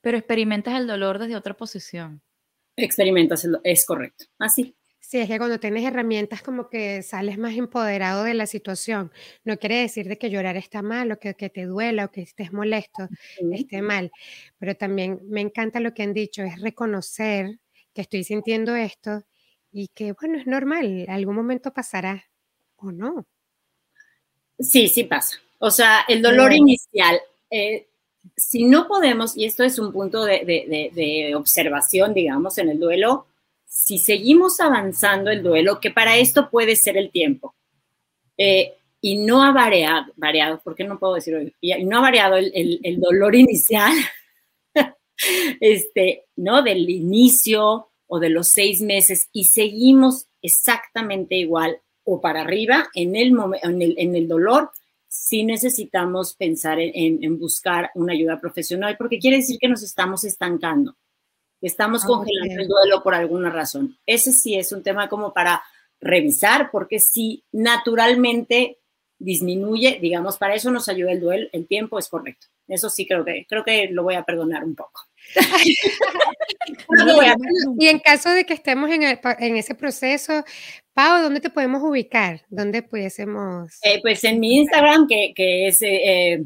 Pero 0.00 0.18
experimentas 0.18 0.78
el 0.78 0.86
dolor 0.86 1.18
desde 1.18 1.34
otra 1.34 1.54
posición. 1.54 2.22
Experimentas, 2.76 3.44
el, 3.44 3.58
es 3.64 3.84
correcto, 3.84 4.26
así. 4.38 4.76
Sí, 5.14 5.20
es 5.20 5.28
que 5.28 5.38
cuando 5.38 5.60
tienes 5.60 5.84
herramientas 5.84 6.42
como 6.42 6.68
que 6.68 7.00
sales 7.04 7.38
más 7.38 7.54
empoderado 7.54 8.24
de 8.24 8.34
la 8.34 8.48
situación. 8.48 9.12
No 9.44 9.56
quiere 9.58 9.76
decir 9.76 10.08
de 10.08 10.18
que 10.18 10.28
llorar 10.28 10.56
está 10.56 10.82
mal 10.82 11.12
o 11.12 11.20
que, 11.20 11.34
que 11.34 11.50
te 11.50 11.66
duela 11.66 12.06
o 12.06 12.10
que 12.10 12.22
estés 12.22 12.52
molesto, 12.52 13.06
esté 13.52 13.80
mal. 13.80 14.10
Pero 14.58 14.74
también 14.74 15.20
me 15.28 15.40
encanta 15.40 15.78
lo 15.78 15.94
que 15.94 16.02
han 16.02 16.14
dicho, 16.14 16.42
es 16.42 16.60
reconocer 16.60 17.60
que 17.94 18.00
estoy 18.00 18.24
sintiendo 18.24 18.74
esto 18.74 19.22
y 19.70 19.86
que, 19.94 20.14
bueno, 20.14 20.36
es 20.36 20.48
normal, 20.48 21.06
algún 21.08 21.36
momento 21.36 21.72
pasará 21.72 22.24
o 22.74 22.90
no. 22.90 23.24
Sí, 24.58 24.88
sí 24.88 25.04
pasa. 25.04 25.38
O 25.60 25.70
sea, 25.70 26.00
el 26.08 26.22
dolor 26.22 26.52
inicial, 26.52 27.20
eh, 27.52 27.86
si 28.36 28.64
no 28.64 28.88
podemos, 28.88 29.36
y 29.36 29.44
esto 29.44 29.62
es 29.62 29.78
un 29.78 29.92
punto 29.92 30.24
de, 30.24 30.44
de, 30.44 30.90
de 30.92 31.36
observación, 31.36 32.14
digamos, 32.14 32.58
en 32.58 32.70
el 32.70 32.80
duelo, 32.80 33.28
si 33.74 33.98
seguimos 33.98 34.60
avanzando 34.60 35.32
el 35.32 35.42
duelo, 35.42 35.80
que 35.80 35.90
para 35.90 36.16
esto 36.16 36.48
puede 36.48 36.76
ser 36.76 36.96
el 36.96 37.10
tiempo, 37.10 37.56
eh, 38.38 38.74
y 39.00 39.18
no 39.18 39.42
ha 39.42 39.50
variado, 39.52 40.12
variado, 40.14 40.60
¿por 40.62 40.76
qué 40.76 40.84
no 40.84 40.98
puedo 40.98 41.14
decir 41.14 41.34
hoy? 41.34 41.52
Y 41.60 41.84
no 41.84 41.98
ha 41.98 42.00
variado 42.00 42.36
el, 42.36 43.00
dolor 43.00 43.34
inicial, 43.34 43.92
este, 45.60 46.26
¿no? 46.36 46.62
Del 46.62 46.88
inicio 46.88 47.88
o 48.06 48.20
de 48.20 48.30
los 48.30 48.46
seis 48.46 48.80
meses, 48.80 49.28
y 49.32 49.46
seguimos 49.46 50.28
exactamente 50.40 51.34
igual 51.34 51.80
o 52.04 52.20
para 52.20 52.42
arriba 52.42 52.88
en 52.94 53.16
el, 53.16 53.34
en 53.62 53.82
en 53.82 54.14
el 54.14 54.28
dolor, 54.28 54.70
sí 55.08 55.42
necesitamos 55.42 56.36
pensar 56.36 56.78
en, 56.78 57.24
en, 57.24 57.38
buscar 57.40 57.90
una 57.96 58.12
ayuda 58.12 58.40
profesional, 58.40 58.96
porque 58.96 59.18
quiere 59.18 59.38
decir 59.38 59.58
que 59.58 59.68
nos 59.68 59.82
estamos 59.82 60.22
estancando. 60.24 60.96
Estamos 61.66 62.04
ah, 62.04 62.08
congelando 62.08 62.62
el 62.62 62.68
duelo 62.68 63.02
por 63.02 63.14
alguna 63.14 63.50
razón. 63.50 63.96
Ese 64.06 64.32
sí 64.32 64.54
es 64.54 64.72
un 64.72 64.82
tema 64.82 65.08
como 65.08 65.32
para 65.32 65.62
revisar, 66.00 66.70
porque 66.70 67.00
si 67.00 67.44
naturalmente 67.52 68.78
disminuye, 69.18 69.98
digamos, 70.00 70.36
para 70.36 70.54
eso 70.54 70.70
nos 70.70 70.88
ayuda 70.88 71.12
el 71.12 71.20
duelo, 71.20 71.48
el 71.52 71.66
tiempo 71.66 71.98
es 71.98 72.08
correcto. 72.08 72.48
Eso 72.68 72.90
sí 72.90 73.06
creo 73.06 73.24
que, 73.24 73.46
creo 73.48 73.64
que 73.64 73.88
lo 73.90 74.02
voy 74.02 74.14
a 74.14 74.24
perdonar 74.24 74.64
un 74.64 74.74
poco. 74.74 75.02
y 77.78 77.86
en 77.86 77.98
caso 77.98 78.30
de 78.30 78.44
que 78.44 78.54
estemos 78.54 78.90
en, 78.90 79.02
en, 79.02 79.56
ese 79.56 79.74
proceso, 79.74 80.44
Pau, 80.92 81.22
¿dónde 81.22 81.40
te 81.40 81.50
podemos 81.50 81.82
ubicar? 81.82 82.42
¿Dónde 82.48 82.82
pudiésemos? 82.82 83.78
Eh, 83.82 84.00
pues 84.02 84.22
en 84.24 84.40
mi 84.40 84.58
Instagram, 84.58 85.06
que, 85.08 85.32
que 85.34 85.68
es 85.68 85.78
eh, 85.80 86.44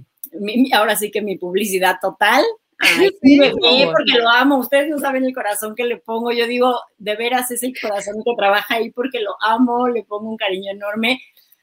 ahora 0.72 0.96
sí 0.96 1.10
que 1.10 1.22
mi 1.22 1.36
publicidad 1.36 1.96
total. 2.00 2.44
Ay, 2.78 3.10
sí, 3.22 3.38
porque 3.38 4.18
lo 4.18 4.28
amo. 4.28 4.58
Ustedes 4.58 4.88
no 4.88 4.98
saben 4.98 5.24
el 5.24 5.34
corazón 5.34 5.74
que 5.74 5.84
le 5.84 5.96
pongo. 5.98 6.32
Yo 6.32 6.46
digo, 6.46 6.80
de 6.96 7.16
veras 7.16 7.50
es 7.50 7.62
el 7.62 7.74
corazón 7.80 8.22
que 8.24 8.34
trabaja 8.36 8.76
ahí 8.76 8.90
porque 8.90 9.20
lo 9.20 9.36
amo, 9.40 9.88
le 9.88 10.04
pongo 10.04 10.30
un 10.30 10.36
cariño 10.36 10.72
enorme. 10.72 11.20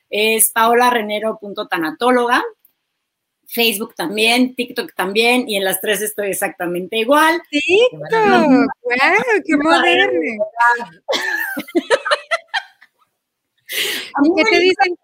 Es 0.10 0.52
paolarenero.tanatóloga. 0.52 2.44
Facebook 3.48 3.94
también, 3.96 4.56
TikTok 4.56 4.94
también, 4.96 5.48
y 5.48 5.56
en 5.56 5.64
las 5.64 5.80
tres 5.80 6.02
estoy 6.02 6.30
exactamente 6.30 6.98
igual. 6.98 7.40
TikTok, 7.50 8.48
wow, 8.48 8.68
qué 9.46 9.58
moderno. 9.58 10.20
¿Qué 14.36 14.44
te 14.44 14.60
dicen? 14.60 14.98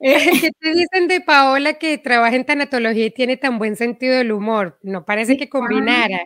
¿Qué 0.40 0.50
te 0.58 0.70
dicen 0.70 1.08
de 1.08 1.20
Paola 1.20 1.74
que 1.74 1.98
trabaja 1.98 2.34
en 2.34 2.46
tanatología 2.46 3.06
y 3.06 3.10
tiene 3.10 3.36
tan 3.36 3.58
buen 3.58 3.76
sentido 3.76 4.16
del 4.16 4.32
humor? 4.32 4.78
No 4.82 5.04
parece 5.04 5.36
que 5.36 5.50
combinara. 5.50 6.24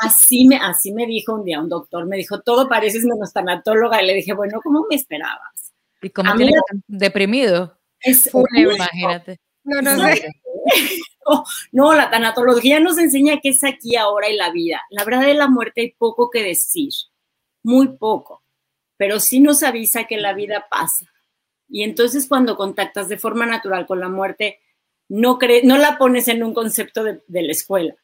Así 0.00 0.46
me, 0.46 0.56
así 0.56 0.92
me 0.92 1.06
dijo 1.06 1.34
un 1.34 1.44
día 1.44 1.60
un 1.60 1.68
doctor, 1.68 2.06
me 2.06 2.16
dijo, 2.16 2.40
todo 2.40 2.68
pareces 2.68 3.04
menos 3.04 3.32
tanatóloga, 3.32 4.02
y 4.02 4.06
le 4.06 4.14
dije, 4.14 4.32
bueno, 4.32 4.60
¿cómo 4.62 4.86
me 4.88 4.96
esperabas? 4.96 5.74
¿Y 6.02 6.10
cómo 6.10 6.34
tiene 6.34 6.52
deprimido? 6.86 7.78
Es 8.00 8.28
imagínate. 8.34 9.38
No, 9.64 9.80
no 9.80 9.96
sé. 10.06 10.28
No, 11.70 11.94
la 11.94 12.10
tanatología 12.10 12.80
nos 12.80 12.98
enseña 12.98 13.38
que 13.40 13.50
es 13.50 13.62
aquí, 13.62 13.94
ahora 13.94 14.28
y 14.28 14.36
la 14.36 14.50
vida. 14.50 14.82
La 14.90 15.04
verdad 15.04 15.22
de 15.24 15.34
la 15.34 15.48
muerte 15.48 15.82
hay 15.82 15.92
poco 15.92 16.30
que 16.30 16.42
decir, 16.42 16.90
muy 17.62 17.96
poco, 17.96 18.42
pero 18.96 19.20
sí 19.20 19.38
nos 19.38 19.62
avisa 19.62 20.04
que 20.04 20.16
la 20.16 20.34
vida 20.34 20.66
pasa. 20.68 21.11
Y 21.72 21.82
entonces 21.82 22.26
cuando 22.28 22.54
contactas 22.54 23.08
de 23.08 23.18
forma 23.18 23.46
natural 23.46 23.86
con 23.86 23.98
la 23.98 24.08
muerte, 24.08 24.60
no, 25.08 25.38
la 25.40 25.96
pones 25.98 26.28
en 26.28 26.44
un 26.44 26.54
concepto 26.54 27.02
de, 27.02 27.22
la 27.28 27.50
escuela, 27.50 27.96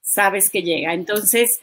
sabes 0.00 0.50
que 0.50 0.62
llega. 0.62 0.92
Entonces, 0.92 1.60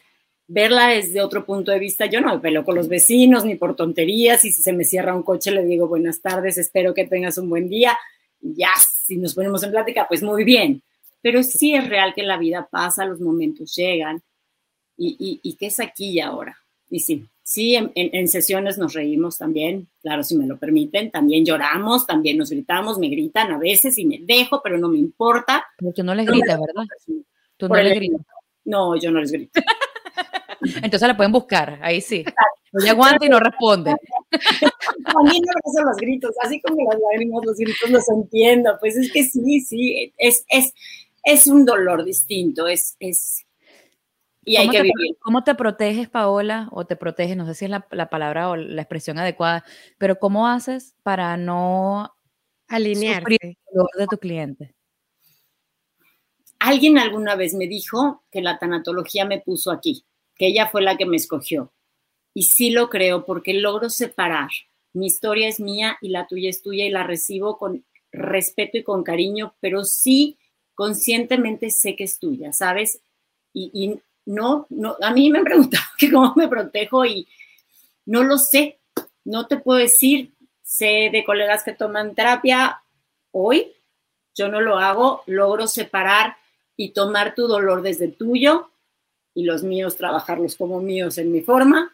verla 0.48 0.88
desde 0.88 1.22
otro 1.22 1.46
punto 1.46 1.72
de 1.72 1.80
vista, 1.80 2.06
yo 2.06 2.22
no 2.22 2.34
me 2.34 2.40
peleo 2.40 2.64
con 2.64 2.76
los 2.76 2.88
vecinos 2.88 3.46
ni 3.46 3.56
por 3.56 3.76
tonterías 3.76 4.46
y 4.46 4.52
si 4.52 4.62
se 4.62 4.74
me 4.74 4.86
cierra 4.86 5.14
un 5.16 5.24
coche 5.24 5.52
le 5.52 5.66
digo 5.66 5.88
buenas 5.88 6.22
tardes, 6.22 6.58
espero 6.58 6.94
que 6.94 7.06
tengas 7.06 7.38
un 7.38 7.50
buen 7.50 7.70
día 7.70 7.98
ya, 8.42 8.72
si 9.06 9.18
nos 9.18 9.36
ponemos 9.36 9.62
en 9.64 9.72
plática, 9.72 10.08
pues 10.08 10.24
muy 10.24 10.44
bien. 10.46 10.82
Pero 11.22 11.44
sí 11.44 11.76
es 11.76 11.88
real 11.88 12.14
que 12.14 12.24
la 12.24 12.38
vida 12.38 12.68
pasa, 12.72 13.06
los 13.06 13.20
momentos 13.20 13.76
llegan 13.76 14.24
y, 14.96 15.40
y, 15.44 15.54
que 15.56 15.68
es 15.68 15.80
aquí 15.82 16.12
y 16.12 16.20
ahora. 16.22 16.58
Y 16.90 17.02
sí, 17.02 17.26
sí, 17.50 17.76
en, 17.76 18.28
sesiones 18.28 18.78
nos 18.78 18.94
reímos 18.94 19.40
también, 19.40 19.90
claro, 20.04 20.22
si 20.22 20.38
me 20.38 20.46
lo 20.46 20.60
permiten, 20.60 21.10
también 21.10 21.44
lloramos, 21.44 22.06
también 22.06 22.38
nos 22.38 22.52
gritamos, 22.52 23.00
me 23.00 23.10
gritan 23.10 23.52
a 23.52 23.58
veces 23.58 23.98
y 23.98 24.06
me 24.06 24.20
dejo, 24.22 24.62
pero 24.64 24.78
no 24.78 24.88
me 24.88 25.00
importa. 25.00 25.66
Porque 25.80 26.04
no 26.04 26.14
les 26.14 26.28
grita, 26.28 26.60
¿verdad? 26.60 26.84
Tú 27.58 27.68
no 27.68 27.76
les 27.76 27.96
gritas. 27.96 28.22
No, 28.66 28.96
yo 28.98 29.10
no 29.10 29.20
les 29.20 29.32
grito. 29.32 29.62
Entonces 30.84 31.08
la 31.08 31.18
pueden 31.18 31.32
buscar, 31.32 31.80
ahí 31.82 32.02
sí. 32.02 32.24
Ella 32.80 32.92
aguanta 32.92 33.26
y 33.26 33.30
no 33.30 33.40
responde. 33.40 33.96
También 35.12 35.42
no 35.44 35.54
hacen 35.66 35.86
los 35.86 35.98
gritos, 35.98 36.36
así 36.44 36.62
como 36.62 36.88
las 36.88 37.02
lágrimas, 37.02 37.44
los 37.48 37.58
gritos 37.58 37.90
los 37.90 38.08
entiendo. 38.10 38.78
Pues 38.80 38.96
es 38.96 39.12
que 39.12 39.24
sí, 39.24 39.62
sí, 39.62 40.14
es, 40.20 40.46
es, 40.50 40.72
es 41.24 41.48
un 41.48 41.66
dolor 41.66 42.06
distinto, 42.06 42.68
es, 42.68 42.96
es 43.00 43.44
y 44.50 44.58
hay 44.58 44.70
que 44.70 44.82
vivir. 44.82 45.18
¿Cómo 45.20 45.44
te 45.44 45.56
proteges, 45.56 46.10
Paola? 46.10 46.70
O 46.72 46.86
te 46.86 46.96
proteges, 46.96 47.38
no 47.38 47.46
sé 47.46 47.54
si 47.54 47.66
es 47.66 47.72
la, 47.72 47.86
la, 47.92 48.10
palabra 48.10 48.50
o 48.50 48.56
la 48.56 48.82
expresión 48.82 49.20
adecuada, 49.20 49.64
pero 49.98 50.18
¿cómo 50.18 50.48
haces 50.48 50.96
para 51.04 51.38
no 51.38 52.14
alinear 52.68 53.24
el 53.28 53.58
dolor 53.74 53.92
de 53.98 54.08
tu 54.08 54.18
cliente? 54.18 54.76
Alguien 56.60 56.98
alguna 56.98 57.36
vez 57.36 57.54
me 57.54 57.68
dijo 57.68 58.24
que 58.32 58.42
la 58.42 58.58
tanatología 58.58 59.26
me 59.26 59.40
puso 59.40 59.72
aquí 59.72 60.04
que 60.40 60.48
ella 60.48 60.68
fue 60.68 60.82
la 60.82 60.98
que 60.98 61.06
me 61.06 61.18
escogió. 61.18 61.72
Y 62.34 62.44
sí 62.44 62.72
lo 62.72 62.90
creo 62.90 63.26
porque 63.26 63.54
logro 63.54 63.90
separar. 63.90 64.50
Mi 64.94 65.06
historia 65.06 65.48
es 65.48 65.60
mía 65.60 65.98
y 66.02 66.10
la 66.10 66.26
tuya 66.26 66.50
es 66.50 66.64
tuya 66.64 66.86
y 66.86 66.90
la 66.90 67.04
recibo 67.04 67.58
con 67.58 67.86
respeto 68.12 68.78
y 68.78 68.84
con 68.84 69.04
cariño, 69.04 69.54
pero 69.60 69.84
sí 69.84 70.40
conscientemente 70.74 71.70
sé 71.70 71.96
que 71.96 72.06
es 72.06 72.18
tuya, 72.18 72.54
¿sabes? 72.54 73.02
Y, 73.54 74.00
no, 74.30 74.68
no, 74.70 74.96
a 75.02 75.12
mí 75.12 75.32
me 75.32 75.40
han 75.40 75.44
preguntado 75.44 75.84
que 75.98 76.12
cómo 76.12 76.34
me 76.36 76.48
protejo 76.48 77.04
y 77.06 77.28
no 78.06 78.24
lo 78.24 78.38
sé, 78.38 78.80
no 79.26 79.48
te 79.48 79.58
puedo 79.58 79.80
decir, 79.80 80.34
sé 80.62 81.10
de 81.12 81.24
colegas 81.26 81.64
que 81.64 81.74
toman 81.74 82.14
terapia 82.14 82.82
hoy, 83.32 83.74
yo 84.36 84.48
no 84.48 84.62
lo 84.62 84.78
hago, 84.78 85.24
logro 85.26 85.68
separar 85.68 86.38
y 86.78 86.92
tomar 86.92 87.34
tu 87.34 87.48
dolor 87.48 87.82
desde 87.82 88.08
tuyo 88.08 88.70
y 89.34 89.44
los 89.46 89.64
míos 89.64 89.98
trabajarlos 89.98 90.56
como 90.56 90.80
míos 90.80 91.18
en 91.18 91.32
mi 91.32 91.42
forma, 91.42 91.92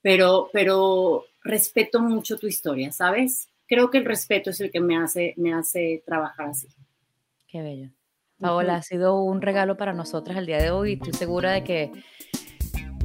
pero, 0.00 0.50
pero 0.52 1.26
respeto 1.42 2.00
mucho 2.00 2.38
tu 2.38 2.46
historia, 2.46 2.92
¿sabes? 2.92 3.48
Creo 3.66 3.90
que 3.90 3.98
el 3.98 4.04
respeto 4.04 4.50
es 4.50 4.60
el 4.60 4.70
que 4.70 4.80
me 4.80 4.96
hace, 4.96 5.34
me 5.36 5.52
hace 5.52 6.02
trabajar 6.06 6.50
así. 6.50 6.68
Qué 7.48 7.60
bello. 7.60 7.90
Paola, 8.42 8.76
ha 8.76 8.82
sido 8.82 9.22
un 9.22 9.40
regalo 9.40 9.76
para 9.76 9.92
nosotras 9.92 10.36
el 10.36 10.46
día 10.46 10.58
de 10.58 10.70
hoy 10.72 10.90
y 10.90 10.94
estoy 10.94 11.12
segura 11.12 11.52
de 11.52 11.62
que 11.62 11.92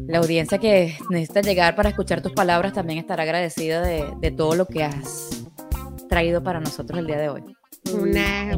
la 0.07 0.17
audiencia 0.17 0.57
que 0.57 0.97
necesita 1.09 1.41
llegar 1.41 1.75
para 1.75 1.89
escuchar 1.89 2.21
tus 2.21 2.33
palabras 2.33 2.73
también 2.73 2.97
estará 2.97 3.23
agradecida 3.23 3.81
de, 3.81 4.11
de 4.19 4.31
todo 4.31 4.55
lo 4.55 4.65
que 4.65 4.83
has 4.83 5.45
traído 6.09 6.43
para 6.43 6.59
nosotros 6.59 6.97
el 6.97 7.05
día 7.05 7.17
de 7.17 7.29
hoy. 7.29 7.43
Una 7.93 8.53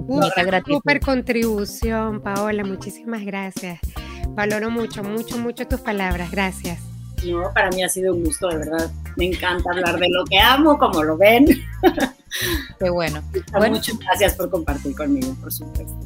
super 0.65 0.99
contribución, 1.01 2.21
Paola. 2.21 2.63
Muchísimas 2.63 3.23
gracias. 3.25 3.79
Valoro 4.29 4.71
mucho, 4.71 5.03
mucho, 5.03 5.37
mucho 5.37 5.67
tus 5.67 5.81
palabras. 5.81 6.31
Gracias. 6.31 6.79
No, 7.25 7.51
para 7.53 7.69
mí 7.71 7.83
ha 7.83 7.89
sido 7.89 8.15
un 8.15 8.23
gusto, 8.23 8.47
de 8.47 8.57
verdad. 8.57 8.89
Me 9.17 9.25
encanta 9.25 9.69
hablar 9.71 9.99
de 9.99 10.09
lo 10.09 10.23
que 10.25 10.39
amo, 10.39 10.77
como 10.77 11.03
lo 11.03 11.17
ven. 11.17 11.45
Qué 12.79 12.89
bueno. 12.89 13.21
Muchas 13.69 13.99
gracias 13.99 14.35
por 14.35 14.49
compartir 14.49 14.95
conmigo, 14.95 15.35
por 15.41 15.51
supuesto. 15.51 15.99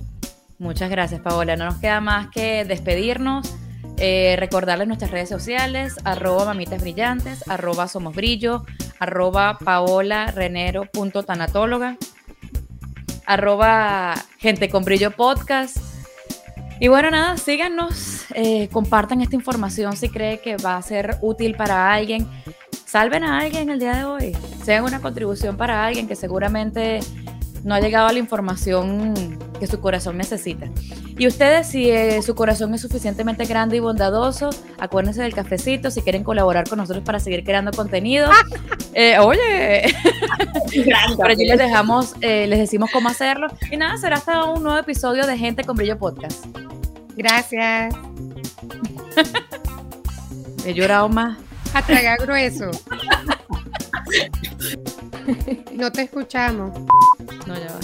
Muchas 0.60 0.90
gracias, 0.90 1.22
Paola. 1.22 1.56
No 1.56 1.66
nos 1.66 1.78
queda 1.78 2.00
más 2.02 2.28
que 2.30 2.66
despedirnos. 2.66 3.56
Eh, 3.98 4.36
recordarles 4.40 4.88
nuestras 4.88 5.12
redes 5.12 5.30
sociales, 5.30 5.96
arroba 6.04 6.46
mamitas 6.46 6.82
brillantes, 6.82 7.48
arroba 7.48 7.88
somos 7.88 8.16
brillo, 8.16 8.66
arroba 9.00 9.60
paola 9.60 10.32
renero 10.32 10.90
tanatóloga, 11.26 11.98
arroba 13.28 14.16
gente 14.40 14.70
con 14.70 14.84
brillo 14.84 15.12
podcast 15.12 15.78
y 16.84 16.90
bueno, 16.90 17.12
nada, 17.12 17.38
síganos, 17.38 18.26
eh, 18.36 18.68
compartan 18.70 19.22
esta 19.22 19.38
información 19.38 19.96
si 19.96 20.10
cree 20.10 20.42
que 20.42 20.58
va 20.58 20.76
a 20.76 20.82
ser 20.82 21.18
útil 21.22 21.56
para 21.56 21.94
alguien. 21.94 22.28
Salven 22.86 23.24
a 23.24 23.40
alguien 23.40 23.70
el 23.70 23.80
día 23.80 23.96
de 23.96 24.04
hoy. 24.04 24.38
Sean 24.64 24.84
una 24.84 25.00
contribución 25.00 25.56
para 25.56 25.86
alguien 25.86 26.10
que 26.10 26.16
seguramente 26.18 27.00
no 27.64 27.76
ha 27.76 27.80
llegado 27.80 28.08
a 28.08 28.14
la 28.14 28.20
información 28.20 29.38
que 29.60 29.68
su 29.68 29.80
corazón 29.80 30.18
necesita. 30.18 30.68
Y 31.18 31.28
ustedes, 31.28 31.68
si 31.68 31.90
eh, 31.90 32.22
su 32.22 32.36
corazón 32.36 32.74
es 32.74 32.82
suficientemente 32.82 33.46
grande 33.46 33.78
y 33.78 33.80
bondadoso, 33.80 34.50
acuérdense 34.80 35.22
del 35.22 35.34
cafecito. 35.34 35.92
Si 35.92 36.02
quieren 36.02 36.24
colaborar 36.24 36.68
con 36.68 36.80
nosotros 36.80 37.04
para 37.06 37.20
seguir 37.20 37.44
creando 37.44 37.72
contenido, 37.72 38.30
eh, 38.94 39.18
oye, 39.20 39.84
por 41.16 41.30
allí 41.30 41.46
les 41.46 41.58
dejamos, 41.58 42.16
eh, 42.22 42.48
les 42.48 42.60
decimos 42.60 42.90
cómo 42.92 43.10
hacerlo. 43.10 43.48
Y 43.72 43.78
nada, 43.78 43.98
será 43.98 44.18
hasta 44.18 44.44
un 44.46 44.64
nuevo 44.64 44.78
episodio 44.78 45.26
de 45.26 45.38
Gente 45.38 45.64
con 45.64 45.78
Brillo 45.78 45.98
Podcast. 45.98 46.46
Gracias. 47.16 47.96
He 50.66 50.74
llorado 50.74 51.10
más. 51.10 51.38
A 51.74 51.82
tragar 51.82 52.20
grueso. 52.20 52.70
No 55.74 55.92
te 55.92 56.04
escuchamos. 56.04 56.78
No, 57.48 57.56
ya 57.56 57.68
va. 57.68 57.80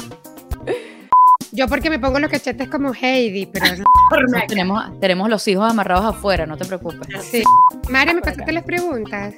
Yo 1.51 1.67
porque 1.67 1.89
me 1.89 1.99
pongo 1.99 2.19
los 2.19 2.29
cachetes 2.29 2.69
como 2.69 2.93
Heidi, 2.93 3.47
pero 3.47 3.65
no. 3.77 4.39
tenemos, 4.47 4.99
tenemos 4.99 5.29
los 5.29 5.47
hijos 5.47 5.69
amarrados 5.69 6.05
afuera, 6.05 6.45
no 6.45 6.57
te 6.57 6.65
preocupes. 6.65 7.07
Sí. 7.23 7.43
María, 7.89 8.13
¿me 8.13 8.21
pasaste 8.21 8.51
las 8.51 8.63
preguntas? 8.63 9.33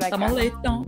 Estamos 0.00 0.32
listos. 0.32 0.86